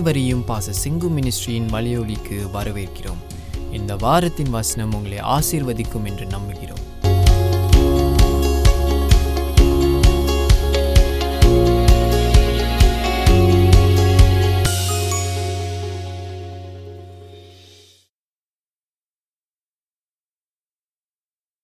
அனைவரையும் 0.00 0.42
பாச 0.48 0.72
சிங்கு 0.80 1.08
மினிஸ்ட்ரியின் 1.08 1.66
மலையொலிக்கு 1.72 2.36
வரவேற்கிறோம் 2.52 3.22
இந்த 3.72 3.92
வாரத்தின் 3.96 4.50
வசனம் 4.50 4.92
உங்களை 4.94 5.18
ஆசீர்வதிக்கும் 5.34 6.04
என்று 6.04 6.26
நம்புகிறோம் 6.26 6.84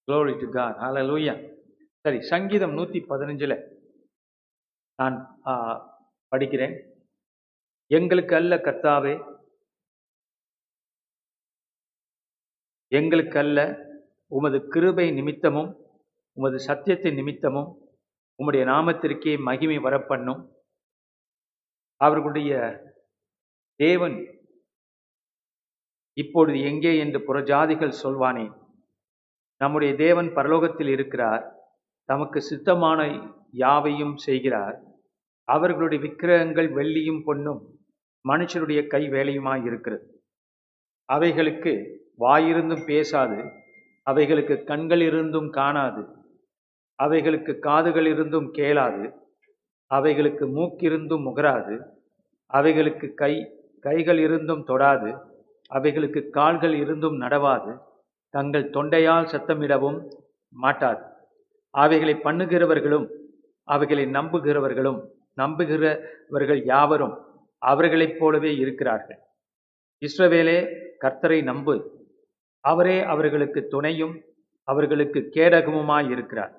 Glory 0.09 0.35
to 0.37 0.49
God. 0.49 0.75
Hallelujah. 0.79 1.37
சரி 2.05 2.19
சங்கீதம் 2.31 2.75
நூத்தி 2.79 3.03
பதினஞ்சுல 3.09 3.57
நான் 4.99 5.17
படிக்கிறேன் 6.33 6.77
எங்களுக்கு 7.87 8.35
அல்ல 8.35 8.57
கர்த்தாவே. 8.57 9.41
எங்களுக்கு 12.89 13.39
அல்ல 13.39 13.79
உமது 14.27 14.69
கிருபை 14.69 15.11
நிமித்தமும் 15.11 15.77
உமது 16.33 16.57
சத்தியத்தின் 16.67 17.15
நிமித்தமும் 17.15 17.93
உம்முடைய 18.39 18.65
நாமத்திற்கே 18.65 19.39
மகிமை 19.39 19.79
வரப்பண்ணும். 19.79 20.49
அவர்களுடைய 21.97 22.83
தேவன் 23.75 24.43
இப்பொழுது 26.13 26.61
எங்கே 26.61 26.99
என்று 26.99 27.19
புறஜாதிகள் 27.19 27.99
சொல்வானே. 28.03 28.53
நம்முடைய 29.57 29.95
தேவன் 29.95 30.27
பரலோகத்தில் 30.27 30.89
இருக்கிறார். 30.89 31.73
தமக்கு 32.05 32.43
சித்தமான 32.51 33.31
யாவையும் 33.51 34.17
செய்கிறார். 34.17 34.83
அவர்களுடைய 35.45 36.05
விக்கிரகங்கள் 36.05 36.73
வெள்ளியும் 36.73 37.23
பொன்னும். 37.25 37.74
மனுஷருடைய 38.29 38.81
கை 38.87 39.03
வேலையுமாய் 39.09 39.65
இருக்கிறது. 39.65 40.05
அவைகளுக்கு 41.09 41.73
வாயிருந்தும் 42.19 42.85
பேசாது 42.87 43.39
அவைகளுக்கு 44.07 44.57
கண்கள் 44.65 45.01
இருந்தும் 45.01 45.49
காணாது 45.51 46.03
அவைகளுக்கு 46.99 47.53
காதுகள் 47.59 48.07
இருந்தும் 48.07 48.49
கேளாது 48.59 49.05
அவைகளுக்கு 49.91 50.45
மூக்கிருந்தும் 50.57 51.25
முகராது 51.29 51.75
அவைகளுக்கு 52.51 53.07
கை 53.15 53.33
கைகள் 53.85 54.19
இருந்தும் 54.19 54.63
தொடாது 54.69 55.11
அவைகளுக்கு 55.71 56.21
கால்கள் 56.31 56.75
இருந்தும் 56.75 57.17
நடவாது 57.21 57.73
தங்கள் 58.35 58.71
தொண்டையால் 58.77 59.31
சத்தமிடவும் 59.33 59.99
மாட்டாது. 60.53 61.03
அவைகளை 61.75 62.15
பண்ணுகிறவர்களும் 62.25 63.07
அவைகளை 63.69 64.05
நம்புகிறவர்களும் 64.07 65.01
நம்புகிறவர்கள் 65.35 66.61
யாவரும் 66.65 67.15
அவர்களைப் 67.73 68.19
போலவே 68.19 68.57
இருக்கிறார்கள். 68.57 69.19
இஸ்ரவேலே 70.01 70.59
கர்த்தரை 71.01 71.43
நம்பு. 71.43 71.75
அவரே 72.61 73.03
அவர்களுக்கு 73.03 73.67
துணையும் 73.67 74.15
அவர்களுக்கு 74.69 75.21
கேடகமுமாய் 75.35 76.11
இருக்கிறார். 76.11 76.55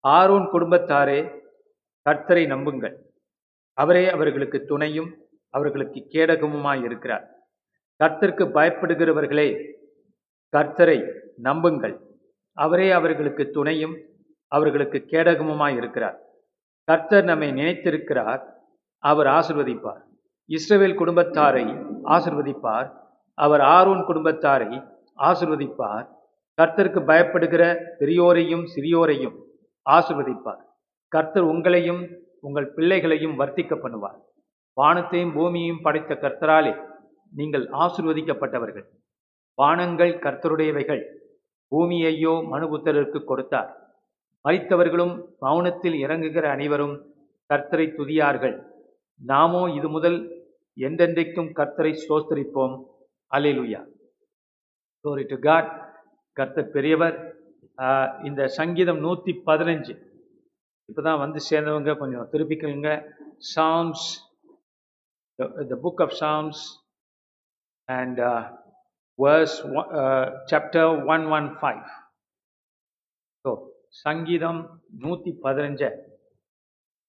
ஆரோன் 0.00 0.46
குடும்பத்தாரே 0.52 1.20
கர்த்தரை 2.06 2.46
நம்புங்கள். 2.46 2.96
அவரே 3.72 4.10
அவர்களுக்கு 4.10 4.64
துணையும் 4.64 5.10
அவர்களுக்கு 5.48 6.00
கேடகமுமாய் 6.12 6.84
இருக்கிறார். 6.84 7.26
கர்த்தருக்கு 8.04 8.44
பயப்படுகிறவர்களே 8.58 9.48
கர்த்தரை 10.56 10.98
நம்புங்கள். 11.36 11.96
அவரே 12.56 12.90
அவர்களுக்கு 12.90 13.50
துணையும் 13.50 13.96
அவர்களுக்கு 14.48 14.98
கேடகமுமாய் 15.06 15.76
இருக்கிறார். 15.76 16.18
கர்த்தர் 16.84 17.24
நம்மை 17.24 17.48
நினைத்திருக்கிறார் 17.50 18.42
அவர் 18.98 19.26
ஆசிர்வதிப்பார். 19.26 20.04
இஸ்ரவேல் 20.48 20.98
குடும்பத்தாரை 21.00 21.64
ஆசிர்வதிப்பார். 22.14 22.88
அவர் 23.34 23.60
ஆரோன் 23.60 24.02
குடும்பத்தாரை 24.08 24.70
ஆசிர்வதிப்பார். 25.18 26.06
கர்த்தருக்கு 26.58 27.00
பயப்படுகிற 27.10 27.62
பெரியோரையும் 28.00 28.64
சிறியோரையும் 28.74 29.34
ஆசிர்வதிப்பார். 29.86 30.62
கர்த்தர் 31.08 31.46
உங்களையும் 31.52 32.02
உங்கள் 32.40 32.68
பிள்ளைகளையும் 32.76 33.34
வர்த்திக்க 33.40 33.74
பண்ணுவார். 33.82 34.18
வானத்தையும் 34.72 35.32
பூமியையும் 35.32 35.82
படைத்த 35.82 36.14
கர்த்தராலே 36.14 36.72
நீங்கள் 37.32 37.66
ஆசிர்வதிக்கப்பட்டவர்கள். 37.84 38.86
வானங்கள் 39.54 40.14
கர்த்தருடையவைகள். 40.24 41.02
பூமியையோ 41.72 42.34
மனுபுத்தருக்கு 42.52 43.20
கொடுத்தார். 43.24 43.70
மறித்தவர்களும் 44.44 45.14
மௌனத்தில் 45.44 45.96
இறங்குகிற 46.04 46.44
அனைவரும் 46.56 46.96
கர்த்தரை 47.50 47.86
துதியார்கள். 47.98 48.56
நாமோ 49.20 49.62
இது 49.78 49.88
முதல் 49.88 50.18
என்றென்றைக்கும் 50.76 51.50
கர்த்தரை 51.58 51.92
ஸ்தோஸ்தரிப்போம் 52.02 52.74
அல்லேலூயா 53.30 53.80
Glory 55.04 55.24
டு 55.30 55.36
காட் 55.46 55.68
கர்த்தர் 56.36 56.72
பெரியவர். 56.76 57.16
இந்த 58.28 58.42
சங்கீதம் 58.56 59.00
நூற்றி 59.04 59.32
பதினஞ்சு 59.48 59.94
இப்போ 60.88 61.02
தான் 61.06 61.20
வந்து 61.22 61.40
சேர்ந்தவங்க 61.48 61.92
கொஞ்சம் 62.00 62.28
திருப்பிக்கலுங்க 62.32 62.90
Psalms 63.52 64.06
the 65.70 65.76
book 65.84 66.02
of 66.04 66.16
Psalms 66.22 66.62
and 67.88 68.20
verse 69.18 69.56
chapter 70.52 70.92
one 71.14 71.24
one 71.38 71.48
five 71.60 71.82
so 73.44 73.52
சங்கீதம் 74.04 74.60
நூற்றி 75.04 75.32
பதினஞ்சை 75.46 75.90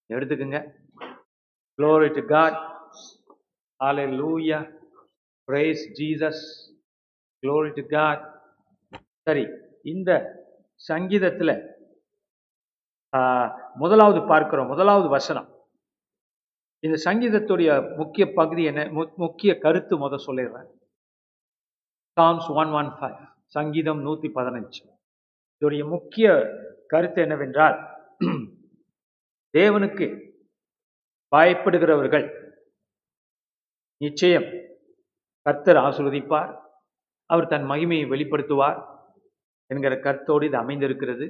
எடுத்துக்கோங்க. 0.09 0.59
Glory 1.79 2.09
to 2.17 2.23
God 2.33 2.59
Hallelujah. 3.79 4.67
Praise 5.47 5.81
Jesus. 5.93 6.38
Glory 7.43 7.71
to 7.73 7.83
God. 7.89 8.19
சரி 9.27 9.43
இந்த 9.85 10.11
சங்கீதத்தில் 10.81 11.53
முதலாவது 13.77 14.21
பார்க்கிறோம் 14.31 14.71
முதலாவது 14.73 15.07
வசனம் 15.15 15.47
இந்த 16.83 16.97
சங்கீதத்துடைய 17.05 17.69
முக்கிய 17.99 18.25
பகுதி 18.39 18.63
என்ன 18.71 18.81
மு- 18.97 19.13
முக்கிய 19.23 19.51
கருத்து 19.65 19.95
முத 20.03 20.19
சொல்லிடுறேன் 20.25 20.69
சாம்ஸ் 22.17 22.49
ஒன் 22.61 22.71
ஒன் 22.79 22.91
ஃபைவ் 22.97 23.19
சங்கீதம் 23.55 24.01
நூற்றி 24.07 24.29
பதினஞ்சு 24.38 24.81
இதோடைய 25.61 25.83
முக்கிய 25.95 26.27
கருத்து 26.94 27.21
என்னவென்றால் 27.25 27.77
தேவனுக்கு 29.53 30.07
பயப்படுகிறவர்கள் 31.31 32.27
நிச்சயம். 34.01 34.47
கர்த்தர் 35.45 35.79
ஆசீர்வதிப்பார். 35.85 36.51
அவர் 37.29 37.51
தன் 37.53 37.69
மகிமையை 37.71 38.05
வெளிப்படுத்துவார் 38.13 38.79
என்கிற 39.71 39.93
கருத்தோடு 40.05 40.45
இது 40.49 40.57
அமைந்திருக்கிறது. 40.63 41.25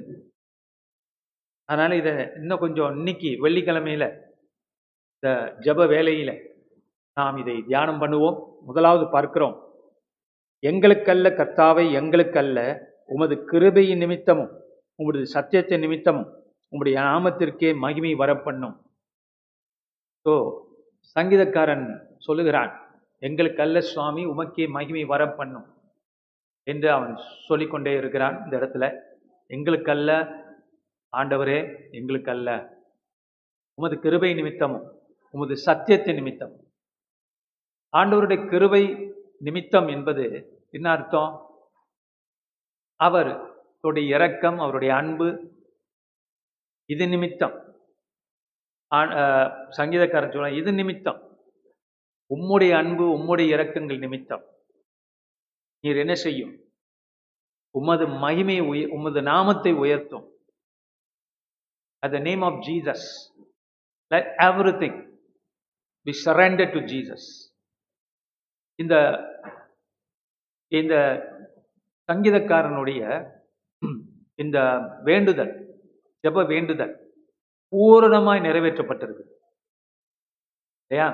அதனால் 1.68 1.94
இதை 2.00 2.12
இன்னும் 2.40 2.62
கொஞ்சம் 2.64 2.92
இன்னைக்கு 2.98 3.30
வெள்ளிக்கிழமையில் 3.44 4.08
இந்த 5.14 5.28
ஜெப 5.64 5.86
வேலையில் 5.94 6.34
நாம் 7.16 7.38
இதை 7.42 7.56
தியானம் 7.70 8.00
பண்ணுவோம். 8.02 8.36
முதலாவது 8.68 9.06
பார்க்கிறோம். 9.14 9.56
எங்களுக்கல்ல 10.62 11.28
கர்த்தாவை 11.40 11.84
எங்களுக்கல்ல 12.00 12.60
உமது 13.14 13.34
கிருபையின் 13.50 14.02
நிமித்தமும் 14.04 14.52
உமது 15.00 15.20
சத்தியத்தின் 15.34 15.84
நிமித்தமும் 15.84 16.28
உங்களுடைய 16.72 16.96
நாமத்திற்கே 17.08 17.70
மகிமை 17.84 18.12
வரப்பண்ணும். 18.22 18.76
ஸோ 20.26 20.32
சங்கீதக்காரன் 21.16 21.86
சொல்லுகிறான் 22.26 22.72
எங்களுக்கு 23.22 23.60
அல்ல 23.64 23.78
சுவாமி 23.90 24.22
உமக்கே 24.32 24.64
மகிமை 24.76 25.04
வர 25.12 25.22
பண்ணும் 25.38 25.66
என்று 26.66 26.88
அவன் 26.96 27.12
சொல்லிக்கொண்டே 27.48 27.92
இருக்கிறான் 28.00 28.36
இந்த 28.44 28.54
இடத்துல. 28.60 28.84
எங்களுக்கு 29.50 29.90
அல்ல 29.94 30.10
ஆண்டவரே 31.12 31.58
எங்களுக்கு 31.98 32.30
அல்ல 32.34 32.48
உமது 33.78 33.96
கிருபை 34.04 34.30
நிமித்தமும் 34.38 34.86
உமது 35.34 35.54
சத்தியத்தின் 35.66 36.18
நிமித்தம். 36.18 36.54
ஆண்டவருடைய 37.92 38.40
கிருபை 38.52 38.82
நிமித்தம் 39.46 39.88
என்பது 39.94 40.24
என்ன 40.76 40.86
அர்த்தம்? 40.96 41.32
அவருடைய 43.00 44.04
இரக்கம் 44.16 44.58
அவருடைய 44.64 44.92
அன்பு 45.00 45.28
இது 46.90 47.06
நிமித்தம். 47.14 47.56
சங்கீதக்காரன் 49.78 50.32
சொல்ல 50.34 50.50
இது 50.60 50.70
நிமித்தம். 50.80 51.20
உம்முடைய 52.34 52.72
அன்பு 52.82 53.04
உம்முடைய 53.16 53.46
இரக்கங்கள் 53.54 54.02
நிமித்தம். 54.04 54.44
நீர் 55.84 56.00
என்ன 56.02 56.14
செய்யும்? 56.24 56.54
உமது 57.74 58.04
மகிமை 58.24 58.56
உய 58.70 58.82
உமது 58.96 59.20
நாமத்தை 59.22 59.72
உயர்த்தும். 59.82 60.26
At 62.02 62.14
the 62.16 62.18
name 62.28 62.42
of 62.48 62.60
Jesus 62.68 63.06
everything 64.82 64.98
be 66.06 66.12
surrender 66.24 66.72
to 66.74 66.80
Jesus 66.92 67.28
இந்த 68.78 68.94
இந்த 70.68 70.94
சங்கீதக்காரனுடைய 72.08 73.00
இந்த 74.42 74.58
வேண்டுதல் 75.08 75.54
ஜெப 76.24 76.44
வேண்டுதல் 76.52 76.94
பூரணமாய் 77.72 78.44
நிறைவேற்றப்பட்டிருக்கு 78.46 79.24
இல்லையா? 80.90 81.08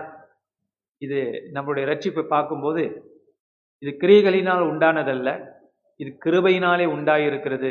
இது 1.04 1.20
நம்மளுடைய 1.54 1.84
ரட்சிப்பை 1.90 2.24
பார்க்கும்போது 2.26 2.82
இது 3.82 3.92
கிரியைகளினால் 4.02 4.64
உண்டானதல்ல 4.70 5.30
இது 6.00 6.10
கிருபையினாலே 6.24 6.86
உண்டாயிருக்கிறது 6.96 7.70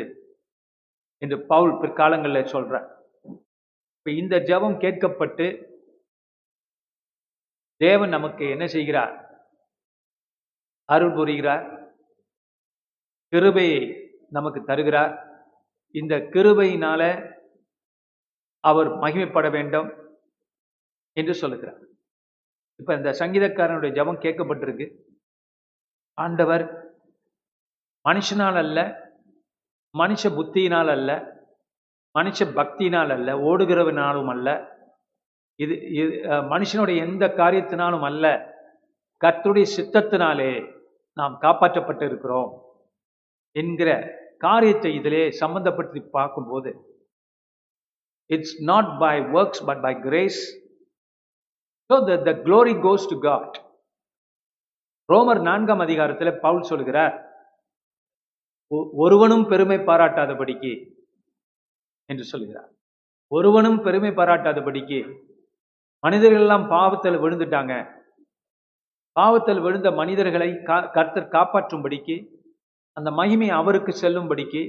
என்று 1.22 1.36
பவுல் 1.46 1.74
பிற்காலங்களில் 1.80 2.52
சொல்கிறார் 2.54 2.88
இப்ப 3.96 4.10
இந்த 4.22 4.36
ஜெபம் 4.40 4.80
கேட்கப்பட்டு 4.80 5.46
தேவன் 7.80 8.08
நமக்கு 8.08 8.44
என்ன 8.48 8.64
செய்கிறார்? 8.66 9.14
அருள் 10.88 11.14
புரிகிறார். 11.14 11.64
கிருபையை 13.32 13.80
நமக்கு 14.28 14.60
தருகிறார். 14.64 15.14
இந்த 15.94 16.14
கிருபையினால 16.34 17.02
அவர் 18.64 18.90
மகிமைப்பட 19.02 19.46
வேண்டும் 19.50 19.88
என்று 21.16 21.34
சொல்லுகிறார். 21.34 21.80
இப்போ 22.80 22.92
இந்த 22.98 23.10
சங்கீதக்காரனுடைய 23.20 23.90
ஜெபம் 23.98 24.22
கேட்கப்பட்டிருக்கு. 24.24 24.86
ஆண்டவர் 26.18 26.64
மனுஷனால் 28.04 28.58
அல்ல 28.62 28.78
மனுஷ 29.94 30.30
புத்தியினால் 30.38 30.90
அல்ல 30.96 31.10
மனுஷ 32.14 32.46
பக்தியினால் 32.58 33.12
அல்ல 33.16 33.30
ஓடுகிறவனாலும் 33.48 34.30
அல்ல. 34.34 34.48
இது 35.58 35.74
இது 35.98 36.10
மனுஷனுடைய 36.54 36.98
எந்த 37.06 37.24
காரியத்தினாலும் 37.40 38.06
அல்ல. 38.10 38.26
கர்த்துடைய 39.22 39.66
சித்தத்தினாலே 39.76 40.52
நாம் 41.16 41.34
காப்பாற்றப்பட்டு 41.44 42.04
இருக்கிறோம் 42.10 42.50
என்கிற 43.60 43.90
காரியத்தை 44.44 44.90
இதிலே 44.98 45.22
சம்பந்தப்படுத்தி 45.40 46.00
பார்க்கும்போது 46.16 46.70
it's 48.30 48.56
not 48.70 48.90
by 49.02 49.14
works 49.38 49.62
but 49.68 49.82
by 49.86 49.92
grace 50.06 50.40
so 51.90 52.04
the 52.04 52.22
the 52.22 52.30
glory 52.44 52.80
goes 52.80 53.08
to 53.08 53.18
God 53.18 53.56
ரோமர் 55.08 55.40
நான்காம் 55.40 55.78
அதிகாரத்தில் 55.78 56.40
பவுல் 56.40 56.62
சொல்கிறார் 56.62 57.14
"ஒ- 58.70 58.90
ஒருவனும் 58.94 59.46
பெருமை 59.46 59.78
பாராட்டாதபடிக்கு 59.78 60.72
என்று 62.08 62.24
சொல்கிறார் 62.24 62.70
ஒருவனும் 63.32 63.82
பெருமை 63.82 64.10
பாராட்டாதபடிக்கு 64.10 64.98
மனிதர்கள் 65.98 66.40
எல்லாம் 66.40 66.68
பாவத்தில் 66.68 67.18
விழுந்துட்டாங்க. 67.18 67.74
பாவத்தில் 69.12 69.60
விழுந்த 69.60 69.90
மனிதர்களை 69.90 70.48
கா- 70.50 70.90
கர்த்தர் 70.92 71.28
காப்பாற்றும்படிக்கு 71.28 72.16
அந்த 72.92 73.10
மகிமை 73.10 73.50
அவருக்கு 73.50 73.92
செல்லும்படிக்கு 74.02 74.62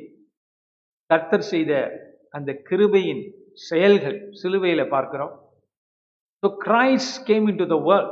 கர்த்தர் 1.09 1.41
செய்த 1.41 1.71
அந்த 2.29 2.61
கிருபையின் 2.69 3.23
செயல்கள் 3.53 4.31
சிலுவையில் 4.31 4.89
பார்க்கிறோம். 4.89 5.33
So 6.45 6.49
Christ 6.65 7.15
came 7.25 7.45
into 7.61 7.65
the 7.65 7.77
world 7.89 8.11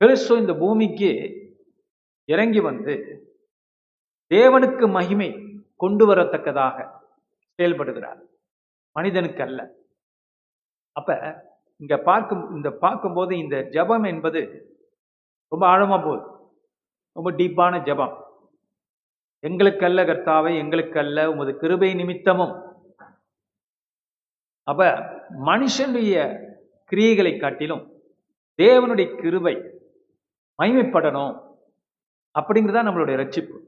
கிறிஸ்து 0.00 0.36
இந்த 0.36 0.52
பூமிக்கு 0.54 1.10
இறங்கி 2.28 2.60
வந்து 2.60 2.94
தேவனுக்கு 4.30 4.86
மகிமை 4.88 5.28
கொண்டு 5.76 6.04
வரத்தக்கதாக 6.10 6.76
செயல்படுகிறார். 7.58 8.20
மனிதனுக்கு 8.96 9.42
அல்ல 9.42 9.60
அப்ப 10.96 11.10
இங்க 11.76 11.98
பார்க்கும் 11.98 12.54
இந்த 12.56 12.70
பார்க்கும்போது 12.70 13.32
இந்த 13.38 13.56
ஜெபம் 13.76 14.04
என்பது 14.04 14.40
ரொம்ப 15.52 15.64
ஆழமா 15.66 15.98
போகுது. 16.06 16.24
ரொம்ப 17.16 17.30
டீப்பான 17.30 17.82
ஜெபம். 17.88 18.14
எங்களுக்கல்ல 19.44 20.00
கர்த்தாவை 20.10 20.52
எங்களுக்கல்ல 20.62 21.26
உமது 21.26 21.52
கிருபை 21.58 21.94
நிமித்தமும் 21.94 22.69
அப்ப 24.62 24.84
மனுஷனுடைய 25.44 26.38
கிரியைகளை 26.90 27.40
காட்டிலும் 27.40 28.02
தேவனுடைய 28.62 29.16
கிருபை 29.16 29.56
மகிமைப்படணும் 30.62 31.40
அப்படிங்கிறதா 32.40 32.82
நம்மளுடைய 32.88 33.16
ரட்சிப்பு. 33.22 33.58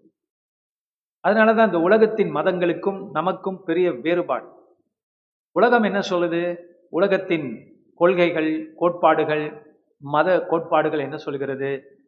அதனாலதான் 1.29 1.65
இந்த 1.65 1.79
உலகத்தின் 1.79 2.35
மதங்களுக்கும் 2.35 3.11
நமக்கும் 3.11 3.65
பெரிய 3.65 3.93
வேறுபாடு. 3.93 4.49
உலகம் 5.53 5.83
என்ன 5.83 5.99
சொல்லுது? 5.99 6.65
உலகத்தின் 6.91 7.77
கொள்கைகள் 7.95 8.75
கோட்பாடுகள் 8.77 9.75
மத 9.97 10.47
கோட்பாடுகள் 10.47 10.99
என்ன 10.99 11.17
சொல்கிறது? 11.17 12.01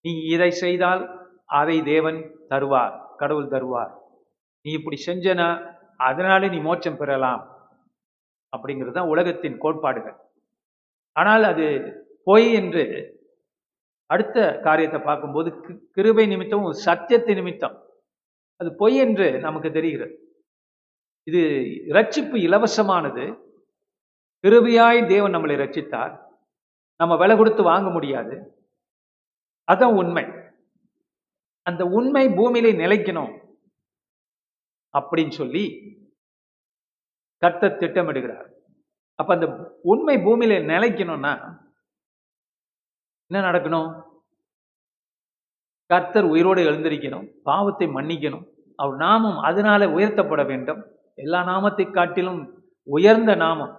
நீ 0.00 0.20
இதை 0.20 0.50
செய்தால் 0.50 1.30
அதை 1.46 1.82
தேவன் 1.82 2.34
தருவார் 2.50 3.00
கடவுள் 3.16 3.48
தருவார். 3.48 3.92
நீ 4.62 4.72
இப்படி 4.72 5.02
செஞ்சனா 5.06 5.76
அதனாலே 5.96 6.48
நீ 6.48 6.58
மோட்சம் 6.58 6.96
பெறலாம். 6.96 7.57
அப்படிங்கிறது 8.56 8.92
தான் 8.92 9.08
உலகத்தின் 9.08 9.58
கோட்பாடுகள். 9.58 10.16
ஆனால் 11.12 11.42
அது 11.42 11.92
பொய் 12.24 12.52
என்று 12.52 13.16
அடுத்த 14.06 14.58
காரியத்தை 14.62 15.00
பார்க்கும்போது 15.00 15.50
கி- 15.50 15.78
கிருபை 15.90 16.26
நிமித்தம் 16.26 16.72
சத்தியத்தை 16.72 17.34
நிமித்தம். 17.34 17.86
அது 18.56 18.74
பொய் 18.74 18.96
என்று 18.96 19.38
நமக்கு 19.38 19.72
தெரிகிறது. 19.72 20.42
இது 21.22 21.38
ரட்சிப்பு 21.88 22.36
இலவசமானது. 22.36 23.46
கிருபையாய் 24.42 25.08
தேவன் 25.08 25.34
நம்மளை 25.34 25.56
ரட்சித்தார் 25.56 26.26
நம்ம 26.96 27.16
விலை 27.16 27.36
கொடுத்து 27.36 27.62
வாங்க 27.62 27.90
முடியாது. 27.90 28.66
அதான் 29.72 29.96
உண்மை. 29.96 30.24
அந்த 31.62 31.84
உண்மை 31.84 32.28
பூமியிலே 32.28 32.72
நிலைக்கணும் 32.72 33.56
அப்படின்னு 34.98 35.30
சொல்லி 35.30 35.96
கர்த்தர் 37.42 37.80
திட்டமிடுகிறார். 37.80 38.48
அப்ப 39.18 39.34
அந்த 39.34 39.46
உண்மை 39.92 40.16
பூமியில 40.26 40.58
நிலைக்கணும்னா 40.72 41.32
என்ன 43.30 43.40
நடக்கணும்? 43.48 43.88
கர்த்தர் 45.90 46.24
உயிரோடு 46.24 46.60
எழுந்திருக்கணும் 46.70 47.26
பாவத்தை 47.42 47.86
மன்னிக்கணும். 47.88 48.44
அவர் 48.76 48.96
நாமம் 48.96 49.38
அதனால 49.48 49.82
உயர்த்தப்பட 49.96 50.42
வேண்டும். 50.46 50.80
எல்லா 51.14 51.40
நாமத்தை 51.42 51.86
காட்டிலும் 51.90 52.40
உயர்ந்த 52.88 53.32
நாமம் 53.34 53.74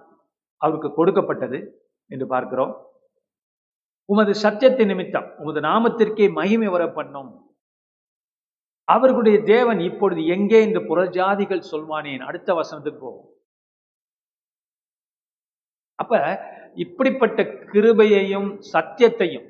அவருக்கு 0.56 0.88
கொடுக்கப்பட்டது 0.92 1.58
என்று 2.10 2.26
பார்க்கிறோம். 2.26 2.72
உமது 4.12 4.32
சத்தியத்தின் 4.42 4.90
நிமித்தம் 4.92 5.28
உமது 5.40 5.60
நாமத்திற்கே 5.60 6.26
மகிமை 6.38 6.68
வர 6.68 6.84
பண்ணும் 6.88 7.30
அவர்களுடைய 8.88 9.38
தேவன் 9.42 9.80
இப்பொழுது 9.88 10.22
எங்கே 10.26 10.60
இந்த 10.68 10.78
புறஜாதிகள் 10.90 11.68
சொல்வானேன். 11.72 12.22
அடுத்த 12.28 12.54
வசனத்துக்கு 12.54 13.00
போவோம். 13.00 13.28
அப்ப 16.00 16.18
இப்படிப்பட்ட 16.74 17.42
கிருபையையும் 17.72 18.48
சத்தியத்தையும் 18.72 19.46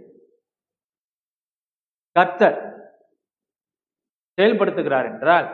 கர்த்தர் 2.16 2.58
செயல்படுத்துகிறார் 4.38 5.08
என்றால் 5.12 5.48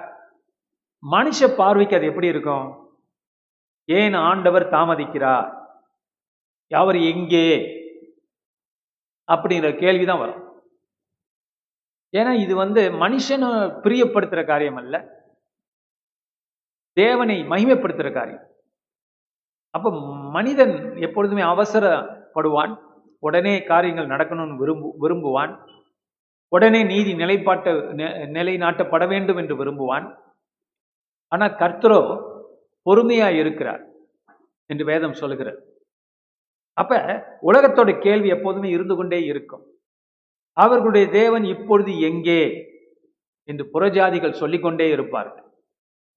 மனுஷ 1.03 1.49
பார்வைக்கு 1.57 1.97
அது 1.97 2.07
எப்படி 2.11 2.29
இருக்கும்? 2.33 2.67
ஏன் 3.89 4.15
ஆண்டவர் 4.29 4.65
தாமதிக்கிறார்? 4.71 5.49
அவர் 6.71 6.99
எங்கே? 7.13 7.49
அப்படிங்கிற 9.33 9.71
கேள்விதான் 9.83 10.23
வரும். 10.25 10.43
ஏன்னா 12.13 12.33
இது 12.45 12.55
வந்து 12.57 12.83
மனுஷனை 13.05 13.51
பிரியப்படுத்துற 13.85 14.41
காரியம் 14.47 14.79
அல்ல 14.83 14.95
தேவனை 16.97 17.37
மகிமைப்படுத்துற 17.53 18.09
காரியம். 18.13 18.45
அப்ப 19.75 19.91
மனிதன் 20.37 20.75
எப்பொழுதுமே 21.07 21.43
அவசரப்படுவான். 21.53 22.73
உடனே 23.23 23.55
காரியங்கள் 23.71 24.13
நடக்கணும்னு 24.13 24.61
விரும்பு 24.63 24.89
விரும்புவான். 25.03 25.53
உடனே 26.53 26.81
நீதி 26.93 27.13
நிலைப்பாட்ட 27.15 27.69
நிலைநாட்டப்பட 28.37 29.05
வேண்டும் 29.13 29.39
என்று 29.43 29.55
விரும்புவான். 29.61 30.07
ஆனா 31.33 31.47
கர்த்தரோ 31.63 32.01
பொறுமையா 32.87 33.29
இருக்கிறார் 33.41 33.83
என்று 34.71 34.85
வேதம் 34.91 35.19
சொல்லுகிறார் 35.21 35.59
அப்ப 36.81 37.01
உலகத்தோட 37.49 37.91
கேள்வி 37.99 38.29
எப்போதுமே 38.37 38.69
இருந்து 38.71 38.95
கொண்டே 38.97 39.19
இருக்கும். 39.33 39.65
அவர்களுடைய 40.57 41.07
தேவன் 41.21 41.45
இப்பொழுது 41.55 41.93
எங்கே 42.09 42.43
என்று 43.49 43.65
புறஜாதிகள் 43.73 44.39
சொல்லிக்கொண்டே 44.41 44.87
இருப்பார்கள். 44.91 45.47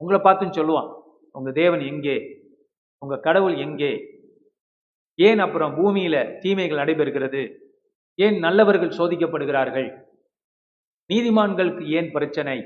உங்களை 0.02 0.20
பார்த்தும் 0.22 0.58
சொல்லுவான் 0.58 0.90
உங்க 1.38 1.50
தேவன் 1.62 1.82
எங்கே? 1.92 2.16
உங்க 3.00 3.18
கடவுள் 3.18 3.56
எங்கே? 3.56 4.04
ஏன் 5.16 5.40
அப்புறம் 5.40 5.76
பூமியில 5.76 6.40
தீமைகள் 6.40 6.78
நடைபெறுகிறது? 6.78 7.58
ஏன் 8.16 8.40
நல்லவர்கள் 8.40 8.90
சோதிக்கப்படுகிறார்கள்? 8.90 10.06
நீதிமான்களுக்கு 11.14 11.88
ஏன் 11.88 12.12
பிரச்சனை? 12.12 12.60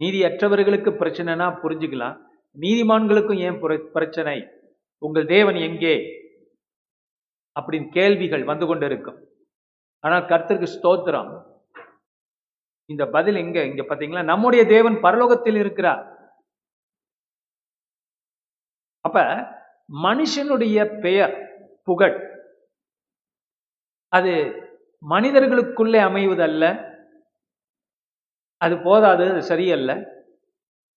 நீதியற்றவர்களுக்கு 0.00 0.90
பிரச்சனைனா 1.00 1.58
புரிஞ்சுக்கலாம். 1.62 2.20
நீதிமான்களுக்கும் 2.60 3.38
ஏன் 3.38 3.60
பிரச்சனை? 3.92 4.46
உங்கள் 4.98 5.26
தேவன் 5.26 5.54
எங்கே? 5.54 5.94
அப்படின்னு 7.60 7.88
கேள்விகள் 7.88 8.44
வந்து 8.44 8.66
கொண்டிருக்கும். 8.66 9.28
ஆனால் 10.00 10.22
கர்த்தருக்கு 10.22 10.68
ஸ்தோத்திரம். 10.80 11.48
இந்த 12.86 13.06
பதில் 13.06 13.34
எங்க? 13.34 13.64
இங்க 13.64 13.82
பாத்தீங்களா 13.82 14.24
நம்முடைய 14.24 14.66
தேவன் 14.66 14.94
பரலோகத்தில் 14.94 15.56
இருக்கிறார். 15.56 16.09
அப்ப 19.00 19.20
மனுஷனுடைய 20.02 21.00
பெயர் 21.00 21.34
புகழ். 21.84 22.28
அது 24.08 24.32
மனிதர்களுக்குள்ளே 25.08 26.00
அமைவதல்ல. 26.00 26.88
அது 28.56 28.78
போதாது 28.82 29.30
அது 29.30 29.42
சரியல்ல. 29.42 30.06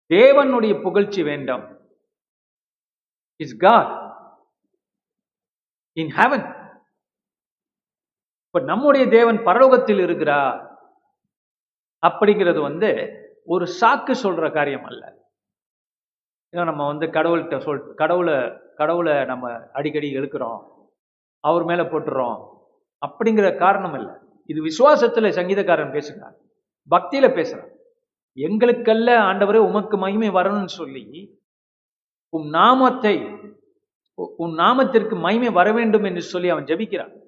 தேவனுடைய 0.10 0.81
புகழ்ச்சி 0.81 1.24
வேண்டாம். 1.24 1.79
இஸ் 3.36 3.57
காட் 3.57 4.01
இன் 5.93 6.07
ஹெவன் 6.07 6.62
இப்ப 8.45 8.60
நம்முடைய 8.60 9.07
தேவன் 9.07 9.38
பரலோகத்தில் 9.38 10.03
இருக்கிறார். 10.03 10.77
அப்படிங்கிறது 12.07 12.62
வந்து 12.62 12.91
ஒரு 13.45 13.65
சாக்கு 13.81 14.13
சொல்ற 14.24 14.53
காரியம் 14.53 14.83
அல்ல. 14.83 15.22
ஏன்னா 16.53 16.63
நம்ம 16.63 16.88
வந்து 16.88 17.07
கடவுள்கிட்ட 17.07 17.60
சொல் 17.60 17.93
கடவுளை 17.93 18.51
கடவுளை 18.75 19.25
நம்ம 19.25 19.69
அடிக்கடி 19.74 20.15
எழுக்கிறோம். 20.15 20.63
அவர் 21.39 21.63
மேல 21.63 21.83
போட்டுறோம். 21.83 22.48
அப்படிங்கிற 23.07 23.57
காரணம் 23.57 23.93
இல்லை. 23.93 24.13
இது 24.45 24.63
விசுவாசத்துல 24.63 25.29
சங்கீதக்காரன் 25.29 25.91
பேசுகிறார் 25.91 26.36
பக்தியில் 26.88 27.29
பேசுறான். 27.29 27.72
எங்களுக்கல்ல 28.36 29.15
ஆண்டவரே 29.15 29.57
உமக்கு 29.57 29.98
மகிமை 29.98 30.29
வரணும்னு 30.29 30.65
சொல்லி 30.65 31.39
உன் 32.29 32.50
நாமத்தை 32.50 33.25
உ- 34.15 34.33
உன் 34.38 34.55
நாமத்திற்கு 34.57 35.19
மகிமை 35.19 35.50
வர 35.50 35.72
வேண்டும் 35.72 36.03
என்று 36.03 36.22
சொல்லி 36.22 36.50
அவன் 36.50 36.63
ஜெபிக்கிறான். 36.63 37.19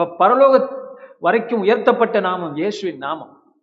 பரலோக 0.00 0.78
வரைக்கும் 1.20 1.60
உயர்த்தப்பட்ட 1.60 2.20
நாமம் 2.20 2.56
இயேசுவின் 2.56 2.98
நாமம். 2.98 3.54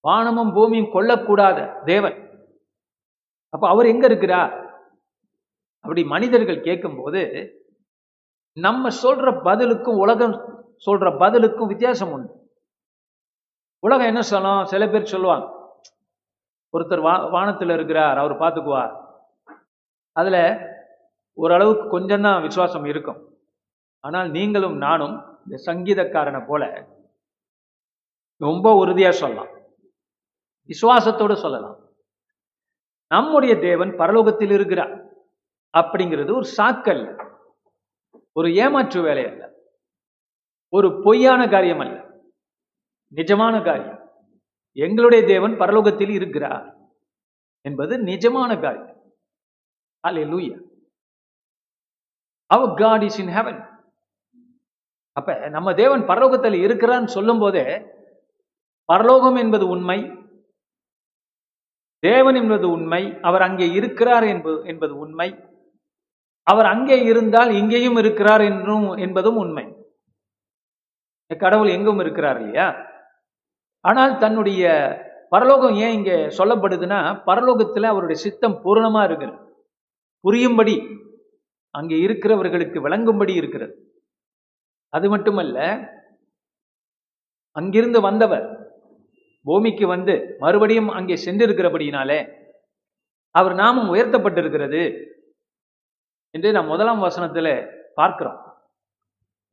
வானமும் 0.00 0.52
பூமியும் 0.52 0.92
கொல்லக்கூடாத 0.94 1.84
தேவன். 1.84 2.31
அப்ப 3.52 3.68
அவர் 3.68 3.86
எங்க 3.86 4.06
இருக்கிறார்? 4.06 4.52
அப்படி 5.84 6.04
மனிதர்கள் 6.04 6.60
கேட்கும்போது 6.60 7.22
நம்ம 8.56 8.88
சொல்ற 9.02 9.28
பதிலுக்கும் 9.44 10.00
உலகம் 10.04 10.36
சொல்ற 10.86 11.08
பதிலுக்கும் 11.22 11.66
வித்தியாசம் 11.66 12.12
உண்டு. 12.12 12.32
உலகம் 13.78 14.06
என்ன 14.06 14.22
சொல்லும் 14.22 14.64
சில 14.64 14.88
பேர் 14.88 15.12
சொல்லுவாங்க. 15.12 15.46
ஒருத்தர் 16.74 17.00
வா 17.00 17.14
வானத்தில் 17.28 17.68
இருக்கிறார் 17.68 18.18
அவர் 18.18 18.34
பார்த்துக்குவார். 18.38 18.92
அதுல 20.12 20.36
ஓரளவுக்கு 21.32 21.98
கொஞ்சம்தான் 21.98 22.42
விசுவாசம் 22.42 22.84
இருக்கும். 22.84 23.20
ஆனால் 24.00 24.30
நீங்களும் 24.30 24.76
நானும் 24.76 25.16
இந்த 25.44 25.72
சங்கீதக்காரனை 25.72 26.46
போல 26.46 26.88
ரொம்ப 28.36 28.86
உறுதியா 28.86 29.10
சொல்லலாம். 29.10 29.52
விசுவாசத்தோடு 30.70 31.34
சொல்லலாம். 31.34 31.81
நம்முடைய 33.12 33.54
தேவன் 33.58 33.90
பரலோகத்தில் 33.90 34.52
இருக்கிறார். 34.52 34.92
அப்படிங்கிறது 35.78 36.34
ஒரு 36.34 36.48
சாக்கல். 36.56 37.02
ஒரு 38.32 38.54
ஏமாற்று 38.54 39.02
வேலை 39.02 39.24
அல்ல. 39.24 39.52
ஒரு 40.68 41.02
பொய்யான 41.02 41.48
காரியம் 41.48 41.78
அல்ல. 41.78 41.96
நிஜமான 43.14 43.64
காரியம். 43.64 44.00
எங்களுடைய 44.72 45.26
தேவன் 45.26 45.52
பரலோகத்தில் 45.52 46.12
இருக்கிறார் 46.12 46.76
என்பது 47.60 47.96
நிஜமான 47.96 48.60
காரியம். 48.60 49.00
அல்ல 50.00 50.20
லூயா 50.20 50.58
அவர் 52.46 52.74
காட் 52.74 53.02
இஸ் 53.02 53.18
இன் 53.18 53.28
ஹெவன் 53.28 53.60
அப்ப 55.12 55.48
நம்ம 55.48 55.74
தேவன் 55.74 56.00
பரலோகத்தில் 56.00 56.58
இருக்கிறான்னு 56.66 57.04
சொல்லும் 57.04 57.38
போதே 57.38 57.82
பரலோகம் 58.84 59.36
என்பது 59.36 59.68
உண்மை 59.68 59.98
தேவன் 62.02 62.34
என்பது 62.34 62.70
உண்மை 62.70 63.02
அவர் 63.22 63.42
அங்கே 63.42 63.66
இருக்கிறார் 63.70 64.24
என்பது 64.24 64.58
என்பது 64.64 64.98
உண்மை. 64.98 65.28
அவர் 66.46 66.66
அங்கே 66.66 66.96
இருந்தால் 67.04 67.50
இங்கேயும் 67.50 67.96
இருக்கிறார் 67.96 68.40
என்றும் 68.40 68.86
என்பதும் 68.96 69.36
உண்மை. 69.36 69.64
கடவுள் 71.30 71.68
எங்கும் 71.68 72.00
இருக்கிறார் 72.00 72.40
இல்லையா? 72.40 72.66
ஆனால் 73.80 74.18
தன்னுடைய 74.18 74.64
பரலோகம் 75.30 75.74
ஏன் 75.74 75.92
இங்கே 75.92 76.16
சொல்லப்படுதுன்னா 76.38 76.98
பரலோகத்துல 77.26 77.90
அவருடைய 77.92 78.18
சித்தம் 78.20 78.60
பூரணமா 78.64 79.02
இருக்கிறது. 79.04 79.38
புரியும்படி 80.24 80.74
அங்கே 81.70 81.96
இருக்கிறவர்களுக்கு 82.06 82.78
விளங்கும்படி 82.80 83.34
இருக்கிறது. 83.34 83.74
அது 84.92 85.08
மட்டுமல்ல 85.08 85.58
அங்கிருந்து 87.56 88.00
வந்தவர் 88.00 88.46
பூமிக்கு 89.44 89.86
வந்து 89.86 90.36
மறுபடியும் 90.38 90.88
அங்கே 90.88 91.14
சென்றிருக்கிறபடியினாலே 91.14 92.18
அவர் 93.30 93.54
நாமம் 93.54 93.94
உயர்த்தப்பட்டிருக்கிறது 93.94 94.82
என்று 96.30 96.52
நாம் 96.52 96.66
முதலாம் 96.66 97.02
வசனத்துல 97.02 97.48
பார்க்கிறோம். 97.94 98.38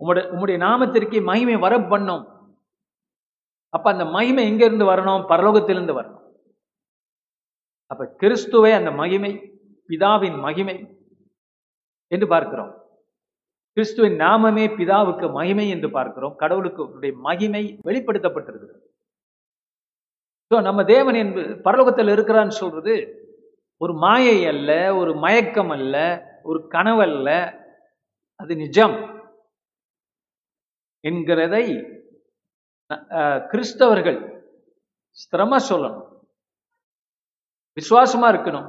உம்முடைய 0.01 0.25
உம்முடைய 0.33 0.57
நாமத்திற்கு 0.57 1.23
மகிமை 1.23 1.55
வர 1.55 1.79
பண்ணும். 1.79 2.23
அப்ப 3.69 3.91
அந்த 3.91 4.05
மகிமை 4.05 4.45
எங்க 4.45 4.65
இருந்து 4.65 4.85
வரணும்? 4.85 5.25
பரலோகத்திலிருந்து 5.29 5.93
வரணும். 6.01 6.25
அப்ப 7.85 8.15
கிறிஸ்துவே 8.21 8.71
அந்த 8.73 8.91
மகிமை 8.91 9.31
பிதாவின் 9.89 10.39
மகிமை 10.39 10.77
என்று 12.07 12.27
பார்க்கிறோம். 12.27 12.71
கிறிஸ்துவின் 13.77 14.17
நாமமே 14.19 14.65
பிதாவுக்கு 14.77 15.31
மகிமை 15.33 15.69
என்று 15.69 15.91
பார்க்கிறோம். 15.91 16.35
கடவுளுக்கு 16.35 17.13
மகிமை 17.13 17.79
வெளிப்படுத்தப்பட்டிருக்கிறது. 17.85 18.88
ஸோ 20.51 20.57
நம்ம 20.67 20.81
தேவன் 20.83 21.17
என்பது 21.23 21.49
பரலோகத்தில் 21.65 22.13
இருக்கிறான்னு 22.15 22.55
சொல்றது 22.61 22.93
ஒரு 23.81 23.93
மாயை 24.03 24.37
அல்ல 24.51 24.71
ஒரு 25.01 25.11
மயக்கம் 25.25 25.71
அல்ல 25.75 25.95
ஒரு 26.49 26.59
கனவு 26.67 27.01
அல்ல. 27.07 27.27
அது 28.39 28.53
நிஜம். 28.55 28.95
என்கிறதை 31.03 31.63
கிறிஸ்தவர்கள் 33.51 34.19
ஸ்திரம 35.17 35.59
சொல்லணும். 35.69 36.05
விசுவாசமா 37.77 38.27
இருக்கணும். 38.33 38.67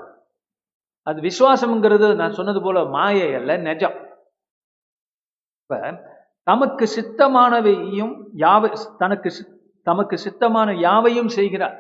அது 1.07 1.19
விசுவாசம்ங்கிறது 1.29 2.09
நான் 2.21 2.37
சொன்னது 2.39 2.61
போல 2.63 2.85
மாயை 2.97 3.29
அல்ல 3.39 3.57
நிஜம். 3.69 3.97
இப்ப 5.61 5.81
தமக்கு 6.47 6.85
சித்தமானவையும் 6.97 8.15
யாவை 8.45 8.71
தனக்கு 9.03 9.31
சித் 9.39 9.57
தமக்கு 9.91 10.17
சித்தமான 10.27 10.79
யாவையும் 10.81 11.33
செய்கிறார். 11.39 11.79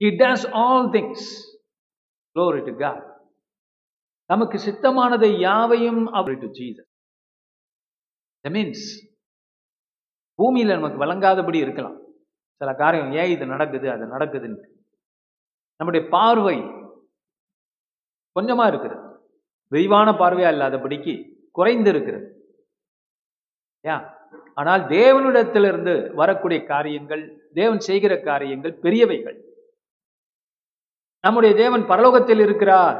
He 0.00 0.08
does 0.22 0.46
all 0.64 0.90
things 0.96 1.28
Glory 2.36 2.60
நமக்கு 4.30 4.58
சித்தமானதை 4.58 5.30
யாவையும் 5.38 6.02
அவர் 6.18 6.36
டு 6.38 6.48
ஜீசஸ் 6.58 6.90
மீன்ஸ் 8.48 8.84
பூமியில 10.38 10.74
நமக்கு 10.76 10.98
வழங்காதபடி 11.04 11.58
இருக்கலாம். 11.60 11.96
சில 12.60 12.74
காரியம் 12.74 13.12
ஏன் 13.12 13.30
இது 13.30 13.46
நடக்குது 13.46 13.90
அது 13.90 14.04
நடக்குதுன்னு 14.14 14.68
நம்முடைய 15.76 16.08
பார்வை 16.10 16.56
கொஞ்சமா 18.36 18.64
இருக்கிறது. 18.68 19.02
விரிவான 19.72 20.10
பார்வையா 20.12 20.50
இல்லாதபடிக்கு 20.54 21.14
குறைந்து 21.52 21.90
இருக்கிறது 21.90 22.28
யா 23.88 23.96
ஆனால் 24.54 24.80
தேவனிடத்திலிருந்து 24.80 26.14
வரக்கூடிய 26.14 26.64
காரியங்கள் 26.64 27.50
தேவன் 27.54 27.78
செய்கிற 27.78 28.20
காரியங்கள் 28.20 28.78
பெரியவைகள். 28.78 29.38
நம்முடைய 31.20 31.54
தேவன் 31.54 31.82
பரலோகத்தில் 31.82 32.40
இருக்கிறார். 32.40 32.98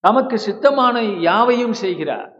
நமக்கு 0.00 0.36
சித்தமான 0.36 1.20
யாவையும் 1.20 1.72
செய்கிறார் 1.72 2.38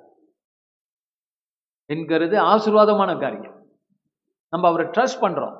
என்கிறது 1.86 2.36
ஆசீர்வாதமான 2.42 3.20
காரியம். 3.20 3.56
நம்ம 4.48 4.68
அவரை 4.68 4.86
ட்ரஸ்ட் 4.86 5.22
பண்றோம். 5.22 5.56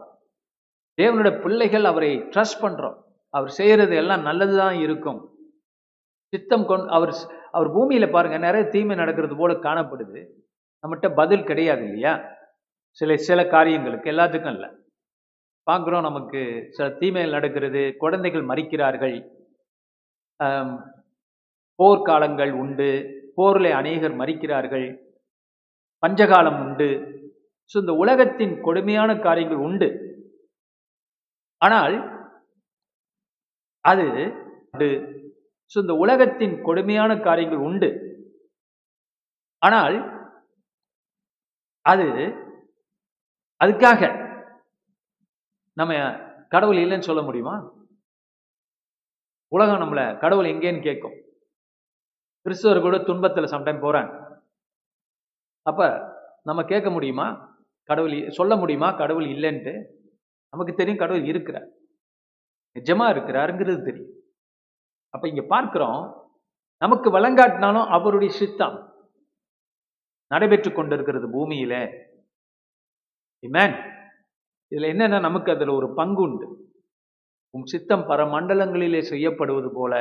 தேவனுடைய 1.03 1.41
பிள்ளைகள் 1.41 1.85
அவரை 1.85 2.19
ட்ரஸ்ட் 2.19 2.61
பண்றோம். 2.61 2.97
அவர் 3.29 3.51
செய்யறது 3.51 3.97
எல்லாம் 3.97 4.23
நல்லதுதான் 4.23 4.75
இருக்கும். 4.75 5.21
சித்தம் 6.27 6.67
கொண்டு 6.67 6.93
அவர் 6.93 7.15
அவர் 7.53 7.71
பூமியில 7.71 8.11
பாருங்க 8.11 8.39
நிறைய 8.39 8.69
தீமை 8.69 8.97
நடக்கிறது 8.97 9.37
போல 9.37 9.53
காணப்படுது. 9.53 10.29
நம்மகிட்ட 10.83 11.09
பதில் 11.21 11.49
கிடையாது 11.51 11.83
இல்லையா 11.89 12.13
சில 12.99 13.17
சில 13.29 13.41
காரியங்களுக்கு 13.55 14.11
எல்லாத்துக்கும் 14.13 14.55
இல்லை. 14.55 14.69
பார்க்குறோம் 15.67 16.07
நமக்கு 16.09 16.41
சில 16.77 16.87
தீமைகள் 17.01 17.37
நடக்கிறது 17.37 17.83
குழந்தைகள் 18.03 18.45
மறிக்கிறார்கள். 18.51 19.17
போர்க்காலங்கள் 21.79 22.53
உண்டு 22.63 22.91
போரில் 23.37 23.71
அநேகர் 23.81 24.15
மறிக்கிறார்கள் 24.21 24.87
பஞ்சகாலம் 26.03 26.59
உண்டு. 26.65 26.89
ஸோ 27.73 27.77
இந்த 27.83 27.95
உலகத்தின் 28.03 28.55
கொடுமையான 28.67 29.11
காரியங்கள் 29.27 29.65
உண்டு. 29.69 29.89
ஆனால் 31.61 31.97
அது 33.85 34.07
ஸோ 35.73 35.77
இந்த 35.85 35.95
உலகத்தின் 36.05 36.57
கொடுமையான 36.69 37.11
காரியங்கள் 37.27 37.67
உண்டு. 37.69 37.91
ஆனால் 39.63 39.97
அது 41.83 42.07
அதுக்காக 43.65 44.29
நம்ம 45.73 46.19
கடவுள் 46.49 46.77
இல்லைன்னு 46.77 47.01
சொல்ல 47.01 47.23
முடியுமா? 47.23 47.73
உலகம் 49.49 49.81
நம்மளை 49.81 50.19
கடவுள் 50.19 50.47
எங்கேன்னு 50.47 50.83
கேட்கும். 50.83 51.15
கிறிஸ்துவர் 52.47 52.81
கூட 52.81 52.99
துன்பத்தில் 52.99 53.45
சம்டைம் 53.45 53.83
போறாங்க 53.83 54.29
அப்ப 55.63 55.89
நம்ம 56.43 56.65
கேட்க 56.65 56.91
முடியுமா? 56.91 57.59
கடவுள் 57.83 58.31
சொல்ல 58.31 58.57
முடியுமா? 58.57 58.93
கடவுள் 58.93 59.25
இல்லைன்ட்டு? 59.25 59.85
நமக்கு 60.49 60.75
தெரியும் 60.75 60.99
கடவுள் 60.99 61.25
இருக்கிறார். 61.25 61.69
நிஜமா 62.75 63.07
இருக்கிறாருங்கிறது 63.15 63.85
தெரியும். 63.85 64.13
அப்போ 65.09 65.29
இங்கே 65.29 65.41
பார்க்குறோம் 65.41 66.29
நமக்கு 66.79 67.19
வழங்காட்டினாலும் 67.19 67.87
அவருடைய 67.87 68.35
சித்தம். 68.35 68.90
நடைபெற்று 70.31 70.71
கொண்டிருக்கிறது 70.73 71.27
பூமியில. 71.37 71.75
இமேன் 73.43 73.75
இதுல 74.73 74.91
என்னன்னா 74.93 75.19
நமக்கு 75.29 75.51
அதுல 75.55 75.75
ஒரு 75.79 75.89
பங்கு 76.01 76.23
உண்டு 76.23 76.49
உம் 77.55 77.69
சித்தம் 77.73 78.05
பர 78.09 78.21
மண்டலங்களிலே 78.35 79.01
செய்யப்படுவது 79.13 79.71
போல 79.79 79.95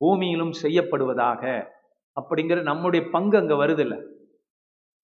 பூமியிலும் 0.00 0.54
செய்யப்படுவதாக. 0.62 1.42
அப்படிங்கிற 2.16 2.58
நம்முடைய 2.70 3.02
பங்கு 3.14 3.36
அங்க 3.40 3.54
வருதில்ல. 3.62 3.94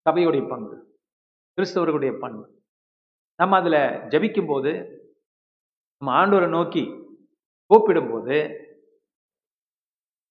சபையுடைய 0.06 0.42
பங்கு 0.52 0.76
கிறிஸ்தவர்களுடைய 1.58 2.12
பங்கு. 2.22 2.44
நம்ம 3.40 3.56
அதுல 3.60 3.76
ஜபிக்கும் 4.12 4.50
போது 4.52 4.72
நம்ம 6.02 6.12
ஆண்டோரை 6.20 6.48
நோக்கி 6.56 6.84
கூப்பிடும்போது 7.70 8.36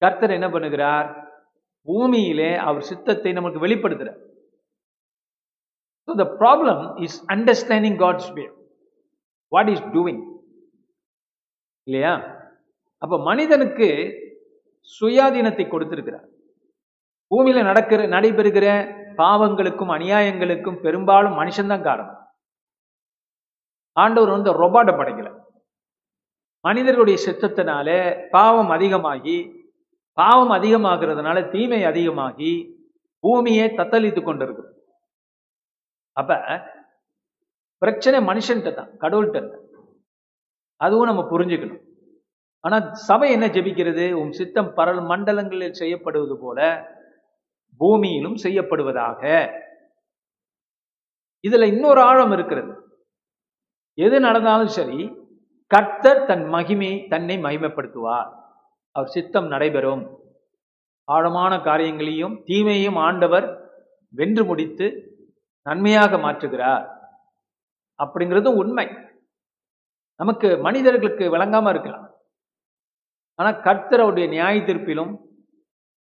கர்த்தர் 0.01 0.37
என்ன 0.37 0.47
பண்ணுகிறார்? 0.53 1.07
பூமியிலே 1.81 2.55
அவர் 2.55 2.81
சித்தத்தை 2.81 3.31
நமக்கு 3.31 3.67
வெளிப்படுத்துறார் 3.67 4.27
So 6.09 6.17
the 6.17 6.29
problem 6.29 6.97
is 6.97 7.09
understanding 7.27 7.95
God's 7.95 8.33
will. 8.33 8.53
What 9.51 9.67
இல்லையா? 11.83 12.35
அப்ப 12.97 13.21
மனிதனுக்கு 13.21 14.13
சுயாதீனத்தை 15.01 15.67
கொடுத்திருக்கிறார். 15.67 16.27
பூமியில 17.35 17.63
நடக்கிற 17.63 18.03
நடைபெறுகிற 18.03 18.95
பாவங்களுக்கும் 19.17 19.91
அநியாயங்களுக்கும் 19.91 20.81
பெரும்பாலும் 20.81 21.33
மனுஷன்தான் 21.33 21.83
காரணம். 21.83 22.27
ஆண்டவர் 23.91 24.29
வந்து 24.29 24.51
ரொபாட்டை 24.63 24.87
படைக்கல. 24.87 25.39
மனிதர்களுடைய 26.61 27.31
சித்தத்தினால 27.31 28.19
பாவம் 28.29 28.69
அதிகமாகி 28.69 29.58
பாவம் 30.19 30.53
அதிகமாகிறதுனால 30.57 31.37
தீமை 31.53 31.81
அதிகமாகி 31.91 32.51
பூமியை 33.23 33.67
தத்தளித்து 33.79 34.21
கொண்டிருக்கும் 34.23 34.71
அப்ப 36.17 36.37
பிரச்சனை 37.81 38.17
மனுஷன்கிட்ட 38.29 38.71
தான் 38.77 38.93
கடவுள்கிட்ட 39.03 39.57
அதுவும் 40.81 41.09
நம்ம 41.09 41.21
புரிஞ்சுக்கணும். 41.31 41.83
ஆனா 42.63 42.77
சபை 43.07 43.27
என்ன 43.35 43.45
ஜெபிக்கிறது? 43.55 44.05
உம் 44.21 44.33
சித்தம் 44.39 44.71
பரல் 44.77 45.01
மண்டலங்களில் 45.11 45.79
செய்யப்படுவது 45.81 46.35
போல 46.43 46.59
பூமியிலும் 47.81 48.37
செய்யப்படுவதாக. 48.45 49.21
இதுல 51.43 51.67
இன்னொரு 51.73 52.01
ஆழம் 52.09 52.33
இருக்கிறது. 52.37 52.73
எது 54.05 54.17
நடந்தாலும் 54.27 54.73
சரி 54.77 54.99
கர்த்தர் 55.71 56.25
தன் 56.29 56.45
மகிமை 56.55 56.91
தன்னை 57.13 57.37
மகிமைப்படுத்துவார். 57.45 58.29
அவர் 58.91 59.09
சித்தம் 59.09 59.47
நடைபெறும். 59.47 60.17
ஆழமான 61.03 61.59
காரியங்களையும் 61.59 62.41
தீமையும் 62.45 62.95
ஆண்டவர் 62.95 63.71
வென்று 64.09 64.45
முடித்து 64.45 64.87
நன்மையாக 65.61 66.17
மாற்றுகிறார். 66.17 66.97
அப்படிங்கிறது 68.03 68.55
உண்மை. 68.55 68.87
நமக்கு 70.15 70.57
மனிதர்களுக்கு 70.57 71.37
விளங்காம 71.37 71.69
இருக்கலாம். 71.69 72.13
ஆனால் 73.35 73.61
கர்த்தர் 73.61 73.99
அவருடைய 73.99 74.29
நியாய 74.29 74.59
தீர்ப்பிலும் 74.59 75.17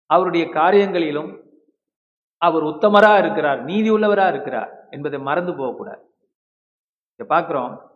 அவருடைய 0.06 0.46
காரியங்களிலும் 0.46 1.41
அவர் 2.38 2.63
உத்தமராக 2.63 3.19
இருக்கிறார் 3.19 3.63
நீதி 3.63 3.91
உள்ளவராக 3.91 4.30
இருக்கிறார் 4.30 4.88
என்பதை 4.89 5.19
மறந்து 5.19 5.56
போகக்கூடாது. 5.56 6.04
இதை 7.15 7.38
பார்க்குறோம். 7.38 7.91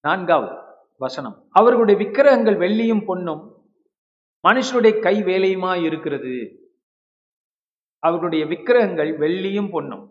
நான்காவது. 0.00 0.63
வசனம். 1.02 1.36
அவர்களுடைய 1.50 1.96
விக்கிரகங்கள் 2.02 2.56
வெள்ளியும் 2.64 3.04
பொன்னும் 3.06 3.42
மனுஷருடைய 4.44 4.94
கை 5.00 5.16
வேலையுமா 5.22 5.72
இருக்கிறது? 5.82 6.34
அவர்களுடைய 7.98 8.44
விக்கிரகங்கள் 8.44 9.10
வெள்ளியும் 9.22 9.70
பொன்னும் 9.74 10.04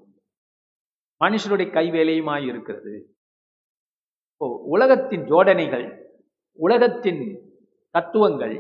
மனுஷருடைய 1.24 1.68
கை 1.72 1.86
வேலையுமா 1.90 2.36
இருக்கிறது? 2.50 2.94
இப்போ 4.32 4.48
உலகத்தின் 4.76 5.26
ஜோடனைகள் 5.32 5.86
உலகத்தின் 6.66 7.24
தத்துவங்கள் 7.96 8.56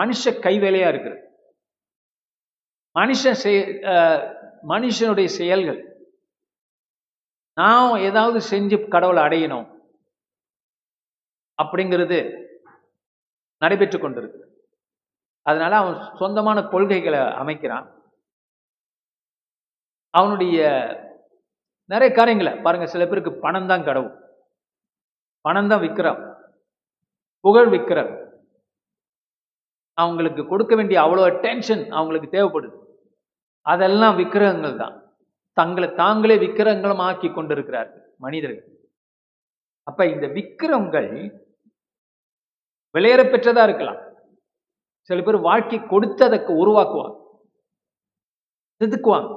மனுஷ 0.00 0.32
கைவேலையா 0.44 0.88
இருக்கிறது. 0.88 1.22
மனுஷ 2.98 3.22
மனுஷனுடைய 4.72 5.28
செயல்கள். 5.40 5.80
நான் 7.60 8.00
ஏதாவது 8.08 8.38
செஞ்சு 8.50 8.76
கடவுளை 8.88 9.22
அடையணும். 9.26 9.68
அப்படிங்கிறது 11.62 12.18
நடைபெற்று 13.62 13.98
கொண்டிருக்கு 13.98 14.40
அதனால 15.46 15.72
அவன் 15.82 15.96
சொந்தமான 16.20 16.58
கொள்கைகளை 16.72 17.20
அமைக்கிறான். 17.42 17.86
அவனுடைய 20.14 20.58
நிறைய 21.92 22.10
காரியங்களை 22.18 22.52
பாருங்க 22.64 22.86
சில 22.92 23.04
பேருக்கு 23.06 23.32
பணம் 23.44 23.68
தான் 23.70 23.86
கடவுள். 23.88 24.14
பணம் 25.44 25.70
தான் 25.70 25.82
விற்கிறான் 25.84 26.20
புகழ் 27.44 27.70
விற்கிறான் 27.74 28.12
அவங்களுக்கு 30.02 30.42
கொடுக்க 30.50 30.72
வேண்டிய 30.78 30.98
அவ்வளோ 31.04 31.24
டென்ஷன் 31.44 31.84
அவங்களுக்கு 31.96 32.28
தேவைப்படுது. 32.34 32.76
அதெல்லாம் 33.66 34.18
விக்கிரகங்கள் 34.20 34.80
தான். 34.82 34.96
தங்களை 35.60 35.88
தாங்களே 36.02 36.36
விக்கிரகங்களும் 36.44 37.04
ஆக்கி 37.08 37.28
கொண்டிருக்கிறார்கள் 37.30 38.04
மனிதர்கள். 38.24 38.68
அப்ப 39.88 40.00
இந்த 40.14 40.26
விக்கிரகங்கள் 40.36 41.10
விளையற 42.98 43.22
பெற்றதா 43.30 43.62
இருக்கலாம். 43.62 44.00
சில 45.00 45.22
பேர் 45.22 45.36
வாழ்க்கை 45.36 45.86
கொடுத்து 45.86 46.24
அதை 46.24 46.38
உருவாக்குவாங்க. 46.38 47.18
செதுக்குவாங்க. 48.80 49.30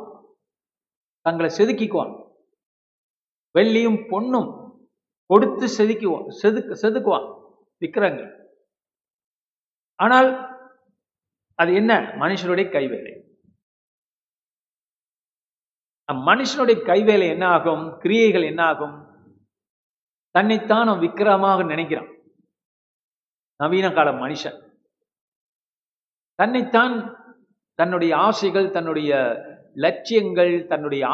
தங்களை 1.22 1.56
செதுக்கிக்குவாங்க. 1.58 2.22
வெள்ளியும் 3.58 4.00
பொண்ணும் 4.12 4.52
கொடுத்து 5.26 5.66
செதுக்குவோம் 5.78 6.30
செதுக்கு 6.30 6.74
செதுக்குவான் 6.82 7.28
விக்கிரங்கள் 7.78 8.32
ஆனால் 9.96 10.52
அது 11.56 11.74
என்ன? 11.74 11.94
மனுஷனுடைய 12.00 12.68
கைவேலை. 12.76 13.13
மனுஷனுடைய 16.12 16.78
கைவேலை 16.89 17.28
என்ன 17.30 17.48
ஆகும்? 17.48 18.00
கிரியைகள் 18.00 18.42
என்ன 18.42 18.63
ஆகும்? 18.63 18.96
தன்னைத்தான் 20.30 20.88
அவன் 20.88 21.00
விக்கிரமாக 21.00 21.63
நினைக்கிறான். 21.63 22.23
நவீன 23.63 23.88
கால 23.97 24.10
மனுஷன். 24.23 24.58
தன்னைத்தான் 26.39 26.95
தன்னுடைய 27.80 28.12
ஆசைகள் 28.28 28.67
தன்னுடைய 28.76 29.12
லட்சியங்கள் 29.86 30.54
தன்னுடைய 30.71 31.06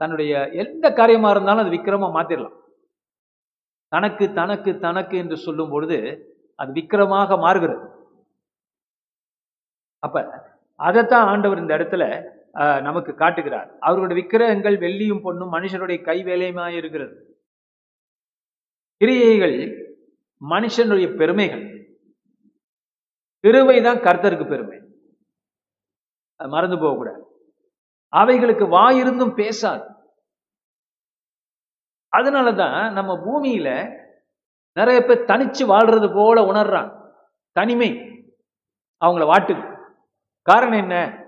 தன்னுடைய 0.00 0.32
எந்த 0.62 0.84
காரியமாக 0.98 1.32
இருந்தாலும் 1.34 1.62
அது 1.64 1.74
விக்கிரமா 1.76 2.08
மாத்திரலாம். 2.16 2.56
தனக்கு 3.92 4.24
தனக்கு 4.38 4.70
தனக்கு 4.86 5.14
என்று 5.22 5.36
சொல்லும் 5.46 5.72
பொழுது 5.72 5.98
அது 6.60 6.70
விக்கிரமாக 6.78 7.36
மாறுகிறது. 7.44 7.84
அப்ப 10.02 10.16
அதைத்தான் 10.80 11.28
ஆண்டவர் 11.32 11.62
இந்த 11.62 11.72
இடத்துல 11.78 12.04
நமக்கு 12.88 13.12
காட்டுகிறார். 13.22 13.68
அவர்களுடைய 13.86 14.18
விக்கிரகங்கள் 14.20 14.76
வெள்ளியும் 14.84 15.24
பொண்ணும் 15.26 15.54
மனுஷருடைய 15.56 15.98
கை 16.08 16.18
வேலையுமாய் 16.28 16.78
இருக்கிறது. 16.80 17.14
கிரியைகள் 19.00 19.56
மனுஷனுடைய 20.48 21.16
பெருமைகள். 21.16 21.96
கிருபை 23.40 23.82
தான் 23.82 23.96
கர்த்தருக்கு 23.96 24.48
பெருமை. 24.48 24.78
அது 26.36 26.48
மறந்து 26.48 26.78
போகக்கூடாது. 26.78 27.24
அவைகளுக்கு 28.08 28.64
வாயிருந்தும் 28.64 29.34
பேசாது. 29.34 29.94
அதனாலதான் 32.16 32.92
நம்ம 32.92 33.14
பூமியில 33.14 33.98
நிறைய 34.72 35.00
பேர் 35.00 35.24
தனிச்சு 35.24 35.70
வாழ்றது 35.70 36.14
போல 36.14 36.42
உணர்றான் 36.42 37.12
தனிமை. 37.52 37.90
அவங்கள 39.04 39.24
வாட்டுக்கு 39.26 39.78
காரணம் 40.42 40.78
என்ன? 40.78 41.24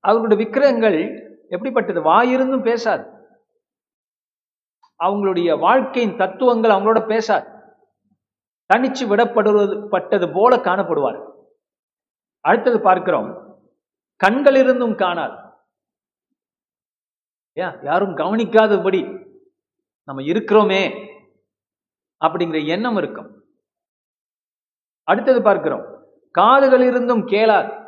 அவர்களுடைய 0.00 0.44
விக்கிரகங்கள் 0.44 1.24
எப்படிப்பட்டது? 1.48 2.02
வாயிருந்தும் 2.02 2.62
பேசாது. 2.62 3.10
அவங்களுடைய 4.98 5.58
வாழ்க்கையின் 5.58 6.16
தத்துவங்கள் 6.16 6.70
அவங்களோட 6.70 7.06
பேசாது. 7.06 7.55
தனிச்சு 8.74 9.06
விடப்படுவது 9.08 9.88
பட்டது 9.88 10.32
போல 10.32 10.56
காணப்படுவார் 10.56 11.34
அடுத்தது 12.40 12.80
பார்க்கிறோம். 12.80 13.60
கண்கள் 14.16 14.54
இருந்தும் 14.54 14.94
காணாது. 14.94 15.54
ஏன்? 17.52 17.82
யாரும் 17.82 18.16
கவனிக்காதபடி 18.16 19.00
நம்ம 20.04 20.22
இருக்கிறோமே 20.22 20.82
அப்படிங்கிற 22.24 22.66
எண்ணம் 22.66 22.96
இருக்கும். 22.96 23.44
அடுத்தது 25.02 25.42
பார்க்கிறோம். 25.42 26.06
காதுகள் 26.30 26.80
இருந்தும் 26.80 27.26
கேளாது. 27.26 27.84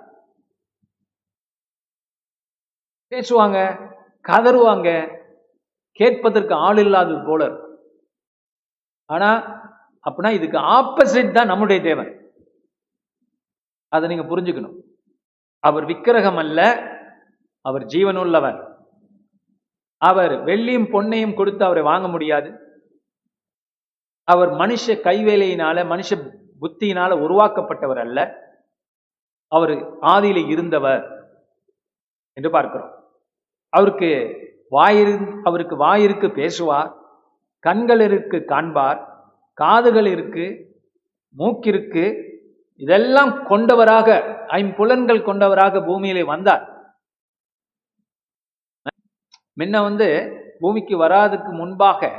பேசுவாங்க 3.11 3.59
கதறுவாங்க 4.29 5.17
கேட்பதற்கு 5.93 6.55
ஆள் 6.55 6.77
இல்லாதது 6.77 7.23
போல 7.27 7.45
இருக்கும். 7.45 7.79
ஆனா 9.05 9.58
அப்படின்னா 10.05 10.33
இதுக்கு 10.33 10.59
ஆப்போசிட் 10.59 11.33
தான் 11.33 11.47
நம்முடைய 11.47 11.83
தேவன். 11.83 12.33
அதை 13.89 14.09
நீங்க 14.09 14.37
புரிஞ்சுக்கணும். 14.37 14.81
அவர் 15.59 15.85
விக்கிரகம் 15.85 16.37
அல்ல 16.37 16.77
அவர் 17.61 17.83
ஜீவனுள்ளவர். 17.83 18.77
அவர் 19.97 20.31
வெள்ளியும் 20.31 20.91
பொன்னையும் 20.93 21.35
கொடுத்து 21.35 21.65
அவரை 21.65 21.83
வாங்க 21.83 22.09
முடியாது. 22.09 22.51
அவர் 24.25 24.49
மனுஷ 24.49 24.87
கைவேலையினால 24.87 25.85
மனுஷ 25.87 26.31
புத்தியினால 26.61 27.11
உருவாக்கப்பட்டவர் 27.21 27.99
அல்ல. 27.99 28.47
அவர் 29.47 29.71
ஆதியில 30.01 30.49
இருந்தவர் 30.49 31.03
என்று 32.33 32.51
பார்க்கிறோம். 32.51 33.05
அவருக்கு 33.69 34.11
வாயிரு 34.71 35.41
அவருக்கு 35.43 35.77
வாயிருக்கு 35.77 36.35
பேசுவார் 36.35 36.97
கண்களிற்கு 37.59 38.37
காண்பார். 38.37 39.18
காதுகள் 39.61 40.09
இருக்கு 40.15 40.47
மூக்கிருக்கு 41.35 42.05
இதெல்லாம் 42.83 43.33
கொண்டவராக 43.51 44.09
ஐம்புலன்கள் 44.59 45.27
கொண்டவராக 45.29 45.81
பூமியிலே 45.89 46.25
வந்தார். 46.33 46.65
முன்ன 49.61 49.81
வந்து 49.89 50.09
பூமிக்கு 50.61 50.95
வராதுக்கு 51.05 51.51
முன்பாக 51.61 52.11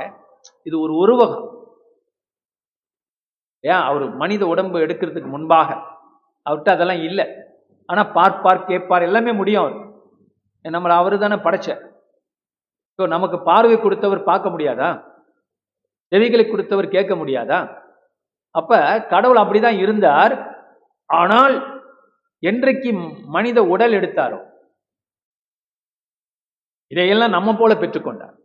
இது 0.68 0.76
ஒரு 0.84 0.92
உருவகம். 1.02 1.46
ஏன்? 3.64 3.82
அவர் 3.88 4.04
மனித 4.22 4.42
உடம்பு 4.46 4.78
எடுக்கிறதுக்கு 4.84 5.30
முன்பாக. 5.36 5.68
அவர்கிட்ட 6.46 6.70
அதெல்லாம் 6.74 7.02
இல்லை. 7.08 7.26
ஆனா 7.88 8.02
பார்ப்பார் 8.18 8.68
கேட்பார் 8.70 9.06
எல்லாமே 9.08 9.32
முடியும் 9.40 9.62
அவர். 9.62 9.78
நம்மளை 10.64 10.94
அவரு 11.00 11.16
தானே 11.18 11.36
படைச்ச 11.46 11.68
ஸோ 12.98 13.06
நமக்கு 13.14 13.36
பார்வை 13.48 13.76
கொடுத்தவர் 13.80 14.28
பார்க்க 14.30 14.52
முடியாதா? 14.54 14.88
செவிகளை 16.12 16.50
கொடுத்தவர் 16.50 16.88
கேட்க 16.88 17.14
முடியாதா? 17.14 17.58
அப்ப 18.50 19.00
கடவுள் 19.08 19.36
அப்படிதான் 19.36 19.78
இருந்தார். 19.78 20.34
ஆனால் 21.06 21.54
என்றைக்கு 22.42 22.90
மனித 23.26 23.64
உடல் 23.64 23.92
எடுத்தாரோ? 23.92 24.40
இதையெல்லாம் 26.88 27.30
நம்ம 27.30 27.56
போல 27.56 27.74
பெற்றுக்கொண்டார் 27.74 28.36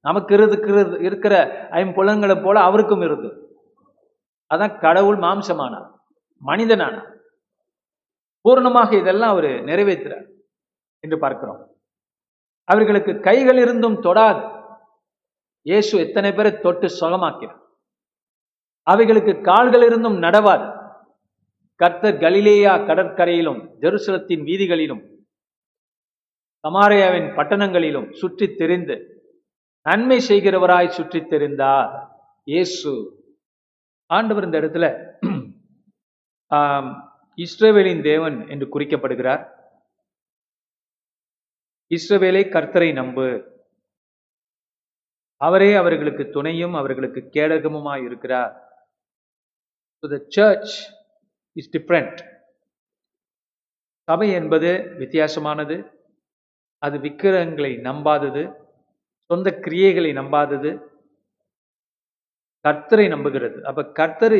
நமக்கு 0.00 0.34
இருக்கிறது 0.34 0.96
இருக்கிற 1.00 1.34
ஐம்புலங்களை 1.70 2.42
போல 2.42 2.60
அவருக்கும் 2.60 3.02
இருந்து. 3.02 3.30
அதான் 4.50 4.78
கடவுள் 4.78 5.16
மாம்சமானார் 5.16 5.88
மனிதனானார். 6.42 7.08
பூர்ணமாக 8.44 8.90
இதெல்லாம் 9.00 9.30
அவர் 9.30 9.48
நிறைவேற்றுறார் 9.68 10.26
என்று 11.04 11.16
பார்க்கிறோம். 11.18 11.62
அவர்களுக்கு 12.64 13.20
கைகள் 13.20 13.56
இருந்தும் 13.56 14.00
தொடாது. 14.02 14.42
இயேசு 15.66 15.98
எத்தனை 15.98 16.32
பேரை 16.32 16.60
தொட்டு 16.60 16.88
சுகமாக்கிறார் 17.00 17.60
அவைகளுக்கு 18.86 19.40
கால்கள் 19.40 19.84
இருந்தும் 19.84 20.18
நடவார் 20.22 20.64
கர்த்தர் 21.80 22.20
கலிலேயா 22.20 22.76
கடற்கரையிலும் 22.88 23.60
ஜெருசலத்தின் 23.80 24.44
வீதிகளிலும் 24.44 25.02
சமாரியாவின் 26.64 27.28
பட்டணங்களிலும் 27.36 28.08
சுற்றித் 28.12 28.56
திரிந்து 28.58 28.96
நன்மை 29.86 30.18
செய்கிறவராய் 30.28 30.94
சுற்றித் 30.96 31.30
தெரிந்தார் 31.30 31.90
இயேசு. 32.46 32.92
ஆண்டவர் 34.10 34.44
இந்த 34.44 34.60
இடத்துல 34.60 34.86
ஆம், 36.50 36.90
இஸ்ரவேலின் 37.38 38.02
தேவன் 38.02 38.48
என்று 38.48 38.66
குறிக்கப்படுகிறார். 38.66 39.42
இஸ்ரவேலை 41.90 42.42
கர்த்தரை 42.48 42.92
நம்பு. 42.92 43.55
அவரே 45.36 45.74
அவர்களுக்கு 45.74 46.30
துணையும் 46.30 46.74
அவர்களுக்கு 46.74 47.28
கேடகமுமாய் 47.32 48.04
இருக்கிறார். 48.04 48.64
So 49.98 50.10
the 50.10 50.20
church 50.36 50.70
is 51.60 51.66
சபை 54.04 54.30
என்பது 54.30 54.70
வித்தியாசமானது. 54.98 55.92
அது 56.78 56.98
விக்கிரகங்களை 56.98 57.76
நம்பாதது. 57.76 58.42
சொந்த 59.30 59.50
கிரியைகளை 59.50 60.10
நம்பாதது. 60.20 60.70
கர்த்தரை 62.68 63.06
நம்புகிறது. 63.14 63.62
அப்ப 63.62 63.92
கர்த்தர் 63.92 64.36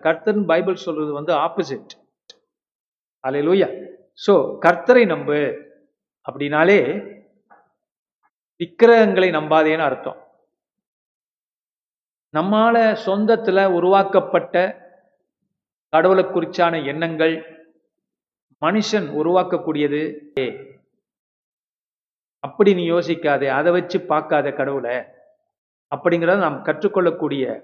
கர்த்தர் 0.00 0.44
பைபிள் 0.44 0.76
சொல்றது 0.76 1.12
வந்து 1.12 1.32
ஆப்போசிட். 1.34 1.92
அலையிலூயா 3.28 3.68
ஸோ 4.26 4.34
கர்த்தரை 4.66 5.06
நம்பு 5.06 5.40
அப்படின்னாலே 6.30 6.80
விக்கிரகங்களை 8.56 9.30
நம்பாதேன்னு 9.30 9.88
அர்த்தம். 9.90 10.20
நம்மால 12.36 12.96
சொந்தத்துல 13.06 13.72
உருவாக்கப்பட்ட 13.72 14.54
கடவுளை 15.88 16.24
குறிச்சான 16.24 16.86
எண்ணங்கள் 16.86 17.34
மனுஷன் 18.60 19.06
உருவாக்கக்கூடியது. 19.20 20.02
அப்படி 22.38 22.74
நீ 22.74 22.90
யோசிக்காதே 22.90 23.48
அதை 23.48 23.72
வச்சு 23.72 24.00
பார்க்காத 24.00 24.52
கடவுளை. 24.52 24.96
அப்படிங்கிறத 25.96 26.38
நாம் 26.38 26.64
கற்றுக்கொள்ளக்கூடிய 26.64 27.62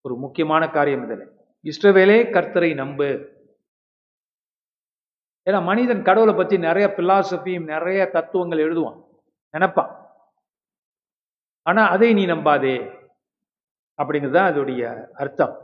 ஒரு 0.00 0.16
முக்கியமான 0.16 0.68
காரியம் 0.68 1.04
இதில். 1.04 1.30
இஸ்ரவேலே 1.64 2.18
கர்த்தரை 2.30 2.74
நம்பு. 2.74 3.38
ஏன்னா 5.50 5.62
மனிதன் 5.62 6.02
கடவுளை 6.02 6.34
பத்தி 6.34 6.58
நிறைய 6.58 6.92
பிலாசபியும் 6.96 7.64
நிறைய 7.64 8.06
தத்துவங்கள் 8.06 8.58
எழுதுவான். 8.58 9.04
நினைப்பான். 9.50 10.06
ஆனா 11.62 11.88
அதை 11.88 12.14
நீ 12.14 12.26
நம்பாதே. 12.26 12.99
அப்படிங்கிறது 14.00 14.36
தான் 14.38 14.50
அதோடைய 14.50 14.82
அர்த்தம். 15.22 15.54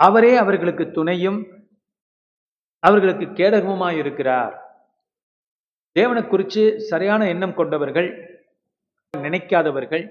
அவரே 0.00 0.32
அவர்களுக்கு 0.42 0.84
துணையும் 0.96 1.38
அவர்களுக்கு 2.86 3.26
கேடகமுமாய் 3.38 3.98
இருக்கிறார். 4.02 4.54
தேவனை 5.96 6.22
குறித்து 6.26 6.62
சரியான 6.90 7.22
எண்ணம் 7.32 7.58
கொண்டவர்கள் 7.58 8.08
நினைக்காதவர்கள் 9.14 10.04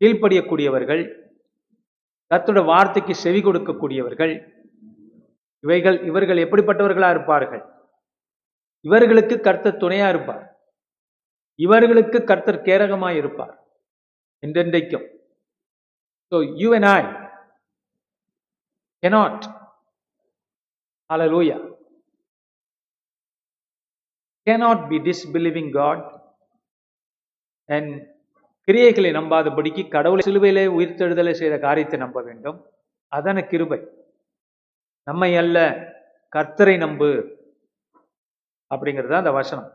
கீழ்ப்படியக்கூடியவர்கள் 0.00 1.02
தத்தோட 2.30 2.60
வார்த்தைக்கு 2.64 3.14
செவி 3.24 3.40
கொடுக்கக்கூடியவர்கள் 3.42 4.34
இவைகள் 5.64 5.98
இவர்கள் 6.10 6.42
எப்படிப்பட்டவர்களா 6.44 7.08
இருப்பார்கள்? 7.14 7.62
இவர்களுக்கு 8.84 9.36
கர்த்தர் 9.40 9.80
துணையா 9.82 10.06
இருப்பார். 10.14 10.44
இவர்களுக்கு 11.58 12.18
கர்த்தர் 12.30 12.64
கேரகமாக 12.68 13.20
இருப்பார். 13.20 13.54
என்றென்றைக்கும் 14.42 15.06
so 16.34 16.40
you 16.62 16.70
and 16.78 16.90
I 16.96 17.02
cannot. 19.02 19.40
Hallelujah. 21.10 21.58
Cannot 24.46 24.88
be 24.90 24.98
disbelieving 25.08 25.68
God. 25.80 25.98
And 27.68 27.88
கிரியைகளை 28.68 29.10
நம்பாதபடிக்கு 29.16 29.82
கடவுளை 29.94 30.22
சிலுவையிலே 30.26 30.62
உயிர்த்தெழுதலை 30.76 31.34
செய்த 31.40 31.54
காரியத்தை 31.64 31.98
நம்ப 32.04 32.18
வேண்டும். 32.28 32.58
அதான 33.16 33.38
கிருபை. 33.50 33.80
நம்மை 35.08 35.30
அல்ல 35.42 35.58
கர்த்தரை 36.36 36.76
நம்பு 36.84 37.10
அப்படிங்கிறது 38.70 39.12
தான் 39.12 39.24
அந்த 39.24 39.34
வசனம். 39.40 39.68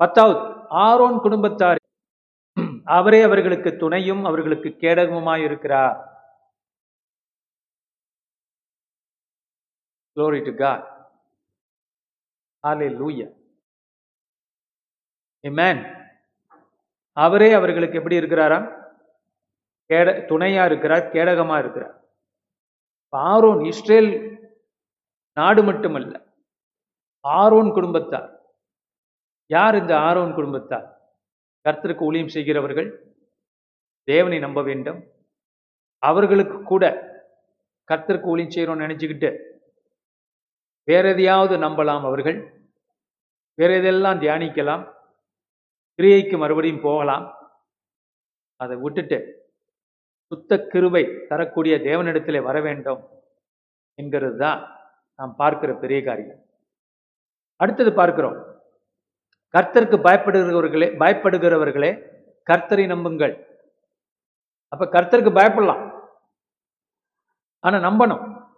பத்தாவது 0.00 0.38
ஆரோன் 0.86 1.18
குடும்பத்தார் 1.26 1.80
அவரே 2.86 3.20
அவர்களுக்கு 3.22 3.70
துணையும் 3.76 4.22
அவர்களுக்கு 4.24 4.70
கேடகமுமாய் 4.82 5.46
இருக்கிறார் 5.48 5.96
Glory 10.16 10.42
to 10.42 10.52
God. 10.54 10.82
Hallelujah. 12.64 13.30
Amen. 15.44 15.76
அவரே 17.16 17.48
அவர்களுக்கு 17.52 17.98
எப்படி 17.98 18.16
இருக்கிறாராம் 18.16 18.64
கேட 19.90 20.06
துணையா 20.30 20.62
இருக்கிறார் 20.64 21.04
கேடகமா 21.12 21.56
இருக்கிறார் 21.58 21.94
ஆரோன் 23.12 23.60
இஸ்ரேல் 23.64 24.10
நாடு 25.36 25.62
மட்டுமல்ல 25.62 26.12
ஆரோன் 27.24 27.70
குடும்பத்தார் 27.72 28.28
யார் 29.50 29.74
இந்த 29.74 29.94
ஆரோன் 30.08 30.34
குடும்பத்தார் 30.34 30.88
கர்த்தருக்கு 31.66 32.02
ஊழியம் 32.02 32.28
செய்கிறவர்கள் 32.28 32.88
தேவனை 34.02 34.38
நம்ப 34.38 34.62
வேண்டும். 34.62 35.04
அவர்களுக்கு 35.98 36.62
கூட 36.62 36.84
கர்த்தருக்கு 37.92 38.22
ஊழியம் 38.22 38.54
செய்கிறோம்னு 38.56 38.84
நினச்சிக்கிட்டு 38.84 39.30
வேற 40.84 41.08
எதையாவது 41.08 41.58
நம்பலாம் 41.58 42.00
அவர்கள். 42.00 42.38
வேற 43.54 43.70
எதெல்லாம் 43.78 44.20
தியானிக்கலாம். 44.22 44.84
கிரியைக்கு 45.98 46.38
மறுபடியும் 46.38 46.80
போகலாம். 46.80 47.26
அதை 48.56 48.76
விட்டுட்டு 48.76 49.18
சுத்த 50.30 50.68
கிருவை 50.72 51.26
தரக்கூடிய 51.26 51.76
தேவனிடத்திலே 51.76 52.42
வர 52.42 52.60
வேண்டும் 52.60 53.02
என்கிறது 53.94 54.38
தான் 54.38 54.60
நாம் 55.18 55.36
பார்க்கிற 55.36 55.74
பெரிய 55.74 56.02
காரியம். 56.02 56.40
அடுத்தது 57.56 57.92
பார்க்கிறோம். 57.92 58.45
கர்த்தருக்கு 59.56 59.96
பயப்படுகிறவர்களே 60.06 60.88
பயப்படுகிறவர்களே 61.02 61.90
கர்த்தரை 62.50 62.86
நம்புங்கள். 62.86 63.34
அப்ப 64.68 64.86
கர்த்தருக்கு 64.86 65.30
பயப்படலாம். 65.38 66.00
ஆனா 67.58 67.76
நம்பணும். 67.88 68.48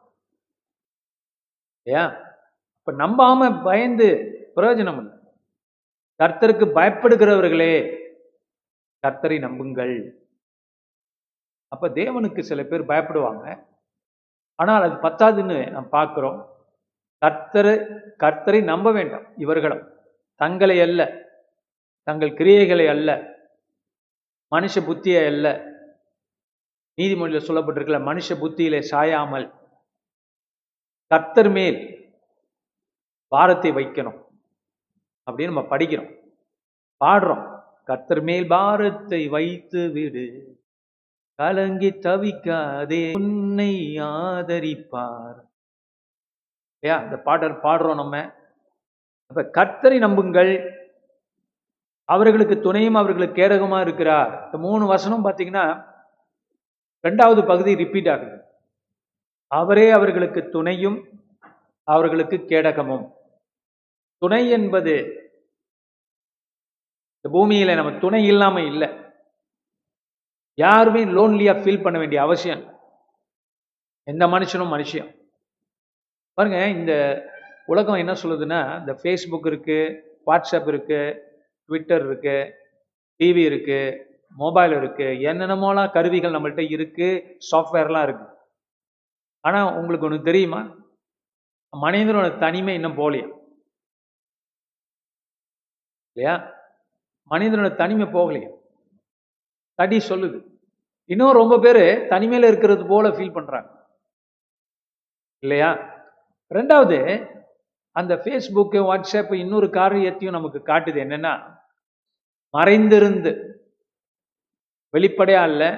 ஏன் 1.82 2.10
இப்ப 2.78 2.92
நம்பாம 2.92 3.62
பயந்து 3.62 4.08
பிரயோஜனம் 4.56 4.98
இல்லை. 4.98 5.18
கர்த்தருக்கு 6.18 6.66
பயப்படுகிறவர்களே 6.78 7.74
கர்த்தரை 9.06 9.38
நம்புங்கள். 9.38 10.26
அப்ப 11.68 11.88
தேவனுக்கு 11.88 12.40
சில 12.40 12.62
பேர் 12.62 12.86
பயப்படுவாங்க. 12.86 13.66
ஆனால் 14.54 14.82
அது 14.82 14.96
பத்தாதுன்னு 15.08 15.70
நாம் 15.70 15.88
பார்க்கிறோம். 15.88 16.56
கர்த்தரை 17.26 17.74
கர்த்தரை 18.18 18.64
நம்ப 18.64 18.92
வேண்டாம் 18.92 19.38
இவர்களும் 19.38 19.96
தங்களை 20.40 20.80
அல்ல 20.80 21.00
தங்கள் 22.02 22.38
கிரியைகளை 22.40 22.86
அல்ல 22.88 23.10
மனுஷ 24.54 24.74
புத்தியை 24.88 25.22
அல்ல. 25.26 25.46
நீதிமொழியில் 26.98 27.48
சொல்லப்பட்டிருக்கல 27.48 27.98
மனுஷ 28.10 28.28
புத்தியிலே 28.42 28.80
சாயாமல் 28.90 29.46
கர்த்தர் 31.10 31.50
மேல் 31.50 31.78
பாரத்தை 33.32 33.70
வைக்கணும் 33.70 34.18
அப்படின்னு 35.26 35.52
நம்ம 35.52 35.76
படிக்கிறோம். 35.76 36.12
பாடுறோம். 37.04 37.44
கர்த்தர் 37.84 38.22
மேல் 38.22 38.46
பாரத்தை 38.46 39.28
வைத்து 39.28 39.90
விடு. 39.92 40.26
கலங்கி 41.38 41.90
தவிக்காதே 42.06 43.02
உன்னை 43.14 43.72
ஆதரிப்பார். 43.98 45.38
ஏயா 46.82 46.96
இந்த 47.04 47.16
பாடல் 47.28 47.62
பாடுறோம் 47.66 48.00
நம்ம. 48.02 48.16
அப்ப 49.30 49.42
கர்த்தரை 49.56 49.98
நம்புங்கள். 49.98 50.52
அவர்களுக்கு 52.08 52.60
துணையும் 52.60 52.94
அவர்களுக்கு 52.94 53.36
கேடகமா 53.40 53.80
இருக்கிறார். 53.80 54.30
இந்த 54.44 54.58
மூணு 54.58 54.86
வசனம் 54.86 55.24
பார்த்தீங்கன்னா 55.24 55.64
ரெண்டாவது 57.06 57.46
பகுதி 57.46 57.72
ரிப்பீட் 57.74 58.08
ஆகுது. 58.08 58.36
அவரே 59.46 59.90
அவர்களுக்கு 59.90 60.40
துணையும் 60.54 60.98
அவர்களுக்கு 61.88 62.36
கேடகமும். 62.36 63.04
துணை 64.22 64.42
என்பது 64.50 64.94
இந்த 67.16 67.28
பூமியில 67.34 67.74
நம்ம 67.74 67.92
துணை 67.98 68.20
இல்லாம 68.26 68.62
இல்லை. 68.70 68.88
யாருமே 70.54 71.02
லோன்லியா 71.16 71.54
ஃபீல் 71.62 71.82
பண்ண 71.82 71.96
வேண்டிய 71.98 72.20
அவசியம் 72.22 72.62
எந்த 74.10 74.24
மனுஷனும் 74.26 74.72
மனுஷன் 74.74 75.08
பாருங்க 76.38 76.58
இந்த 76.68 76.92
உலகம் 77.68 78.00
என்ன 78.02 78.12
சொல்லுதுன்னா 78.22 78.60
இந்த 78.80 78.92
ஃபேஸ்புக் 79.00 79.48
இருக்குது 79.50 79.78
வாட்ஸ்அப் 80.28 80.68
இருக்கு 80.72 81.00
ட்விட்டர் 81.68 82.04
இருக்குது 82.08 82.50
டிவி 83.20 83.42
இருக்கு 83.50 83.80
மொபைல் 84.36 84.74
இருக்கு 84.80 85.06
என்னென்னமோலாம் 85.30 85.92
கருவிகள் 85.96 86.34
நம்மள்கிட்ட 86.36 86.64
இருக்கு 86.76 87.08
சாஃப்ட்வேர்லாம் 87.50 88.06
இருக்குது 88.08 88.34
ஆனால் 89.44 89.74
உங்களுக்கு 89.78 90.06
ஒன்று 90.06 90.28
தெரியுமா? 90.28 90.60
மனிதனோட 91.72 92.26
தனிமை 92.38 92.74
இன்னும் 92.74 92.98
போகலையா. 93.00 93.26
இல்லையா? 96.16 96.34
மனிதனோட 97.30 97.68
தனிமை 97.82 98.06
போகலையா. 98.16 98.50
தடி 99.78 99.98
சொல்லுது. 100.10 100.38
இன்னும் 101.10 101.38
ரொம்ப 101.40 101.54
பேர் 101.64 101.82
தனிமையில் 102.08 102.48
இருக்கிறது 102.50 102.84
போல 102.86 103.08
ஃபீல் 103.16 103.36
பண்ணுறாங்க 103.36 103.68
இல்லையா? 105.42 105.70
ரெண்டாவது 106.50 106.98
அந்த 107.98 108.14
ஃபேஸ்புக்கு 108.14 108.78
வாட்ஸ்அப் 108.88 109.34
இன்னொரு 109.34 109.70
காரியத்தையும் 109.70 110.36
நமக்கு 110.36 110.58
காட்டுது 110.58 110.98
என்னன்னா 111.04 111.34
மறைந்திருந்து. 112.50 113.32
வெளிப்படையா 114.92 115.42
இல்லை. 115.48 115.70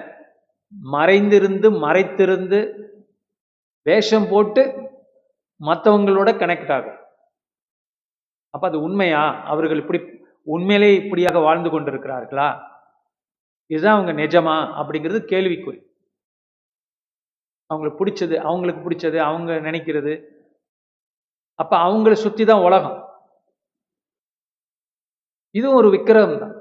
மறைந்திருந்து 0.82 1.70
மறைத்திருந்து 1.70 2.58
வேஷம் 3.82 4.28
போட்டு 4.30 4.62
மற்றவங்களோட 5.60 6.30
கனெக்ட் 6.42 6.72
ஆகும். 6.72 6.98
அப்போ 8.50 8.68
அது 8.68 8.82
உண்மையா? 8.82 9.22
அவர்கள் 9.44 9.76
இப்படி 9.76 10.00
உண்மையிலே 10.44 11.04
இப்படியாக 11.04 11.38
வாழ்ந்து 11.38 11.70
கொண்டிருக்கிறார்களா? 11.70 12.48
இதுதான் 13.66 13.94
அவங்க 13.94 14.22
நிஜமா? 14.22 14.56
அப்படிங்கிறது 14.80 15.18
கேள்விக்குறி. 15.32 15.78
அவங்களுக்கு 17.66 17.98
பிடிச்சது 18.04 18.36
அவங்களுக்கு 18.36 18.82
பிடிச்சது 18.90 19.16
அவங்க 19.16 19.52
நினைக்கிறது 19.70 20.12
அப்ப 21.60 21.72
அவங்கள 21.86 22.14
சுத்தி 22.24 22.44
தான் 22.44 22.64
உலகம். 22.68 22.98
இதுவும் 25.54 25.78
ஒரு 25.80 25.88
விக்கிரகம் 25.94 26.40
தான். 26.42 26.56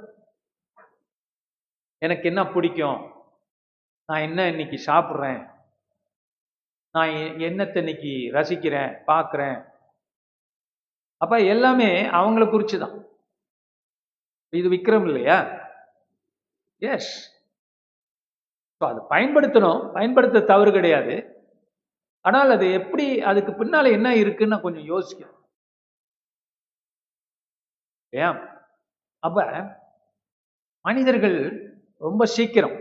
எனக்கு 2.05 2.25
என்ன 2.31 2.41
பிடிக்கும்? 2.53 2.99
நான் 4.09 4.25
என்ன 4.27 4.47
இன்னைக்கு 4.51 4.77
சாப்பிட்றேன்? 4.89 5.41
நான் 6.95 7.09
என்னத்தை 7.47 7.79
இன்னைக்கு 7.83 8.13
ரசிக்கிறேன் 8.37 8.91
பார்க்குறேன்? 9.11 9.57
அப்ப 11.23 11.39
எல்லாமே 11.53 11.89
அவங்கள 12.19 12.43
குறிச்சு 12.51 12.77
தான் 12.83 12.95
இது 14.59 14.67
விக்ரம் 14.69 15.05
இல்லையா? 15.09 15.37
எஸ் 16.91 17.13
அதை 18.89 19.01
பயன்படுத்தணும். 19.13 19.81
பயன்படுத்த 19.97 20.47
தவறு 20.51 20.71
கிடையாது. 20.71 21.15
ஆனால் 22.25 22.49
அது 22.49 22.71
எப்படி 22.73 23.21
அதுக்கு 23.21 23.51
பின்னால 23.51 23.91
என்ன 23.91 24.15
இருக்குன்னு 24.15 24.53
நான் 24.53 24.61
கொஞ்சம் 24.61 24.89
யோசிக்கிறேன் 24.93 25.35
ஏன் 28.13 28.37
அப்ப 29.23 29.37
மனிதர்கள் 30.85 31.37
ரொம்ப 32.01 32.25
சீக்கிரம் 32.25 32.77